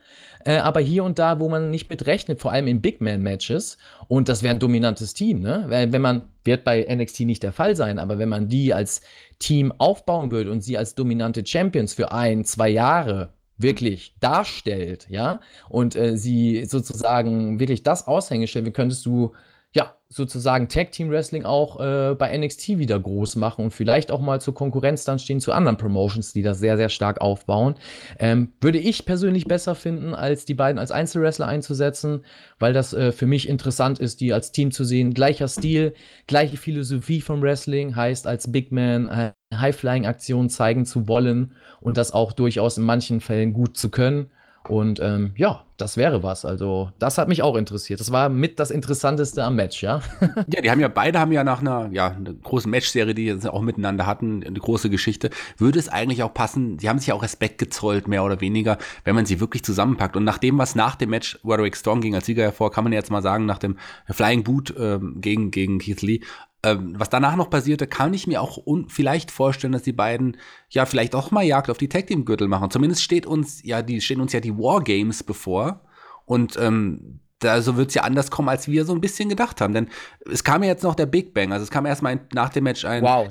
äh, 0.46 0.58
aber 0.58 0.80
hier 0.80 1.04
und 1.04 1.20
da, 1.20 1.40
wo 1.40 1.50
man 1.50 1.72
nicht 1.72 1.90
mit 1.90 2.06
rechnet, 2.06 2.40
vor 2.40 2.52
allem 2.52 2.68
in 2.68 2.80
Big 2.82 3.02
Man-Matches. 3.02 3.78
Und 4.08 4.30
das 4.30 4.44
wäre 4.44 4.54
ein 4.54 4.60
dominantes 4.60 5.14
Team, 5.16 5.40
ne? 5.40 5.66
Weil, 5.68 5.92
wenn 5.92 6.02
man, 6.02 6.30
wird 6.44 6.64
bei 6.64 6.86
NXT 6.88 7.22
nicht 7.22 7.44
der 7.44 7.52
Fall 7.52 7.76
sein, 7.76 7.98
aber 7.98 8.20
wenn 8.20 8.30
man 8.30 8.48
die 8.48 8.74
als 8.74 9.02
Team 9.40 9.74
aufbauen 9.80 10.32
würde 10.32 10.52
und 10.52 10.62
sie 10.62 10.78
als 10.78 10.94
dominante 10.94 11.44
Champions 11.46 11.94
für 11.96 12.12
ein, 12.12 12.46
zwei 12.46 12.70
Jahre 12.70 13.34
wirklich 13.58 14.16
darstellt, 14.20 15.08
ja, 15.10 15.40
und 15.68 15.96
äh, 15.96 16.16
sie 16.16 16.66
sozusagen 16.66 17.60
wirklich 17.60 17.82
das 17.82 18.08
Aushängeschild, 18.08 18.66
wie 18.66 18.72
könntest 18.72 19.06
du 19.06 19.34
ja, 19.76 19.94
sozusagen 20.08 20.70
Tag 20.70 20.94
Team 20.94 21.10
Wrestling 21.10 21.44
auch 21.44 21.82
äh, 21.82 22.16
bei 22.16 22.36
NXT 22.38 22.78
wieder 22.78 22.98
groß 22.98 23.36
machen 23.36 23.66
und 23.66 23.72
vielleicht 23.72 24.10
auch 24.10 24.22
mal 24.22 24.40
zur 24.40 24.54
Konkurrenz 24.54 25.04
dann 25.04 25.20
stehen 25.20 25.42
zu 25.42 25.52
anderen 25.52 25.76
Promotions, 25.76 26.32
die 26.32 26.44
das 26.44 26.60
sehr, 26.60 26.78
sehr 26.78 26.88
stark 26.88 27.20
aufbauen. 27.20 27.76
Ähm, 28.18 28.54
würde 28.62 28.78
ich 28.80 29.06
persönlich 29.06 29.46
besser 29.46 29.76
finden, 29.76 30.16
als 30.16 30.46
die 30.46 30.54
beiden 30.54 30.80
als 30.80 30.92
Einzelwrestler 30.92 31.48
einzusetzen, 31.48 32.24
weil 32.58 32.72
das 32.72 32.94
äh, 32.94 33.12
für 33.12 33.26
mich 33.28 33.50
interessant 33.50 34.00
ist, 34.00 34.22
die 34.22 34.32
als 34.32 34.54
Team 34.54 34.72
zu 34.72 34.86
sehen. 34.86 35.14
Gleicher 35.14 35.50
Stil, 35.50 35.94
gleiche 36.26 36.56
Philosophie 36.56 37.20
vom 37.20 37.42
Wrestling, 37.42 37.98
heißt 37.98 38.28
als 38.28 38.50
Big 38.50 38.72
Man 38.72 39.10
äh, 39.10 39.34
High-Flying-Aktionen 39.54 40.50
zeigen 40.50 40.86
zu 40.86 41.10
wollen 41.10 41.52
und 41.82 41.98
das 41.98 42.14
auch 42.14 42.32
durchaus 42.32 42.78
in 42.78 42.86
manchen 42.86 43.20
Fällen 43.20 43.52
gut 43.52 43.76
zu 43.76 43.90
können. 43.90 44.32
Und 44.70 45.00
ähm, 45.00 45.34
ja, 45.36 45.64
das 45.78 45.98
wäre 45.98 46.24
was. 46.24 46.46
Also, 46.46 46.92
das 47.00 47.18
hat 47.18 47.28
mich 47.28 47.44
auch 47.44 47.56
interessiert. 47.56 48.00
Das 48.00 48.12
war 48.12 48.30
mit 48.30 48.60
das 48.60 48.72
Interessanteste 48.72 49.44
am 49.44 49.56
Match, 49.56 49.84
ja. 49.84 50.02
ja, 50.22 50.62
die 50.62 50.72
haben 50.72 50.80
ja, 50.80 50.88
beide 50.88 51.20
haben 51.20 51.32
ja 51.32 51.44
nach 51.44 51.62
einer, 51.62 51.90
ja, 51.92 52.08
einer 52.08 52.34
großen 52.34 52.70
Matchserie, 52.72 53.14
die 53.14 53.26
jetzt 53.26 53.48
auch 53.48 53.62
miteinander 53.62 54.06
hatten, 54.06 54.44
eine 54.44 54.60
große 54.60 54.90
Geschichte, 54.90 55.30
würde 55.58 55.80
es 55.80 55.90
eigentlich 55.90 56.24
auch 56.24 56.34
passen, 56.34 56.80
sie 56.80 56.90
haben 56.90 57.00
sich 57.00 57.12
auch 57.12 57.24
Respekt 57.24 57.58
gezollt, 57.58 58.08
mehr 58.08 58.24
oder 58.24 58.42
weniger, 58.42 58.78
wenn 59.04 59.16
man 59.16 59.26
sie 59.26 59.40
wirklich 59.40 59.64
zusammenpackt. 59.64 60.16
Und 60.16 60.24
nach 60.24 60.38
dem, 60.38 60.58
was 60.58 60.76
nach 60.76 60.96
dem 60.96 61.10
Match 61.10 61.40
Roderick 61.44 61.76
Strong 61.76 62.02
ging 62.02 62.16
als 62.16 62.26
Sieger 62.26 62.44
hervor, 62.44 62.72
kann 62.72 62.84
man 62.84 62.94
jetzt 62.94 63.12
mal 63.12 63.22
sagen, 63.22 63.46
nach 63.46 63.60
dem 63.60 63.78
Flying 64.10 64.44
Boot 64.44 64.74
ähm, 64.78 65.18
gegen, 65.20 65.52
gegen 65.52 65.80
Keith 65.80 66.02
Lee, 66.02 66.22
ähm, 66.66 66.96
was 66.98 67.10
danach 67.10 67.36
noch 67.36 67.50
passierte, 67.50 67.88
kann 67.88 68.14
ich 68.14 68.28
mir 68.28 68.42
auch 68.42 68.60
vielleicht 68.88 69.32
vorstellen, 69.32 69.74
dass 69.74 69.84
die 69.84 69.94
beiden 69.94 70.38
ja 70.70 70.86
vielleicht 70.86 71.16
auch 71.16 71.32
mal 71.32 71.44
Jagd 71.44 71.70
auf 71.70 71.78
die 71.78 71.90
Tag 71.90 72.08
Team 72.08 72.26
Gürtel 72.26 72.48
machen. 72.48 72.72
Zumindest 72.72 73.04
steht 73.04 73.26
uns 73.26 73.64
ja 73.64 73.82
die 73.82 74.02
stehen 74.02 74.22
uns 74.22 74.34
ja 74.34 74.40
die 74.40 74.58
War 74.58 74.84
Games 74.84 75.24
bevor 75.24 75.82
und 76.26 76.58
ähm, 76.58 77.20
da 77.40 77.62
so 77.62 77.78
wird 77.78 77.90
es 77.90 77.96
ja 77.96 78.04
anders 78.04 78.32
kommen, 78.32 78.50
als 78.50 78.68
wir 78.68 78.86
so 78.86 78.94
ein 78.94 79.02
bisschen 79.02 79.30
gedacht 79.30 79.62
haben. 79.62 79.74
Denn 79.74 79.90
es 80.30 80.44
kam 80.44 80.64
ja 80.64 80.70
jetzt 80.70 80.84
noch 80.84 80.96
der 80.96 81.06
Big 81.06 81.34
Bang. 81.34 81.52
Also 81.52 81.64
es 81.64 81.72
kam 81.72 81.86
erstmal 81.86 82.20
nach 82.34 82.50
dem 82.50 82.64
Match 82.64 82.86
ein 82.86 83.04
wow, 83.04 83.28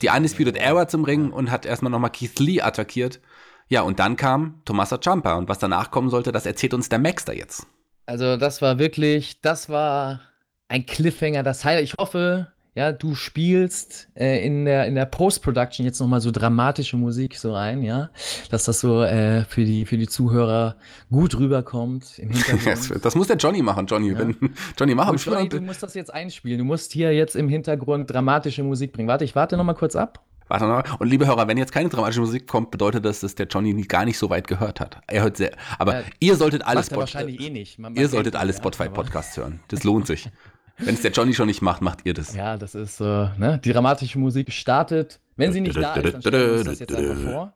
die 0.00 0.08
Undisputed 0.08 0.56
Era 0.56 0.86
zum 0.88 1.04
Ring 1.04 1.30
und 1.30 1.50
hat 1.50 1.66
erstmal 1.66 1.90
nochmal 1.90 2.10
Keith 2.10 2.38
Lee 2.38 2.60
attackiert. 2.60 3.20
Ja, 3.68 3.80
und 3.82 3.98
dann 3.98 4.16
kam 4.16 4.60
Tommaso 4.64 4.98
Ciampa. 4.98 5.34
Und 5.34 5.48
was 5.48 5.58
danach 5.58 5.90
kommen 5.90 6.10
sollte, 6.10 6.30
das 6.30 6.46
erzählt 6.46 6.74
uns 6.74 6.88
der 6.88 7.00
Max 7.00 7.24
da 7.24 7.32
jetzt. 7.32 7.66
Also, 8.04 8.36
das 8.36 8.62
war 8.62 8.78
wirklich, 8.78 9.40
das 9.40 9.68
war 9.68 10.20
ein 10.68 10.86
Cliffhanger, 10.86 11.42
das 11.42 11.64
Highlight. 11.64 11.84
Ich 11.84 11.94
hoffe, 11.98 12.52
ja, 12.76 12.92
du 12.92 13.14
spielst 13.14 14.08
äh, 14.14 14.44
in 14.46 14.66
der, 14.66 14.86
in 14.86 14.94
der 14.94 15.06
Post-Production 15.06 15.86
jetzt 15.86 15.98
nochmal 15.98 16.20
so 16.20 16.30
dramatische 16.30 16.98
Musik 16.98 17.36
so 17.36 17.54
ein, 17.54 17.82
ja, 17.82 18.10
dass 18.50 18.64
das 18.64 18.80
so 18.80 19.02
äh, 19.02 19.44
für, 19.44 19.64
die, 19.64 19.86
für 19.86 19.96
die 19.96 20.06
Zuhörer 20.06 20.76
gut 21.10 21.38
rüberkommt 21.38 22.18
im 22.18 22.30
Hintergrund. 22.32 23.02
das 23.02 23.14
muss 23.14 23.28
der 23.28 23.38
Johnny 23.38 23.62
machen, 23.62 23.86
Johnny. 23.86 24.12
Ja. 24.12 24.18
Wenn, 24.18 24.36
Johnny, 24.78 24.94
mach 24.94 25.08
am 25.08 25.16
Johnny, 25.16 25.48
du 25.48 25.60
musst 25.62 25.82
das 25.82 25.94
jetzt 25.94 26.12
einspielen. 26.12 26.58
Du 26.58 26.64
musst 26.64 26.92
hier 26.92 27.14
jetzt 27.14 27.34
im 27.34 27.48
Hintergrund 27.48 28.10
dramatische 28.10 28.62
Musik 28.62 28.92
bringen. 28.92 29.08
Warte, 29.08 29.24
ich 29.24 29.34
warte 29.34 29.56
nochmal 29.56 29.74
kurz 29.74 29.96
ab. 29.96 30.22
Warte 30.48 30.66
noch. 30.66 31.00
Und 31.00 31.08
liebe 31.08 31.26
Hörer, 31.26 31.48
wenn 31.48 31.56
jetzt 31.56 31.72
keine 31.72 31.88
dramatische 31.88 32.20
Musik 32.20 32.46
kommt, 32.46 32.70
bedeutet 32.70 33.06
das, 33.06 33.20
dass 33.20 33.34
der 33.34 33.46
Johnny 33.46 33.72
gar 33.84 34.04
nicht 34.04 34.18
so 34.18 34.28
weit 34.28 34.46
gehört 34.46 34.80
hat. 34.80 35.00
Er 35.06 35.22
hört 35.22 35.38
sehr. 35.38 35.52
Aber 35.78 36.00
ja, 36.00 36.04
ihr 36.20 36.36
solltet 36.36 36.64
alle 36.66 36.84
Spot, 36.84 36.98
wahrscheinlich 36.98 37.40
eh 37.40 37.48
nicht. 37.48 37.78
Man, 37.78 37.94
man 37.94 38.02
ihr 38.02 38.08
solltet 38.08 38.36
alle 38.36 38.52
Spotify-Podcasts 38.52 39.38
hören. 39.38 39.60
Das 39.68 39.82
lohnt 39.82 40.06
sich. 40.06 40.28
Wenn 40.78 40.94
es 40.94 41.02
der 41.02 41.10
Johnny 41.10 41.34
schon 41.34 41.46
nicht 41.46 41.62
macht, 41.62 41.80
macht 41.80 42.04
ihr 42.04 42.14
das. 42.14 42.34
Ja, 42.34 42.56
das 42.56 42.74
ist, 42.74 43.00
äh, 43.00 43.04
ne? 43.04 43.60
Die 43.64 43.72
dramatische 43.72 44.18
Musik 44.18 44.52
startet. 44.52 45.20
Wenn 45.36 45.52
sie 45.52 45.60
nicht 45.60 45.76
da 45.76 45.94
ist, 45.94 46.14
dann 46.14 46.20
stellen 46.20 46.56
wir 46.58 46.64
das 46.64 46.78
jetzt 46.78 46.94
einfach 46.94 47.30
vor. 47.30 47.52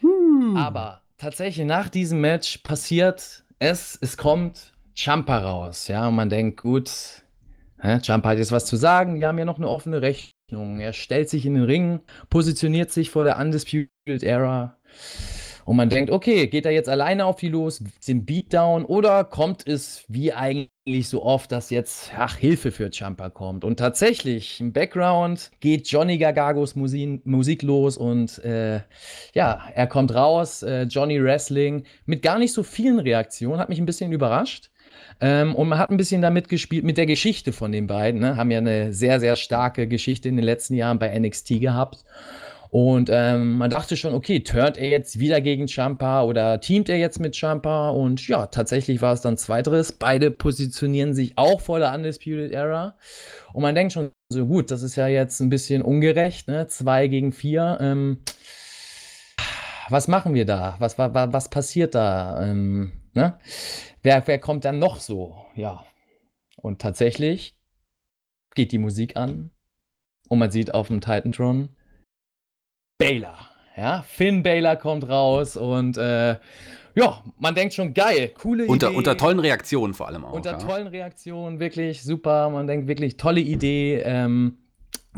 Hm. 0.00 0.56
Aber 0.56 1.02
tatsächlich 1.18 1.66
nach 1.66 1.88
diesem 1.88 2.20
Match 2.20 2.58
passiert 2.58 3.44
es, 3.58 3.98
es 4.00 4.16
kommt 4.16 4.72
Champa 4.94 5.38
raus. 5.38 5.88
Ja, 5.88 6.08
und 6.08 6.14
man 6.14 6.28
denkt, 6.28 6.60
gut, 6.62 6.90
Champa 8.02 8.30
hat 8.30 8.38
jetzt 8.38 8.52
was 8.52 8.66
zu 8.66 8.76
sagen. 8.76 9.20
Wir 9.20 9.28
haben 9.28 9.38
ja 9.38 9.44
noch 9.44 9.58
eine 9.58 9.68
offene 9.68 10.02
Rechnung. 10.02 10.80
Er 10.80 10.92
stellt 10.92 11.28
sich 11.28 11.46
in 11.46 11.54
den 11.54 11.64
Ring, 11.64 12.00
positioniert 12.28 12.90
sich 12.90 13.10
vor 13.10 13.24
der 13.24 13.38
Undisputed 13.38 14.22
Era. 14.22 14.76
Und 15.70 15.76
man 15.76 15.88
denkt, 15.88 16.10
okay, 16.10 16.48
geht 16.48 16.66
er 16.66 16.72
jetzt 16.72 16.88
alleine 16.88 17.26
auf 17.26 17.36
die 17.36 17.48
los, 17.48 17.80
den 18.08 18.24
Beatdown 18.26 18.84
oder 18.84 19.22
kommt 19.22 19.68
es 19.68 20.04
wie 20.08 20.32
eigentlich 20.32 21.08
so 21.08 21.22
oft, 21.22 21.52
dass 21.52 21.70
jetzt 21.70 22.10
ach, 22.18 22.34
Hilfe 22.34 22.72
für 22.72 22.90
Champa 22.90 23.30
kommt? 23.30 23.64
Und 23.64 23.78
tatsächlich, 23.78 24.60
im 24.60 24.72
Background 24.72 25.52
geht 25.60 25.86
Johnny 25.86 26.18
Gargagos 26.18 26.74
Musik, 26.74 27.24
Musik 27.24 27.62
los 27.62 27.96
und 27.96 28.42
äh, 28.44 28.80
ja, 29.32 29.62
er 29.72 29.86
kommt 29.86 30.12
raus, 30.12 30.64
äh, 30.64 30.88
Johnny 30.90 31.22
Wrestling, 31.22 31.84
mit 32.04 32.22
gar 32.22 32.40
nicht 32.40 32.52
so 32.52 32.64
vielen 32.64 32.98
Reaktionen, 32.98 33.60
hat 33.60 33.68
mich 33.68 33.78
ein 33.78 33.86
bisschen 33.86 34.10
überrascht. 34.10 34.70
Ähm, 35.20 35.54
und 35.54 35.68
man 35.68 35.78
hat 35.78 35.90
ein 35.90 35.96
bisschen 35.96 36.20
damit 36.20 36.48
gespielt, 36.48 36.82
mit 36.82 36.96
der 36.98 37.06
Geschichte 37.06 37.52
von 37.52 37.70
den 37.70 37.86
beiden. 37.86 38.20
Ne? 38.20 38.36
Haben 38.36 38.50
ja 38.50 38.58
eine 38.58 38.92
sehr, 38.92 39.20
sehr 39.20 39.36
starke 39.36 39.86
Geschichte 39.86 40.28
in 40.28 40.34
den 40.34 40.44
letzten 40.44 40.74
Jahren 40.74 40.98
bei 40.98 41.16
NXT 41.16 41.60
gehabt. 41.60 42.04
Und 42.70 43.10
ähm, 43.12 43.58
man 43.58 43.68
dachte 43.68 43.96
schon, 43.96 44.14
okay, 44.14 44.40
turnt 44.40 44.76
er 44.78 44.88
jetzt 44.88 45.18
wieder 45.18 45.40
gegen 45.40 45.66
Champa 45.66 46.22
oder 46.22 46.60
teamt 46.60 46.88
er 46.88 46.98
jetzt 46.98 47.18
mit 47.18 47.34
Champa? 47.34 47.90
Und 47.90 48.26
ja, 48.28 48.46
tatsächlich 48.46 49.02
war 49.02 49.12
es 49.12 49.20
dann 49.22 49.36
zweiteres. 49.36 49.90
Beide 49.90 50.30
positionieren 50.30 51.12
sich 51.12 51.36
auch 51.36 51.60
vor 51.60 51.80
der 51.80 51.92
Undisputed 51.92 52.52
Era. 52.52 52.96
Und 53.52 53.62
man 53.62 53.74
denkt 53.74 53.92
schon 53.92 54.12
so, 54.28 54.46
gut, 54.46 54.70
das 54.70 54.82
ist 54.82 54.94
ja 54.94 55.08
jetzt 55.08 55.40
ein 55.40 55.50
bisschen 55.50 55.82
ungerecht, 55.82 56.46
ne? 56.46 56.68
Zwei 56.68 57.08
gegen 57.08 57.32
vier. 57.32 57.78
Ähm, 57.80 58.18
was 59.88 60.06
machen 60.06 60.34
wir 60.34 60.46
da? 60.46 60.76
Was, 60.78 60.96
was, 60.96 61.10
was 61.12 61.50
passiert 61.50 61.96
da? 61.96 62.40
Ähm, 62.40 62.92
ne? 63.14 63.36
wer, 64.02 64.24
wer 64.26 64.38
kommt 64.38 64.64
dann 64.64 64.78
noch 64.78 65.00
so? 65.00 65.44
Ja. 65.56 65.84
Und 66.56 66.80
tatsächlich 66.80 67.56
geht 68.54 68.70
die 68.70 68.78
Musik 68.78 69.16
an 69.16 69.50
und 70.28 70.38
man 70.38 70.52
sieht 70.52 70.72
auf 70.72 70.88
dem 70.88 71.00
Titantron 71.00 71.70
Baylor. 73.00 73.34
Ja, 73.76 74.04
Finn 74.06 74.42
Baylor 74.42 74.76
kommt 74.76 75.08
raus 75.08 75.56
und 75.56 75.96
äh, 75.96 76.36
ja, 76.94 77.22
man 77.38 77.54
denkt 77.54 77.74
schon 77.74 77.94
geil, 77.94 78.32
coole 78.36 78.66
unter, 78.66 78.88
Idee. 78.88 78.96
Unter 78.96 79.16
tollen 79.16 79.38
Reaktionen 79.38 79.94
vor 79.94 80.08
allem 80.08 80.24
auch. 80.24 80.32
Unter 80.32 80.52
ja. 80.52 80.58
tollen 80.58 80.86
Reaktionen, 80.86 81.60
wirklich 81.60 82.02
super. 82.02 82.50
Man 82.50 82.66
denkt 82.66 82.88
wirklich 82.88 83.16
tolle 83.16 83.40
Idee. 83.40 84.02
Ähm, 84.04 84.58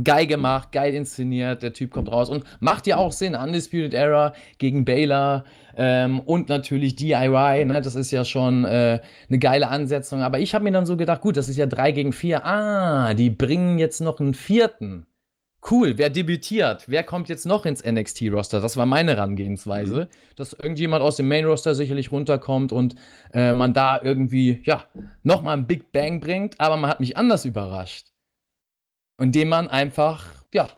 geil 0.02 0.26
gemacht, 0.26 0.70
geil 0.70 0.94
inszeniert. 0.94 1.62
Der 1.62 1.72
Typ 1.72 1.90
kommt 1.90 2.10
raus 2.10 2.30
und 2.30 2.44
macht 2.60 2.86
ja 2.86 2.98
auch 2.98 3.12
Sinn. 3.12 3.34
Undisputed 3.34 3.94
Era 3.94 4.34
gegen 4.58 4.84
Baylor 4.84 5.44
ähm, 5.76 6.20
und 6.20 6.48
natürlich 6.48 6.94
DIY. 6.96 7.64
Ne? 7.64 7.80
Das 7.82 7.94
ist 7.94 8.10
ja 8.10 8.24
schon 8.24 8.64
äh, 8.64 9.00
eine 9.28 9.38
geile 9.38 9.68
Ansetzung. 9.68 10.20
Aber 10.22 10.38
ich 10.38 10.54
habe 10.54 10.64
mir 10.64 10.72
dann 10.72 10.86
so 10.86 10.96
gedacht, 10.96 11.20
gut, 11.20 11.36
das 11.36 11.48
ist 11.48 11.56
ja 11.56 11.66
3 11.66 11.92
gegen 11.92 12.12
4. 12.12 12.46
Ah, 12.46 13.14
die 13.14 13.30
bringen 13.30 13.78
jetzt 13.78 14.00
noch 14.00 14.20
einen 14.20 14.34
vierten 14.34 15.06
cool, 15.70 15.96
wer 15.96 16.10
debütiert? 16.10 16.84
Wer 16.88 17.04
kommt 17.04 17.28
jetzt 17.28 17.46
noch 17.46 17.66
ins 17.66 17.84
NXT-Roster? 17.84 18.60
Das 18.60 18.76
war 18.76 18.86
meine 18.86 19.12
Herangehensweise, 19.12 20.04
mhm. 20.04 20.34
dass 20.36 20.52
irgendjemand 20.52 21.02
aus 21.02 21.16
dem 21.16 21.28
Main-Roster 21.28 21.74
sicherlich 21.74 22.10
runterkommt 22.10 22.72
und 22.72 22.96
äh, 23.32 23.52
man 23.52 23.74
da 23.74 24.00
irgendwie, 24.02 24.62
ja, 24.64 24.84
nochmal 25.22 25.56
einen 25.56 25.66
Big 25.66 25.92
Bang 25.92 26.20
bringt, 26.20 26.60
aber 26.60 26.76
man 26.76 26.90
hat 26.90 27.00
mich 27.00 27.16
anders 27.16 27.44
überrascht. 27.44 28.08
Indem 29.18 29.50
man 29.50 29.68
einfach, 29.68 30.26
ja, 30.52 30.68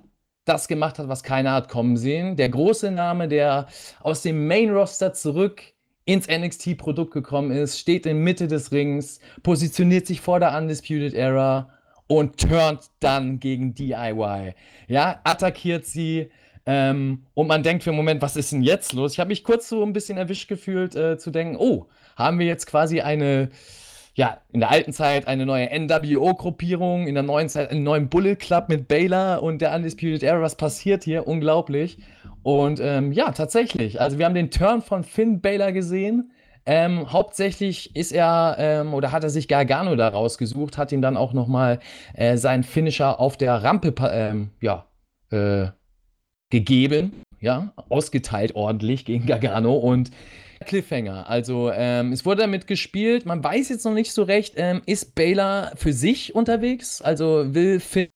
das 0.44 0.68
gemacht 0.68 0.98
hat, 0.98 1.08
was 1.08 1.22
keiner 1.22 1.52
hat 1.52 1.68
kommen 1.68 1.96
sehen. 1.96 2.36
Der 2.36 2.50
große 2.50 2.90
Name, 2.90 3.28
der 3.28 3.68
aus 4.00 4.22
dem 4.22 4.46
Main-Roster 4.46 5.14
zurück 5.14 5.62
ins 6.04 6.28
NXT-Produkt 6.28 7.12
gekommen 7.12 7.50
ist, 7.50 7.78
steht 7.78 8.04
in 8.04 8.18
Mitte 8.18 8.46
des 8.46 8.70
Rings, 8.72 9.20
positioniert 9.42 10.06
sich 10.06 10.20
vor 10.20 10.40
der 10.40 10.56
Undisputed 10.56 11.14
Era 11.14 11.73
und 12.06 12.38
turnt 12.38 12.90
dann 13.00 13.40
gegen 13.40 13.74
DIY. 13.74 14.54
Ja, 14.88 15.20
attackiert 15.24 15.86
sie. 15.86 16.30
Ähm, 16.66 17.26
und 17.34 17.46
man 17.46 17.62
denkt 17.62 17.84
für 17.84 17.90
einen 17.90 17.98
Moment, 17.98 18.22
was 18.22 18.36
ist 18.36 18.52
denn 18.52 18.62
jetzt 18.62 18.92
los? 18.92 19.12
Ich 19.12 19.20
habe 19.20 19.28
mich 19.28 19.44
kurz 19.44 19.68
so 19.68 19.82
ein 19.82 19.92
bisschen 19.92 20.16
erwischt 20.16 20.48
gefühlt, 20.48 20.96
äh, 20.96 21.18
zu 21.18 21.30
denken, 21.30 21.56
oh, 21.58 21.88
haben 22.16 22.38
wir 22.38 22.46
jetzt 22.46 22.66
quasi 22.66 23.00
eine, 23.00 23.50
ja, 24.14 24.38
in 24.50 24.60
der 24.60 24.70
alten 24.70 24.92
Zeit 24.92 25.26
eine 25.26 25.44
neue 25.44 25.68
NWO-Gruppierung, 25.68 27.06
in 27.06 27.14
der 27.14 27.22
neuen 27.22 27.48
Zeit 27.48 27.70
einen 27.70 27.82
neuen 27.82 28.08
Bullet 28.08 28.36
Club 28.36 28.68
mit 28.68 28.88
Baylor 28.88 29.42
und 29.42 29.60
der 29.60 29.74
Undisputed 29.74 30.22
Era. 30.22 30.40
Was 30.40 30.56
passiert 30.56 31.04
hier? 31.04 31.26
Unglaublich. 31.26 31.98
Und 32.42 32.80
ähm, 32.80 33.12
ja, 33.12 33.32
tatsächlich. 33.32 34.00
Also 34.00 34.18
wir 34.18 34.26
haben 34.26 34.34
den 34.34 34.50
Turn 34.50 34.80
von 34.80 35.04
Finn 35.04 35.40
Baylor 35.40 35.72
gesehen. 35.72 36.30
Ähm, 36.66 37.12
hauptsächlich 37.12 37.94
ist 37.94 38.12
er 38.12 38.56
ähm, 38.58 38.94
oder 38.94 39.12
hat 39.12 39.22
er 39.22 39.30
sich 39.30 39.48
Gargano 39.48 39.96
da 39.96 40.08
rausgesucht, 40.08 40.78
hat 40.78 40.92
ihm 40.92 41.02
dann 41.02 41.16
auch 41.16 41.32
nochmal 41.34 41.78
äh, 42.14 42.36
seinen 42.36 42.62
Finisher 42.62 43.20
auf 43.20 43.36
der 43.36 43.62
Rampe 43.62 43.94
ähm, 44.10 44.50
ja, 44.62 44.86
äh, 45.30 45.68
gegeben, 46.50 47.22
ja, 47.40 47.72
ausgeteilt 47.90 48.54
ordentlich 48.54 49.04
gegen 49.04 49.26
Gargano 49.26 49.74
und 49.74 50.10
Cliffhanger. 50.64 51.28
Also 51.28 51.70
ähm, 51.70 52.12
es 52.12 52.24
wurde 52.24 52.42
damit 52.42 52.66
gespielt, 52.66 53.26
man 53.26 53.44
weiß 53.44 53.68
jetzt 53.68 53.84
noch 53.84 53.92
nicht 53.92 54.12
so 54.12 54.22
recht, 54.22 54.54
ähm, 54.56 54.80
ist 54.86 55.14
Baylor 55.14 55.72
für 55.76 55.92
sich 55.92 56.34
unterwegs, 56.34 57.02
also 57.02 57.54
will 57.54 57.80
Finn 57.80 58.08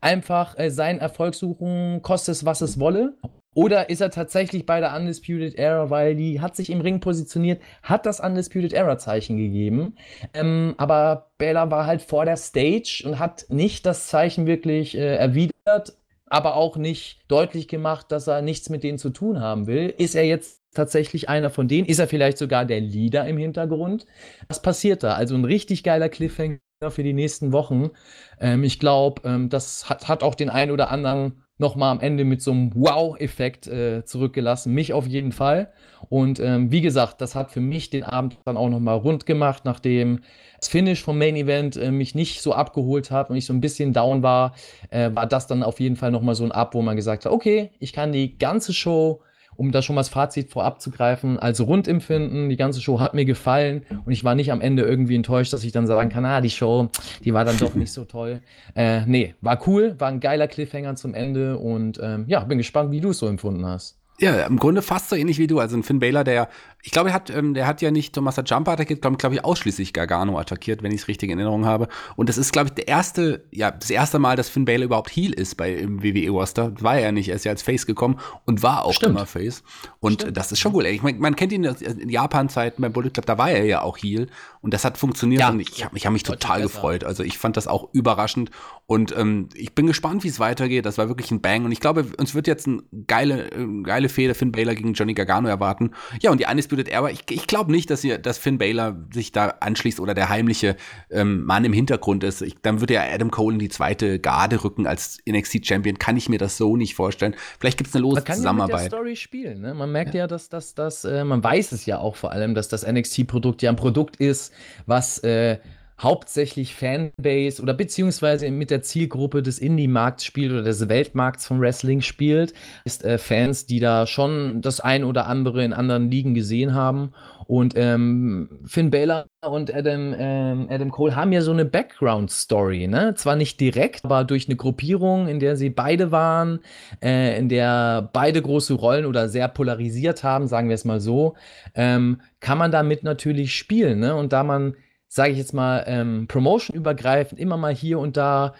einfach 0.00 0.58
äh, 0.58 0.70
seinen 0.70 0.98
Erfolg 0.98 1.34
suchen, 1.34 2.02
kostet 2.02 2.34
es, 2.34 2.44
was 2.44 2.60
es 2.60 2.78
wolle. 2.78 3.16
Oder 3.54 3.90
ist 3.90 4.00
er 4.00 4.10
tatsächlich 4.10 4.64
bei 4.64 4.78
der 4.80 4.94
Undisputed 4.94 5.56
Era, 5.58 5.90
weil 5.90 6.14
die 6.14 6.40
hat 6.40 6.54
sich 6.54 6.70
im 6.70 6.80
Ring 6.80 7.00
positioniert, 7.00 7.60
hat 7.82 8.06
das 8.06 8.20
Undisputed 8.20 8.72
Era 8.72 8.96
Zeichen 8.96 9.36
gegeben. 9.36 9.96
Ähm, 10.34 10.74
aber 10.78 11.30
Bela 11.36 11.70
war 11.70 11.86
halt 11.86 12.02
vor 12.02 12.24
der 12.24 12.36
Stage 12.36 13.02
und 13.04 13.18
hat 13.18 13.46
nicht 13.48 13.86
das 13.86 14.06
Zeichen 14.06 14.46
wirklich 14.46 14.96
äh, 14.96 15.16
erwidert, 15.16 15.96
aber 16.26 16.54
auch 16.54 16.76
nicht 16.76 17.20
deutlich 17.26 17.66
gemacht, 17.66 18.12
dass 18.12 18.28
er 18.28 18.40
nichts 18.40 18.70
mit 18.70 18.84
denen 18.84 18.98
zu 18.98 19.10
tun 19.10 19.40
haben 19.40 19.66
will. 19.66 19.92
Ist 19.98 20.14
er 20.14 20.24
jetzt 20.24 20.60
tatsächlich 20.72 21.28
einer 21.28 21.50
von 21.50 21.66
denen? 21.66 21.88
Ist 21.88 21.98
er 21.98 22.06
vielleicht 22.06 22.38
sogar 22.38 22.64
der 22.64 22.80
Leader 22.80 23.26
im 23.26 23.36
Hintergrund? 23.36 24.06
Was 24.48 24.62
passiert 24.62 25.02
da? 25.02 25.14
Also 25.14 25.34
ein 25.34 25.44
richtig 25.44 25.82
geiler 25.82 26.08
Cliffhanger 26.08 26.60
für 26.88 27.02
die 27.02 27.12
nächsten 27.12 27.52
Wochen. 27.52 27.90
Ähm, 28.38 28.62
ich 28.62 28.78
glaube, 28.78 29.22
ähm, 29.28 29.48
das 29.48 29.90
hat, 29.90 30.06
hat 30.06 30.22
auch 30.22 30.36
den 30.36 30.50
einen 30.50 30.70
oder 30.70 30.90
anderen 30.90 31.42
nochmal 31.60 31.92
am 31.92 32.00
Ende 32.00 32.24
mit 32.24 32.42
so 32.42 32.50
einem 32.50 32.72
Wow-Effekt 32.74 33.66
äh, 33.66 34.04
zurückgelassen. 34.04 34.72
Mich 34.74 34.92
auf 34.92 35.06
jeden 35.06 35.32
Fall. 35.32 35.70
Und 36.08 36.40
ähm, 36.40 36.72
wie 36.72 36.80
gesagt, 36.80 37.20
das 37.20 37.34
hat 37.34 37.50
für 37.50 37.60
mich 37.60 37.90
den 37.90 38.02
Abend 38.02 38.38
dann 38.44 38.56
auch 38.56 38.68
nochmal 38.68 38.96
rund 38.96 39.26
gemacht, 39.26 39.64
nachdem 39.64 40.20
das 40.58 40.68
Finish 40.68 41.02
vom 41.02 41.18
Main 41.18 41.36
Event 41.36 41.76
äh, 41.76 41.90
mich 41.90 42.14
nicht 42.14 42.42
so 42.42 42.52
abgeholt 42.52 43.10
hat 43.10 43.30
und 43.30 43.36
ich 43.36 43.46
so 43.46 43.52
ein 43.52 43.60
bisschen 43.60 43.92
down 43.92 44.22
war, 44.22 44.54
äh, 44.90 45.10
war 45.14 45.26
das 45.26 45.46
dann 45.46 45.62
auf 45.62 45.78
jeden 45.80 45.96
Fall 45.96 46.10
nochmal 46.10 46.34
so 46.34 46.44
ein 46.44 46.52
Ab, 46.52 46.74
wo 46.74 46.82
man 46.82 46.96
gesagt 46.96 47.24
hat, 47.24 47.32
okay, 47.32 47.70
ich 47.78 47.92
kann 47.92 48.12
die 48.12 48.38
ganze 48.38 48.72
Show 48.72 49.20
um 49.60 49.72
da 49.72 49.82
schon 49.82 49.94
mal 49.94 50.00
das 50.00 50.08
Fazit 50.08 50.48
vorab 50.48 50.80
zu 50.80 50.90
greifen, 50.90 51.38
also 51.38 51.64
rund 51.64 51.86
empfinden. 51.86 52.48
Die 52.48 52.56
ganze 52.56 52.80
Show 52.80 52.98
hat 52.98 53.12
mir 53.12 53.26
gefallen 53.26 53.84
und 54.06 54.10
ich 54.10 54.24
war 54.24 54.34
nicht 54.34 54.50
am 54.52 54.62
Ende 54.62 54.84
irgendwie 54.84 55.16
enttäuscht, 55.16 55.52
dass 55.52 55.64
ich 55.64 55.70
dann 55.70 55.86
sagen 55.86 56.08
kann, 56.08 56.24
ah, 56.24 56.40
die 56.40 56.48
Show, 56.48 56.88
die 57.22 57.34
war 57.34 57.44
dann 57.44 57.58
doch 57.58 57.74
nicht 57.74 57.92
so 57.92 58.06
toll. 58.06 58.40
Äh, 58.74 59.04
nee, 59.04 59.34
war 59.42 59.60
cool, 59.66 59.96
war 59.98 60.08
ein 60.08 60.20
geiler 60.20 60.48
Cliffhanger 60.48 60.96
zum 60.96 61.12
Ende 61.12 61.58
und 61.58 62.00
ähm, 62.02 62.24
ja, 62.26 62.40
bin 62.40 62.56
gespannt, 62.56 62.90
wie 62.90 63.02
du 63.02 63.10
es 63.10 63.18
so 63.18 63.28
empfunden 63.28 63.66
hast. 63.66 63.98
Ja, 64.18 64.46
im 64.46 64.58
Grunde 64.58 64.80
fast 64.80 65.10
so 65.10 65.16
ähnlich 65.16 65.38
wie 65.38 65.46
du. 65.46 65.58
Also 65.58 65.76
ein 65.76 65.82
Finn 65.82 65.98
Baylor, 65.98 66.24
der, 66.24 66.48
ich 66.82 66.92
glaube, 66.92 67.10
er 67.10 67.14
hat, 67.14 67.30
ähm, 67.30 67.54
der 67.54 67.66
hat 67.66 67.82
ja 67.82 67.90
nicht 67.90 68.14
Tommaso 68.14 68.42
Jumper 68.42 68.72
attackiert, 68.72 69.02
glaube 69.02 69.16
glaub 69.18 69.32
ich, 69.32 69.44
ausschließlich 69.44 69.92
Gargano 69.92 70.38
attackiert, 70.38 70.82
wenn 70.82 70.92
ich 70.92 71.02
es 71.02 71.08
richtig 71.08 71.30
in 71.30 71.38
Erinnerung 71.38 71.66
habe. 71.66 71.88
Und 72.16 72.28
das 72.28 72.38
ist, 72.38 72.52
glaube 72.52 72.68
ich, 72.68 72.74
der 72.74 72.88
erste, 72.88 73.44
ja, 73.50 73.70
das 73.70 73.90
erste 73.90 74.18
Mal, 74.18 74.36
dass 74.36 74.48
Finn 74.48 74.64
Baylor 74.64 74.84
überhaupt 74.84 75.10
Heel 75.10 75.32
ist 75.32 75.56
bei 75.56 75.74
im 75.74 76.02
WWE-Roster. 76.02 76.72
War 76.80 76.98
er 76.98 77.12
nicht, 77.12 77.28
er 77.28 77.36
ist 77.36 77.44
ja 77.44 77.52
als 77.52 77.62
Face 77.62 77.86
gekommen 77.86 78.18
und 78.46 78.62
war 78.62 78.84
auch 78.84 78.94
Stimmt. 78.94 79.16
immer 79.16 79.26
Face. 79.26 79.62
Und 80.00 80.22
Stimmt. 80.22 80.36
das 80.36 80.52
ist 80.52 80.60
schon 80.60 80.74
cool. 80.74 80.86
Ich 80.86 81.02
mein, 81.02 81.18
man 81.18 81.36
kennt 81.36 81.52
ihn 81.52 81.64
in 81.64 82.08
Japan-Zeiten 82.08 82.80
beim 82.80 82.92
Bullet 82.92 83.10
Club, 83.10 83.26
da 83.26 83.36
war 83.36 83.50
er 83.50 83.64
ja 83.64 83.82
auch 83.82 83.98
Heel. 83.98 84.28
Und 84.62 84.74
das 84.74 84.84
hat 84.84 84.98
funktioniert 84.98 85.40
ja. 85.40 85.50
und 85.50 85.60
ich 85.60 85.84
habe 85.84 85.96
ich 85.96 86.06
hab 86.06 86.12
mich 86.12 86.22
total 86.22 86.62
gefreut. 86.62 87.04
Also 87.04 87.22
ich 87.22 87.38
fand 87.38 87.56
das 87.56 87.66
auch 87.66 87.88
überraschend. 87.92 88.50
Und 88.86 89.16
ähm, 89.16 89.48
ich 89.54 89.74
bin 89.74 89.86
gespannt, 89.86 90.24
wie 90.24 90.28
es 90.28 90.40
weitergeht. 90.40 90.84
Das 90.84 90.98
war 90.98 91.08
wirklich 91.08 91.30
ein 91.30 91.40
Bang. 91.40 91.64
Und 91.64 91.72
ich 91.72 91.80
glaube, 91.80 92.06
uns 92.18 92.34
wird 92.34 92.46
jetzt 92.46 92.66
eine 92.66 92.82
geile, 93.06 93.50
äh, 93.52 93.82
geile 93.82 94.08
Fehde 94.08 94.34
Finn 94.34 94.52
Baylor 94.52 94.74
gegen 94.74 94.94
Johnny 94.94 95.14
Gargano 95.14 95.48
erwarten. 95.48 95.92
Ja, 96.20 96.30
und 96.30 96.38
die 96.38 96.46
Undisputed 96.70 96.88
Era, 96.88 97.10
ich, 97.10 97.20
ich 97.30 97.46
glaube 97.46 97.72
nicht, 97.72 97.90
dass, 97.90 98.04
ihr, 98.04 98.18
dass 98.18 98.38
Finn 98.38 98.58
Baylor 98.58 98.96
sich 99.12 99.32
da 99.32 99.54
anschließt 99.60 100.00
oder 100.00 100.14
der 100.14 100.28
heimliche 100.28 100.76
ähm, 101.10 101.44
Mann 101.44 101.64
im 101.64 101.72
Hintergrund 101.72 102.24
ist. 102.24 102.42
Ich, 102.42 102.56
dann 102.62 102.80
würde 102.80 102.94
ja 102.94 103.02
Adam 103.02 103.30
Cole 103.30 103.54
in 103.54 103.58
die 103.58 103.68
zweite 103.68 104.18
Garde 104.18 104.62
rücken 104.62 104.86
als 104.86 105.18
NXT-Champion. 105.28 105.98
Kann 105.98 106.16
ich 106.16 106.28
mir 106.28 106.38
das 106.38 106.56
so 106.56 106.76
nicht 106.76 106.94
vorstellen. 106.94 107.34
Vielleicht 107.58 107.78
gibt 107.78 107.88
es 107.88 107.96
eine 107.96 108.02
lose 108.02 108.16
man 108.16 108.24
kann 108.24 108.36
Zusammenarbeit. 108.36 108.70
Ja 108.70 108.82
mit 108.84 108.92
der 108.92 108.98
Story 108.98 109.16
spielen. 109.16 109.60
Ne? 109.60 109.74
Man 109.74 109.90
merkt 109.92 110.14
ja, 110.14 110.20
ja 110.20 110.26
dass 110.26 110.48
das, 110.48 110.74
das 110.74 111.04
äh, 111.04 111.24
man 111.24 111.42
weiß 111.42 111.72
es 111.72 111.86
ja 111.86 111.98
auch 111.98 112.16
vor 112.16 112.32
allem, 112.32 112.54
dass 112.54 112.68
das 112.68 112.86
NXT-Produkt 112.86 113.62
ja 113.62 113.70
ein 113.70 113.76
Produkt 113.76 114.16
ist, 114.16 114.52
was 114.86 115.18
äh, 115.18 115.58
hauptsächlich 116.02 116.74
Fanbase 116.74 117.62
oder 117.62 117.74
beziehungsweise 117.74 118.50
mit 118.50 118.70
der 118.70 118.82
Zielgruppe 118.82 119.42
des 119.42 119.58
Indie-Markts 119.58 120.24
spielt 120.24 120.52
oder 120.52 120.62
des 120.62 120.88
Weltmarkts 120.88 121.46
vom 121.46 121.60
Wrestling 121.60 122.00
spielt, 122.00 122.54
ist 122.84 123.04
äh, 123.04 123.18
Fans, 123.18 123.66
die 123.66 123.80
da 123.80 124.06
schon 124.06 124.62
das 124.62 124.80
ein 124.80 125.04
oder 125.04 125.26
andere 125.26 125.64
in 125.64 125.72
anderen 125.72 126.10
Ligen 126.10 126.34
gesehen 126.34 126.74
haben. 126.74 127.12
Und 127.46 127.74
ähm, 127.76 128.60
Finn 128.64 128.92
Balor 128.92 129.26
und 129.44 129.74
Adam, 129.74 130.14
ähm, 130.16 130.68
Adam 130.70 130.90
Cole 130.92 131.16
haben 131.16 131.32
ja 131.32 131.42
so 131.42 131.50
eine 131.50 131.64
Background-Story, 131.64 132.86
ne? 132.86 133.14
Zwar 133.16 133.34
nicht 133.34 133.58
direkt, 133.58 134.04
aber 134.04 134.22
durch 134.22 134.46
eine 134.46 134.54
Gruppierung, 134.54 135.26
in 135.26 135.40
der 135.40 135.56
sie 135.56 135.68
beide 135.68 136.12
waren, 136.12 136.60
äh, 137.02 137.36
in 137.36 137.48
der 137.48 138.08
beide 138.12 138.40
große 138.40 138.74
Rollen 138.74 139.04
oder 139.04 139.28
sehr 139.28 139.48
polarisiert 139.48 140.22
haben, 140.22 140.46
sagen 140.46 140.68
wir 140.68 140.76
es 140.76 140.84
mal 140.84 141.00
so, 141.00 141.34
ähm, 141.74 142.20
kann 142.38 142.56
man 142.56 142.70
damit 142.70 143.02
natürlich 143.02 143.56
spielen, 143.56 143.98
ne? 143.98 144.14
Und 144.14 144.32
da 144.32 144.44
man 144.44 144.76
sage 145.12 145.32
ich 145.32 145.38
jetzt 145.38 145.52
mal, 145.52 145.82
ähm, 145.88 146.28
promotion-übergreifend 146.28 147.40
immer 147.40 147.56
mal 147.56 147.74
hier 147.74 147.98
und 147.98 148.16
da 148.16 148.54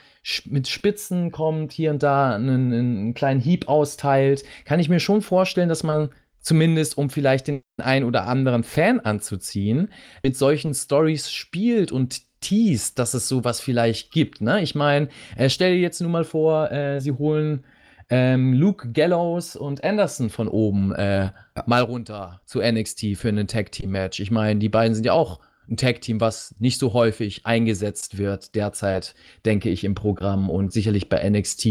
mit 0.46 0.66
Spitzen 0.66 1.30
kommt, 1.30 1.72
hier 1.72 1.92
und 1.92 2.02
da 2.02 2.34
einen, 2.34 2.72
einen, 2.72 3.14
kleinen 3.14 3.40
Hieb 3.40 3.68
austeilt, 3.68 4.42
kann 4.64 4.80
ich 4.80 4.88
mir 4.88 4.98
schon 4.98 5.22
vorstellen, 5.22 5.68
dass 5.68 5.84
man 5.84 6.10
zumindest, 6.40 6.98
um 6.98 7.08
vielleicht 7.08 7.46
den 7.46 7.62
einen 7.80 8.04
oder 8.04 8.26
anderen 8.26 8.64
Fan 8.64 8.98
anzuziehen, 8.98 9.92
mit 10.24 10.36
solchen 10.36 10.74
Stories 10.74 11.30
spielt 11.30 11.92
und 11.92 12.22
teast, 12.40 12.98
dass 12.98 13.14
es 13.14 13.28
sowas 13.28 13.60
vielleicht 13.60 14.10
gibt. 14.10 14.40
Ne? 14.40 14.60
Ich 14.60 14.74
meine, 14.74 15.08
äh, 15.36 15.48
stell 15.48 15.74
dir 15.74 15.80
jetzt 15.80 16.00
nur 16.00 16.10
mal 16.10 16.24
vor, 16.24 16.72
äh, 16.72 17.00
sie 17.00 17.12
holen 17.12 17.64
ähm, 18.08 18.54
Luke 18.54 18.90
Gallows 18.90 19.54
und 19.54 19.84
Anderson 19.84 20.30
von 20.30 20.48
oben 20.48 20.92
äh, 20.96 21.30
mal 21.66 21.82
runter 21.82 22.40
zu 22.44 22.60
NXT 22.60 23.16
für 23.16 23.28
ein 23.28 23.46
Tag-Team-Match. 23.46 24.18
Ich 24.18 24.32
meine, 24.32 24.58
die 24.58 24.68
beiden 24.68 24.96
sind 24.96 25.06
ja 25.06 25.12
auch 25.12 25.38
ein 25.70 25.76
Tag-Team, 25.76 26.20
was 26.20 26.54
nicht 26.58 26.78
so 26.78 26.92
häufig 26.92 27.46
eingesetzt 27.46 28.18
wird 28.18 28.54
derzeit, 28.54 29.14
denke 29.44 29.70
ich, 29.70 29.84
im 29.84 29.94
Programm 29.94 30.50
und 30.50 30.72
sicherlich 30.72 31.08
bei 31.08 31.28
NXT 31.28 31.66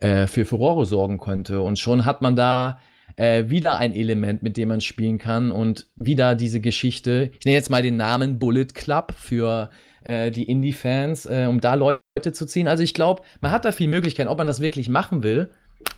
äh, 0.00 0.26
für 0.26 0.44
Furore 0.44 0.86
sorgen 0.86 1.18
könnte. 1.18 1.62
Und 1.62 1.78
schon 1.78 2.04
hat 2.04 2.22
man 2.22 2.36
da 2.36 2.78
äh, 3.16 3.48
wieder 3.48 3.78
ein 3.78 3.94
Element, 3.94 4.42
mit 4.42 4.56
dem 4.56 4.68
man 4.68 4.80
spielen 4.80 5.18
kann 5.18 5.50
und 5.50 5.86
wieder 5.96 6.34
diese 6.34 6.60
Geschichte. 6.60 7.30
Ich 7.38 7.44
nenne 7.44 7.56
jetzt 7.56 7.70
mal 7.70 7.82
den 7.82 7.96
Namen 7.96 8.38
Bullet 8.38 8.66
Club 8.66 9.14
für 9.16 9.70
äh, 10.04 10.30
die 10.30 10.44
Indie-Fans, 10.44 11.26
äh, 11.26 11.46
um 11.48 11.60
da 11.60 11.74
Leute 11.74 12.32
zu 12.32 12.46
ziehen. 12.46 12.68
Also 12.68 12.82
ich 12.82 12.94
glaube, 12.94 13.22
man 13.40 13.52
hat 13.52 13.64
da 13.64 13.72
viel 13.72 13.88
Möglichkeiten. 13.88 14.28
Ob 14.28 14.38
man 14.38 14.46
das 14.46 14.60
wirklich 14.60 14.88
machen 14.88 15.22
will, 15.22 15.50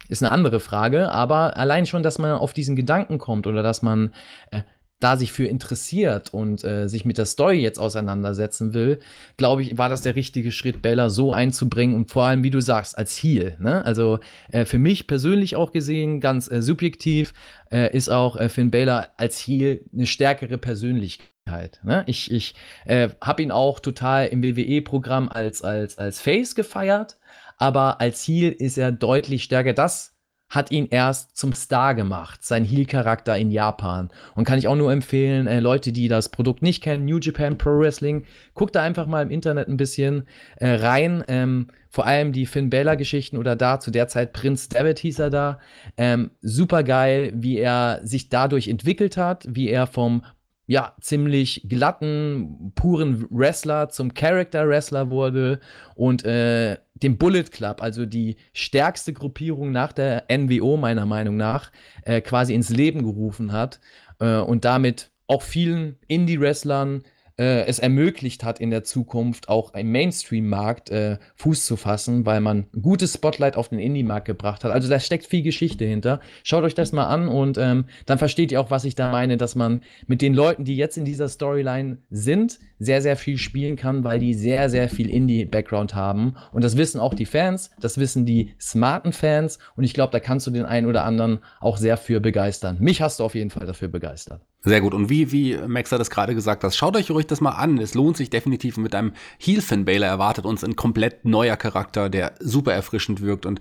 ist 0.08 0.22
eine 0.22 0.32
andere 0.32 0.60
Frage. 0.60 1.10
Aber 1.10 1.56
allein 1.56 1.86
schon, 1.86 2.02
dass 2.02 2.18
man 2.18 2.32
auf 2.32 2.52
diesen 2.52 2.76
Gedanken 2.76 3.18
kommt 3.18 3.46
oder 3.46 3.62
dass 3.62 3.82
man 3.82 4.12
äh, 4.50 4.62
da 5.00 5.16
sich 5.16 5.32
für 5.32 5.46
interessiert 5.46 6.32
und 6.32 6.64
äh, 6.64 6.88
sich 6.88 7.04
mit 7.04 7.18
der 7.18 7.26
Story 7.26 7.60
jetzt 7.60 7.78
auseinandersetzen 7.78 8.74
will, 8.74 9.00
glaube 9.36 9.62
ich, 9.62 9.76
war 9.76 9.88
das 9.88 10.02
der 10.02 10.16
richtige 10.16 10.52
Schritt, 10.52 10.82
Bella 10.82 11.10
so 11.10 11.32
einzubringen 11.32 11.94
und 11.94 12.10
vor 12.10 12.24
allem, 12.24 12.42
wie 12.42 12.50
du 12.50 12.60
sagst, 12.60 12.96
als 12.96 13.16
Heal. 13.22 13.56
Ne? 13.60 13.84
Also 13.84 14.20
äh, 14.50 14.64
für 14.64 14.78
mich 14.78 15.06
persönlich 15.06 15.56
auch 15.56 15.72
gesehen, 15.72 16.20
ganz 16.20 16.50
äh, 16.50 16.62
subjektiv, 16.62 17.34
äh, 17.70 17.94
ist 17.94 18.08
auch 18.08 18.36
äh, 18.36 18.48
Finn 18.48 18.70
Baylor 18.70 19.08
als 19.16 19.38
Heal 19.40 19.80
eine 19.92 20.06
stärkere 20.06 20.58
Persönlichkeit. 20.58 21.80
Ne? 21.82 22.04
Ich, 22.06 22.30
ich 22.30 22.54
äh, 22.86 23.10
habe 23.20 23.42
ihn 23.42 23.50
auch 23.50 23.80
total 23.80 24.28
im 24.28 24.42
WWE-Programm 24.42 25.28
als, 25.28 25.62
als, 25.62 25.98
als 25.98 26.20
Face 26.20 26.54
gefeiert, 26.54 27.18
aber 27.58 28.00
als 28.00 28.26
Heal 28.26 28.52
ist 28.52 28.78
er 28.78 28.90
deutlich 28.90 29.44
stärker. 29.44 29.74
Das 29.74 30.13
hat 30.54 30.70
ihn 30.70 30.86
erst 30.90 31.36
zum 31.36 31.52
Star 31.52 31.94
gemacht, 31.94 32.44
sein 32.44 32.64
Heel-Charakter 32.64 33.36
in 33.36 33.50
Japan. 33.50 34.10
Und 34.34 34.44
kann 34.44 34.58
ich 34.58 34.68
auch 34.68 34.76
nur 34.76 34.92
empfehlen, 34.92 35.46
äh, 35.46 35.60
Leute, 35.60 35.92
die 35.92 36.08
das 36.08 36.28
Produkt 36.28 36.62
nicht 36.62 36.82
kennen, 36.82 37.04
New 37.04 37.18
Japan 37.18 37.58
Pro 37.58 37.78
Wrestling, 37.78 38.24
guckt 38.54 38.74
da 38.74 38.82
einfach 38.82 39.06
mal 39.06 39.22
im 39.22 39.30
Internet 39.30 39.68
ein 39.68 39.76
bisschen 39.76 40.26
äh, 40.56 40.68
rein. 40.68 41.24
Ähm, 41.26 41.68
vor 41.90 42.06
allem 42.06 42.32
die 42.32 42.46
Finn 42.46 42.70
Balor-Geschichten 42.70 43.36
oder 43.36 43.56
da 43.56 43.80
zu 43.80 43.90
der 43.90 44.08
Zeit 44.08 44.32
Prinz 44.32 44.68
David 44.68 44.98
hieß 44.98 45.18
er 45.18 45.30
da. 45.30 45.58
Ähm, 45.96 46.30
Super 46.40 46.82
geil, 46.82 47.32
wie 47.34 47.58
er 47.58 48.00
sich 48.04 48.28
dadurch 48.28 48.68
entwickelt 48.68 49.16
hat, 49.16 49.46
wie 49.48 49.68
er 49.68 49.86
vom 49.86 50.22
ja, 50.66 50.94
ziemlich 51.00 51.66
glatten, 51.68 52.72
puren 52.74 53.26
Wrestler 53.30 53.90
zum 53.90 54.14
Character-Wrestler 54.14 55.10
wurde 55.10 55.60
und 55.94 56.24
äh, 56.24 56.78
dem 56.94 57.18
Bullet 57.18 57.44
Club, 57.44 57.82
also 57.82 58.06
die 58.06 58.36
stärkste 58.52 59.12
Gruppierung 59.12 59.72
nach 59.72 59.92
der 59.92 60.24
NWO, 60.30 60.76
meiner 60.76 61.04
Meinung 61.06 61.36
nach, 61.36 61.70
äh, 62.04 62.20
quasi 62.20 62.54
ins 62.54 62.70
Leben 62.70 63.02
gerufen 63.02 63.52
hat 63.52 63.80
äh, 64.20 64.38
und 64.38 64.64
damit 64.64 65.10
auch 65.26 65.42
vielen 65.42 65.98
Indie-Wrestlern 66.08 67.02
äh, 67.38 67.66
es 67.66 67.78
ermöglicht 67.78 68.44
hat, 68.44 68.60
in 68.60 68.70
der 68.70 68.84
Zukunft 68.84 69.48
auch 69.48 69.74
im 69.74 69.90
Mainstream-Markt 69.90 70.90
äh, 70.90 71.18
Fuß 71.36 71.66
zu 71.66 71.76
fassen, 71.76 72.26
weil 72.26 72.40
man 72.40 72.66
ein 72.72 72.82
gutes 72.82 73.14
Spotlight 73.14 73.56
auf 73.56 73.68
den 73.68 73.78
Indie-Markt 73.78 74.26
gebracht 74.26 74.64
hat. 74.64 74.72
Also 74.72 74.88
da 74.88 75.00
steckt 75.00 75.26
viel 75.26 75.42
Geschichte 75.42 75.84
hinter. 75.84 76.20
Schaut 76.42 76.64
euch 76.64 76.74
das 76.74 76.92
mal 76.92 77.06
an 77.06 77.28
und 77.28 77.58
ähm, 77.58 77.86
dann 78.06 78.18
versteht 78.18 78.52
ihr 78.52 78.60
auch, 78.60 78.70
was 78.70 78.84
ich 78.84 78.94
da 78.94 79.10
meine, 79.10 79.36
dass 79.36 79.54
man 79.54 79.82
mit 80.06 80.22
den 80.22 80.34
Leuten, 80.34 80.64
die 80.64 80.76
jetzt 80.76 80.96
in 80.96 81.04
dieser 81.04 81.28
Storyline 81.28 81.98
sind, 82.10 82.60
sehr, 82.78 83.02
sehr 83.02 83.16
viel 83.16 83.38
spielen 83.38 83.76
kann, 83.76 84.04
weil 84.04 84.18
die 84.18 84.34
sehr, 84.34 84.70
sehr 84.70 84.88
viel 84.88 85.10
Indie-Background 85.10 85.94
haben. 85.94 86.36
Und 86.52 86.62
das 86.62 86.76
wissen 86.76 87.00
auch 87.00 87.14
die 87.14 87.26
Fans, 87.26 87.70
das 87.80 87.98
wissen 87.98 88.26
die 88.26 88.54
smarten 88.60 89.12
Fans 89.12 89.58
und 89.76 89.84
ich 89.84 89.94
glaube, 89.94 90.12
da 90.12 90.20
kannst 90.20 90.46
du 90.46 90.50
den 90.50 90.64
einen 90.64 90.86
oder 90.86 91.04
anderen 91.04 91.40
auch 91.60 91.78
sehr 91.78 91.96
für 91.96 92.20
begeistern. 92.20 92.76
Mich 92.80 93.02
hast 93.02 93.20
du 93.20 93.24
auf 93.24 93.34
jeden 93.34 93.50
Fall 93.50 93.66
dafür 93.66 93.88
begeistert. 93.88 94.42
Sehr 94.66 94.80
gut. 94.80 94.94
Und 94.94 95.10
wie, 95.10 95.30
wie 95.30 95.58
Max 95.58 95.92
hat 95.92 96.00
das 96.00 96.08
gerade 96.08 96.34
gesagt 96.34 96.64
hat, 96.64 96.74
schaut 96.74 96.96
euch 96.96 97.10
ruhig 97.10 97.26
das 97.26 97.42
mal 97.42 97.50
an. 97.50 97.76
Es 97.78 97.92
lohnt 97.92 98.16
sich 98.16 98.30
definitiv. 98.30 98.78
Mit 98.78 98.94
einem 98.94 99.12
Heel-Fan 99.38 99.84
Baylor 99.84 100.08
erwartet 100.08 100.46
uns 100.46 100.64
ein 100.64 100.74
komplett 100.74 101.26
neuer 101.26 101.56
Charakter, 101.56 102.08
der 102.08 102.34
super 102.40 102.72
erfrischend 102.72 103.20
wirkt 103.20 103.44
und 103.44 103.60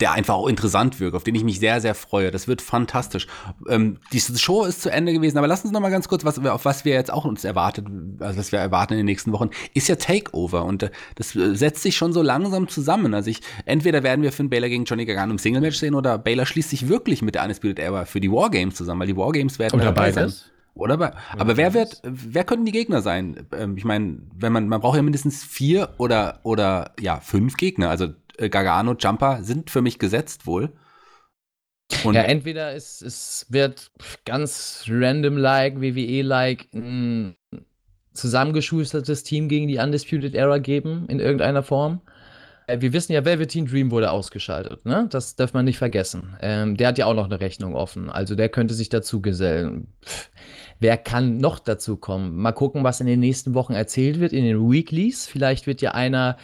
der 0.00 0.12
einfach 0.12 0.34
auch 0.34 0.46
interessant 0.46 1.00
wirkt, 1.00 1.16
auf 1.16 1.24
den 1.24 1.34
ich 1.34 1.42
mich 1.42 1.58
sehr, 1.58 1.80
sehr 1.80 1.94
freue. 1.94 2.30
Das 2.30 2.46
wird 2.46 2.62
fantastisch. 2.62 3.26
Ähm, 3.68 3.98
diese 4.12 4.38
Show 4.38 4.64
ist 4.64 4.82
zu 4.82 4.90
Ende 4.90 5.12
gewesen, 5.12 5.38
aber 5.38 5.48
lass 5.48 5.64
uns 5.64 5.72
noch 5.72 5.80
mal 5.80 5.90
ganz 5.90 6.08
kurz, 6.08 6.24
was, 6.24 6.38
auf 6.38 6.64
was 6.64 6.84
wir 6.84 6.94
jetzt 6.94 7.12
auch 7.12 7.24
uns 7.24 7.44
erwartet, 7.44 7.86
also 8.20 8.38
was 8.38 8.52
wir 8.52 8.60
erwarten 8.60 8.92
in 8.92 8.98
den 8.98 9.06
nächsten 9.06 9.32
Wochen, 9.32 9.50
ist 9.74 9.88
ja 9.88 9.96
Takeover 9.96 10.64
und 10.64 10.84
äh, 10.84 10.90
das 11.16 11.34
äh, 11.34 11.54
setzt 11.56 11.82
sich 11.82 11.96
schon 11.96 12.12
so 12.12 12.22
langsam 12.22 12.68
zusammen. 12.68 13.12
Also 13.12 13.30
ich, 13.30 13.40
entweder 13.64 14.02
werden 14.04 14.22
wir 14.22 14.30
Finn 14.30 14.50
Baylor 14.50 14.68
gegen 14.68 14.84
Johnny 14.84 15.04
Gargano 15.04 15.32
im 15.32 15.38
Single-Match 15.38 15.78
sehen 15.78 15.94
oder 15.94 16.16
Baylor 16.16 16.46
schließt 16.46 16.70
sich 16.70 16.88
wirklich 16.88 17.22
mit 17.22 17.34
der 17.34 17.42
Undisputed 17.42 17.80
Era 17.80 18.04
für 18.04 18.20
die 18.20 18.30
Wargames 18.30 18.76
zusammen, 18.76 19.00
weil 19.00 19.08
die 19.08 19.16
Wargames 19.16 19.58
werden 19.58 19.74
oder 19.74 19.86
dabei 19.86 20.12
sein. 20.12 20.32
Oder 20.74 20.96
bei, 20.96 21.12
aber 21.36 21.56
wer 21.56 21.74
wird, 21.74 22.00
wer 22.04 22.44
könnten 22.44 22.64
die 22.64 22.72
Gegner 22.72 23.02
sein? 23.02 23.48
Ähm, 23.50 23.76
ich 23.76 23.84
meine, 23.84 24.18
wenn 24.38 24.52
man, 24.52 24.68
man 24.68 24.80
braucht 24.80 24.94
ja 24.94 25.02
mindestens 25.02 25.42
vier 25.42 25.88
oder, 25.98 26.38
oder 26.44 26.92
ja, 27.00 27.18
fünf 27.18 27.56
Gegner. 27.56 27.90
Also 27.90 28.10
Gargano, 28.38 28.94
Jumper 28.98 29.42
sind 29.42 29.70
für 29.70 29.82
mich 29.82 29.98
gesetzt 29.98 30.46
wohl. 30.46 30.72
Und 32.04 32.14
ja, 32.14 32.22
entweder 32.22 32.74
es, 32.74 33.00
es 33.00 33.46
wird 33.48 33.90
ganz 34.24 34.84
random-like, 34.88 35.80
WWE-like, 35.80 36.68
ein 36.74 37.36
zusammengeschustertes 38.12 39.22
Team 39.22 39.48
gegen 39.48 39.68
die 39.68 39.78
Undisputed 39.78 40.34
Era 40.34 40.58
geben, 40.58 41.06
in 41.08 41.20
irgendeiner 41.20 41.62
Form. 41.62 42.02
Äh, 42.66 42.80
wir 42.80 42.92
wissen 42.92 43.12
ja, 43.12 43.24
Velveteen 43.24 43.66
Dream 43.66 43.90
wurde 43.90 44.10
ausgeschaltet, 44.10 44.84
ne? 44.84 45.06
Das 45.10 45.34
darf 45.36 45.54
man 45.54 45.64
nicht 45.64 45.78
vergessen. 45.78 46.36
Ähm, 46.40 46.76
der 46.76 46.88
hat 46.88 46.98
ja 46.98 47.06
auch 47.06 47.14
noch 47.14 47.24
eine 47.24 47.40
Rechnung 47.40 47.74
offen, 47.74 48.10
also 48.10 48.34
der 48.34 48.50
könnte 48.50 48.74
sich 48.74 48.90
dazu 48.90 49.22
gesellen. 49.22 49.88
Pff, 50.04 50.30
wer 50.78 50.98
kann 50.98 51.38
noch 51.38 51.58
dazu 51.58 51.96
kommen? 51.96 52.36
Mal 52.36 52.52
gucken, 52.52 52.84
was 52.84 53.00
in 53.00 53.06
den 53.06 53.20
nächsten 53.20 53.54
Wochen 53.54 53.72
erzählt 53.72 54.20
wird 54.20 54.32
in 54.32 54.44
den 54.44 54.70
Weeklies. 54.70 55.26
Vielleicht 55.26 55.66
wird 55.66 55.80
ja 55.80 55.92
einer 55.92 56.36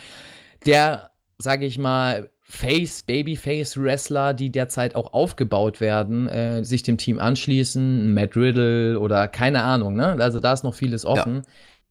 der 0.64 1.11
sage 1.39 1.66
ich 1.66 1.78
mal, 1.78 2.30
Face, 2.47 3.03
Babyface-Wrestler, 3.05 4.35
die 4.35 4.51
derzeit 4.51 4.95
auch 4.97 5.14
aufgebaut 5.14 5.80
werden, 5.80 6.28
äh, 6.28 6.62
sich 6.62 6.82
dem 6.82 6.99
Team 6.99 7.18
anschließen, 7.18 8.12
Matt 8.12 8.37
Riddle 8.37 9.01
oder 9.01 9.28
keine 9.28 9.62
Ahnung, 9.62 9.95
ne? 9.95 10.16
Also 10.20 10.41
da 10.41 10.53
ist 10.53 10.62
noch 10.62 10.74
vieles 10.74 11.07
offen. 11.07 11.37
Ja. 11.37 11.43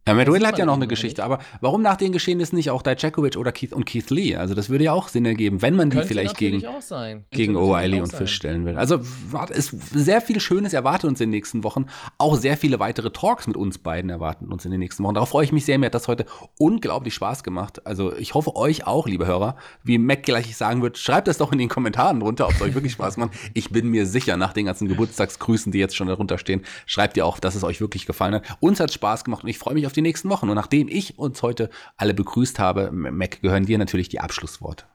Ja, 0.05 0.13
Matt 0.13 0.27
Riddle 0.27 0.47
hat 0.47 0.57
ja 0.57 0.65
noch 0.65 0.75
eine 0.75 0.87
Geschichte, 0.87 1.21
nicht. 1.21 1.25
aber 1.25 1.39
warum 1.61 1.81
nach 1.81 1.95
den 1.95 2.11
Geschehnissen 2.11 2.57
nicht 2.57 2.69
auch 2.69 2.81
Dijakovic 2.81 3.37
oder 3.37 3.53
Keith 3.53 3.71
und 3.71 3.85
Keith 3.85 4.09
Lee? 4.09 4.35
Also 4.35 4.53
das 4.53 4.69
würde 4.69 4.83
ja 4.83 4.91
auch 4.91 5.07
Sinn 5.07 5.25
ergeben, 5.25 5.61
wenn 5.61 5.77
man 5.77 5.89
die 5.89 5.95
Könnte 5.95 6.09
vielleicht 6.09 6.37
gegen, 6.37 6.61
gegen 7.31 7.55
O'Reilly 7.55 8.01
und 8.01 8.11
Fish 8.11 8.33
stellen 8.33 8.65
will. 8.65 8.77
Also 8.77 8.99
ist 9.49 9.69
sehr 9.93 10.19
viel 10.19 10.41
Schönes 10.41 10.73
erwartet 10.73 11.09
uns 11.09 11.21
in 11.21 11.29
den 11.29 11.37
nächsten 11.37 11.63
Wochen. 11.63 11.85
Auch 12.17 12.35
sehr 12.35 12.57
viele 12.57 12.81
weitere 12.81 13.11
Talks 13.11 13.47
mit 13.47 13.55
uns 13.55 13.77
beiden 13.77 14.09
erwarten 14.09 14.51
uns 14.51 14.65
in 14.65 14.71
den 14.71 14.81
nächsten 14.81 15.03
Wochen. 15.05 15.13
Darauf 15.13 15.29
freue 15.29 15.45
ich 15.45 15.53
mich 15.53 15.63
sehr. 15.63 15.79
Mir 15.79 15.85
hat 15.85 15.95
das 15.95 16.09
heute 16.09 16.25
unglaublich 16.59 17.13
Spaß 17.13 17.43
gemacht. 17.43 17.85
Also 17.87 18.13
ich 18.13 18.33
hoffe 18.33 18.57
euch 18.57 18.85
auch, 18.85 19.07
liebe 19.07 19.25
Hörer, 19.25 19.55
wie 19.83 19.97
Mac 19.97 20.23
gleich 20.23 20.57
sagen 20.57 20.81
wird, 20.81 20.97
schreibt 20.97 21.29
das 21.29 21.37
doch 21.37 21.53
in 21.53 21.59
den 21.59 21.69
Kommentaren 21.69 22.19
drunter, 22.19 22.47
ob 22.47 22.55
es 22.55 22.61
euch 22.61 22.73
wirklich 22.73 22.93
Spaß 22.93 23.15
macht. 23.15 23.31
Ich 23.53 23.69
bin 23.69 23.87
mir 23.87 24.05
sicher, 24.05 24.35
nach 24.35 24.51
den 24.51 24.65
ganzen 24.65 24.89
Geburtstagsgrüßen, 24.89 25.71
die 25.71 25.79
jetzt 25.79 25.95
schon 25.95 26.07
darunter 26.07 26.37
stehen, 26.37 26.63
schreibt 26.85 27.15
ihr 27.15 27.25
auch, 27.25 27.39
dass 27.39 27.55
es 27.55 27.63
euch 27.63 27.79
wirklich 27.79 28.05
gefallen 28.05 28.35
hat. 28.35 28.43
Uns 28.59 28.81
hat 28.81 28.91
Spaß 28.91 29.23
gemacht 29.23 29.43
und 29.43 29.49
ich 29.49 29.57
freue 29.57 29.75
mich 29.75 29.87
auf 29.87 29.92
die 29.95 30.01
nächsten 30.01 30.29
Wochen. 30.29 30.49
Und 30.49 30.55
nachdem 30.55 30.87
ich 30.87 31.17
uns 31.17 31.41
heute 31.41 31.69
alle 31.97 32.13
begrüßt 32.13 32.59
habe, 32.59 32.91
Mac, 32.91 33.41
gehören 33.41 33.65
dir 33.65 33.77
natürlich 33.77 34.09
die 34.09 34.19
Abschlussworte. 34.19 34.85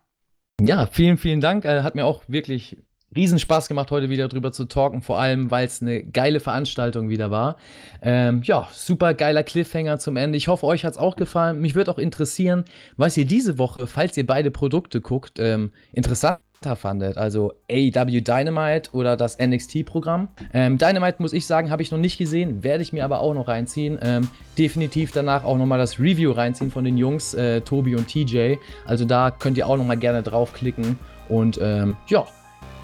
Ja, 0.60 0.86
vielen, 0.86 1.18
vielen 1.18 1.40
Dank. 1.40 1.64
Äh, 1.64 1.82
hat 1.82 1.94
mir 1.94 2.04
auch 2.04 2.22
wirklich 2.26 2.76
riesen 3.14 3.38
Spaß 3.38 3.68
gemacht, 3.68 3.90
heute 3.90 4.10
wieder 4.10 4.28
drüber 4.28 4.52
zu 4.52 4.66
talken, 4.66 5.00
vor 5.00 5.18
allem, 5.18 5.50
weil 5.50 5.66
es 5.66 5.80
eine 5.80 6.04
geile 6.04 6.40
Veranstaltung 6.40 7.08
wieder 7.08 7.30
war. 7.30 7.56
Ähm, 8.02 8.42
ja, 8.44 8.68
super 8.72 9.14
geiler 9.14 9.42
Cliffhanger 9.42 9.98
zum 9.98 10.16
Ende. 10.16 10.36
Ich 10.36 10.48
hoffe, 10.48 10.66
euch 10.66 10.84
hat 10.84 10.92
es 10.92 10.98
auch 10.98 11.16
gefallen. 11.16 11.60
Mich 11.60 11.74
würde 11.74 11.90
auch 11.90 11.98
interessieren, 11.98 12.64
was 12.96 13.16
ihr 13.16 13.24
diese 13.24 13.58
Woche, 13.58 13.86
falls 13.86 14.16
ihr 14.16 14.26
beide 14.26 14.50
Produkte 14.50 15.00
guckt, 15.00 15.38
ähm, 15.38 15.72
interessant 15.92 16.40
fandet, 16.76 17.16
also 17.16 17.52
AEW 17.70 18.20
Dynamite 18.20 18.90
oder 18.92 19.16
das 19.16 19.38
NXT-Programm. 19.38 20.28
Ähm, 20.52 20.78
Dynamite, 20.78 21.16
muss 21.20 21.32
ich 21.32 21.46
sagen, 21.46 21.70
habe 21.70 21.82
ich 21.82 21.92
noch 21.92 21.98
nicht 21.98 22.18
gesehen, 22.18 22.64
werde 22.64 22.82
ich 22.82 22.92
mir 22.92 23.04
aber 23.04 23.20
auch 23.20 23.34
noch 23.34 23.48
reinziehen. 23.48 23.98
Ähm, 24.02 24.28
definitiv 24.56 25.12
danach 25.12 25.44
auch 25.44 25.56
nochmal 25.56 25.78
das 25.78 26.00
Review 26.00 26.32
reinziehen 26.32 26.70
von 26.70 26.84
den 26.84 26.98
Jungs, 26.98 27.34
äh, 27.34 27.60
Tobi 27.60 27.94
und 27.94 28.08
TJ. 28.08 28.56
Also 28.86 29.04
da 29.04 29.30
könnt 29.30 29.56
ihr 29.56 29.68
auch 29.68 29.76
nochmal 29.76 29.98
gerne 29.98 30.22
draufklicken 30.22 30.98
und 31.28 31.58
ähm, 31.62 31.96
ja, 32.08 32.26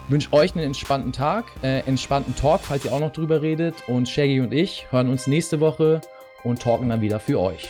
wünsche 0.09 0.33
euch 0.33 0.55
einen 0.55 0.65
entspannten 0.65 1.13
Tag, 1.13 1.45
äh, 1.63 1.81
entspannten 1.81 2.37
Talk, 2.37 2.61
falls 2.63 2.85
ihr 2.85 2.93
auch 2.93 3.01
noch 3.01 3.13
drüber 3.13 3.43
redet. 3.43 3.75
Und 3.89 4.09
Shaggy 4.09 4.41
und 4.41 4.53
ich 4.53 4.87
hören 4.91 5.09
uns 5.09 5.27
nächste 5.27 5.61
Woche 5.61 6.01
und 6.45 6.63
talken 6.63 6.89
dann 6.89 7.01
wieder 7.01 7.19
für 7.19 7.41
euch. 7.41 7.69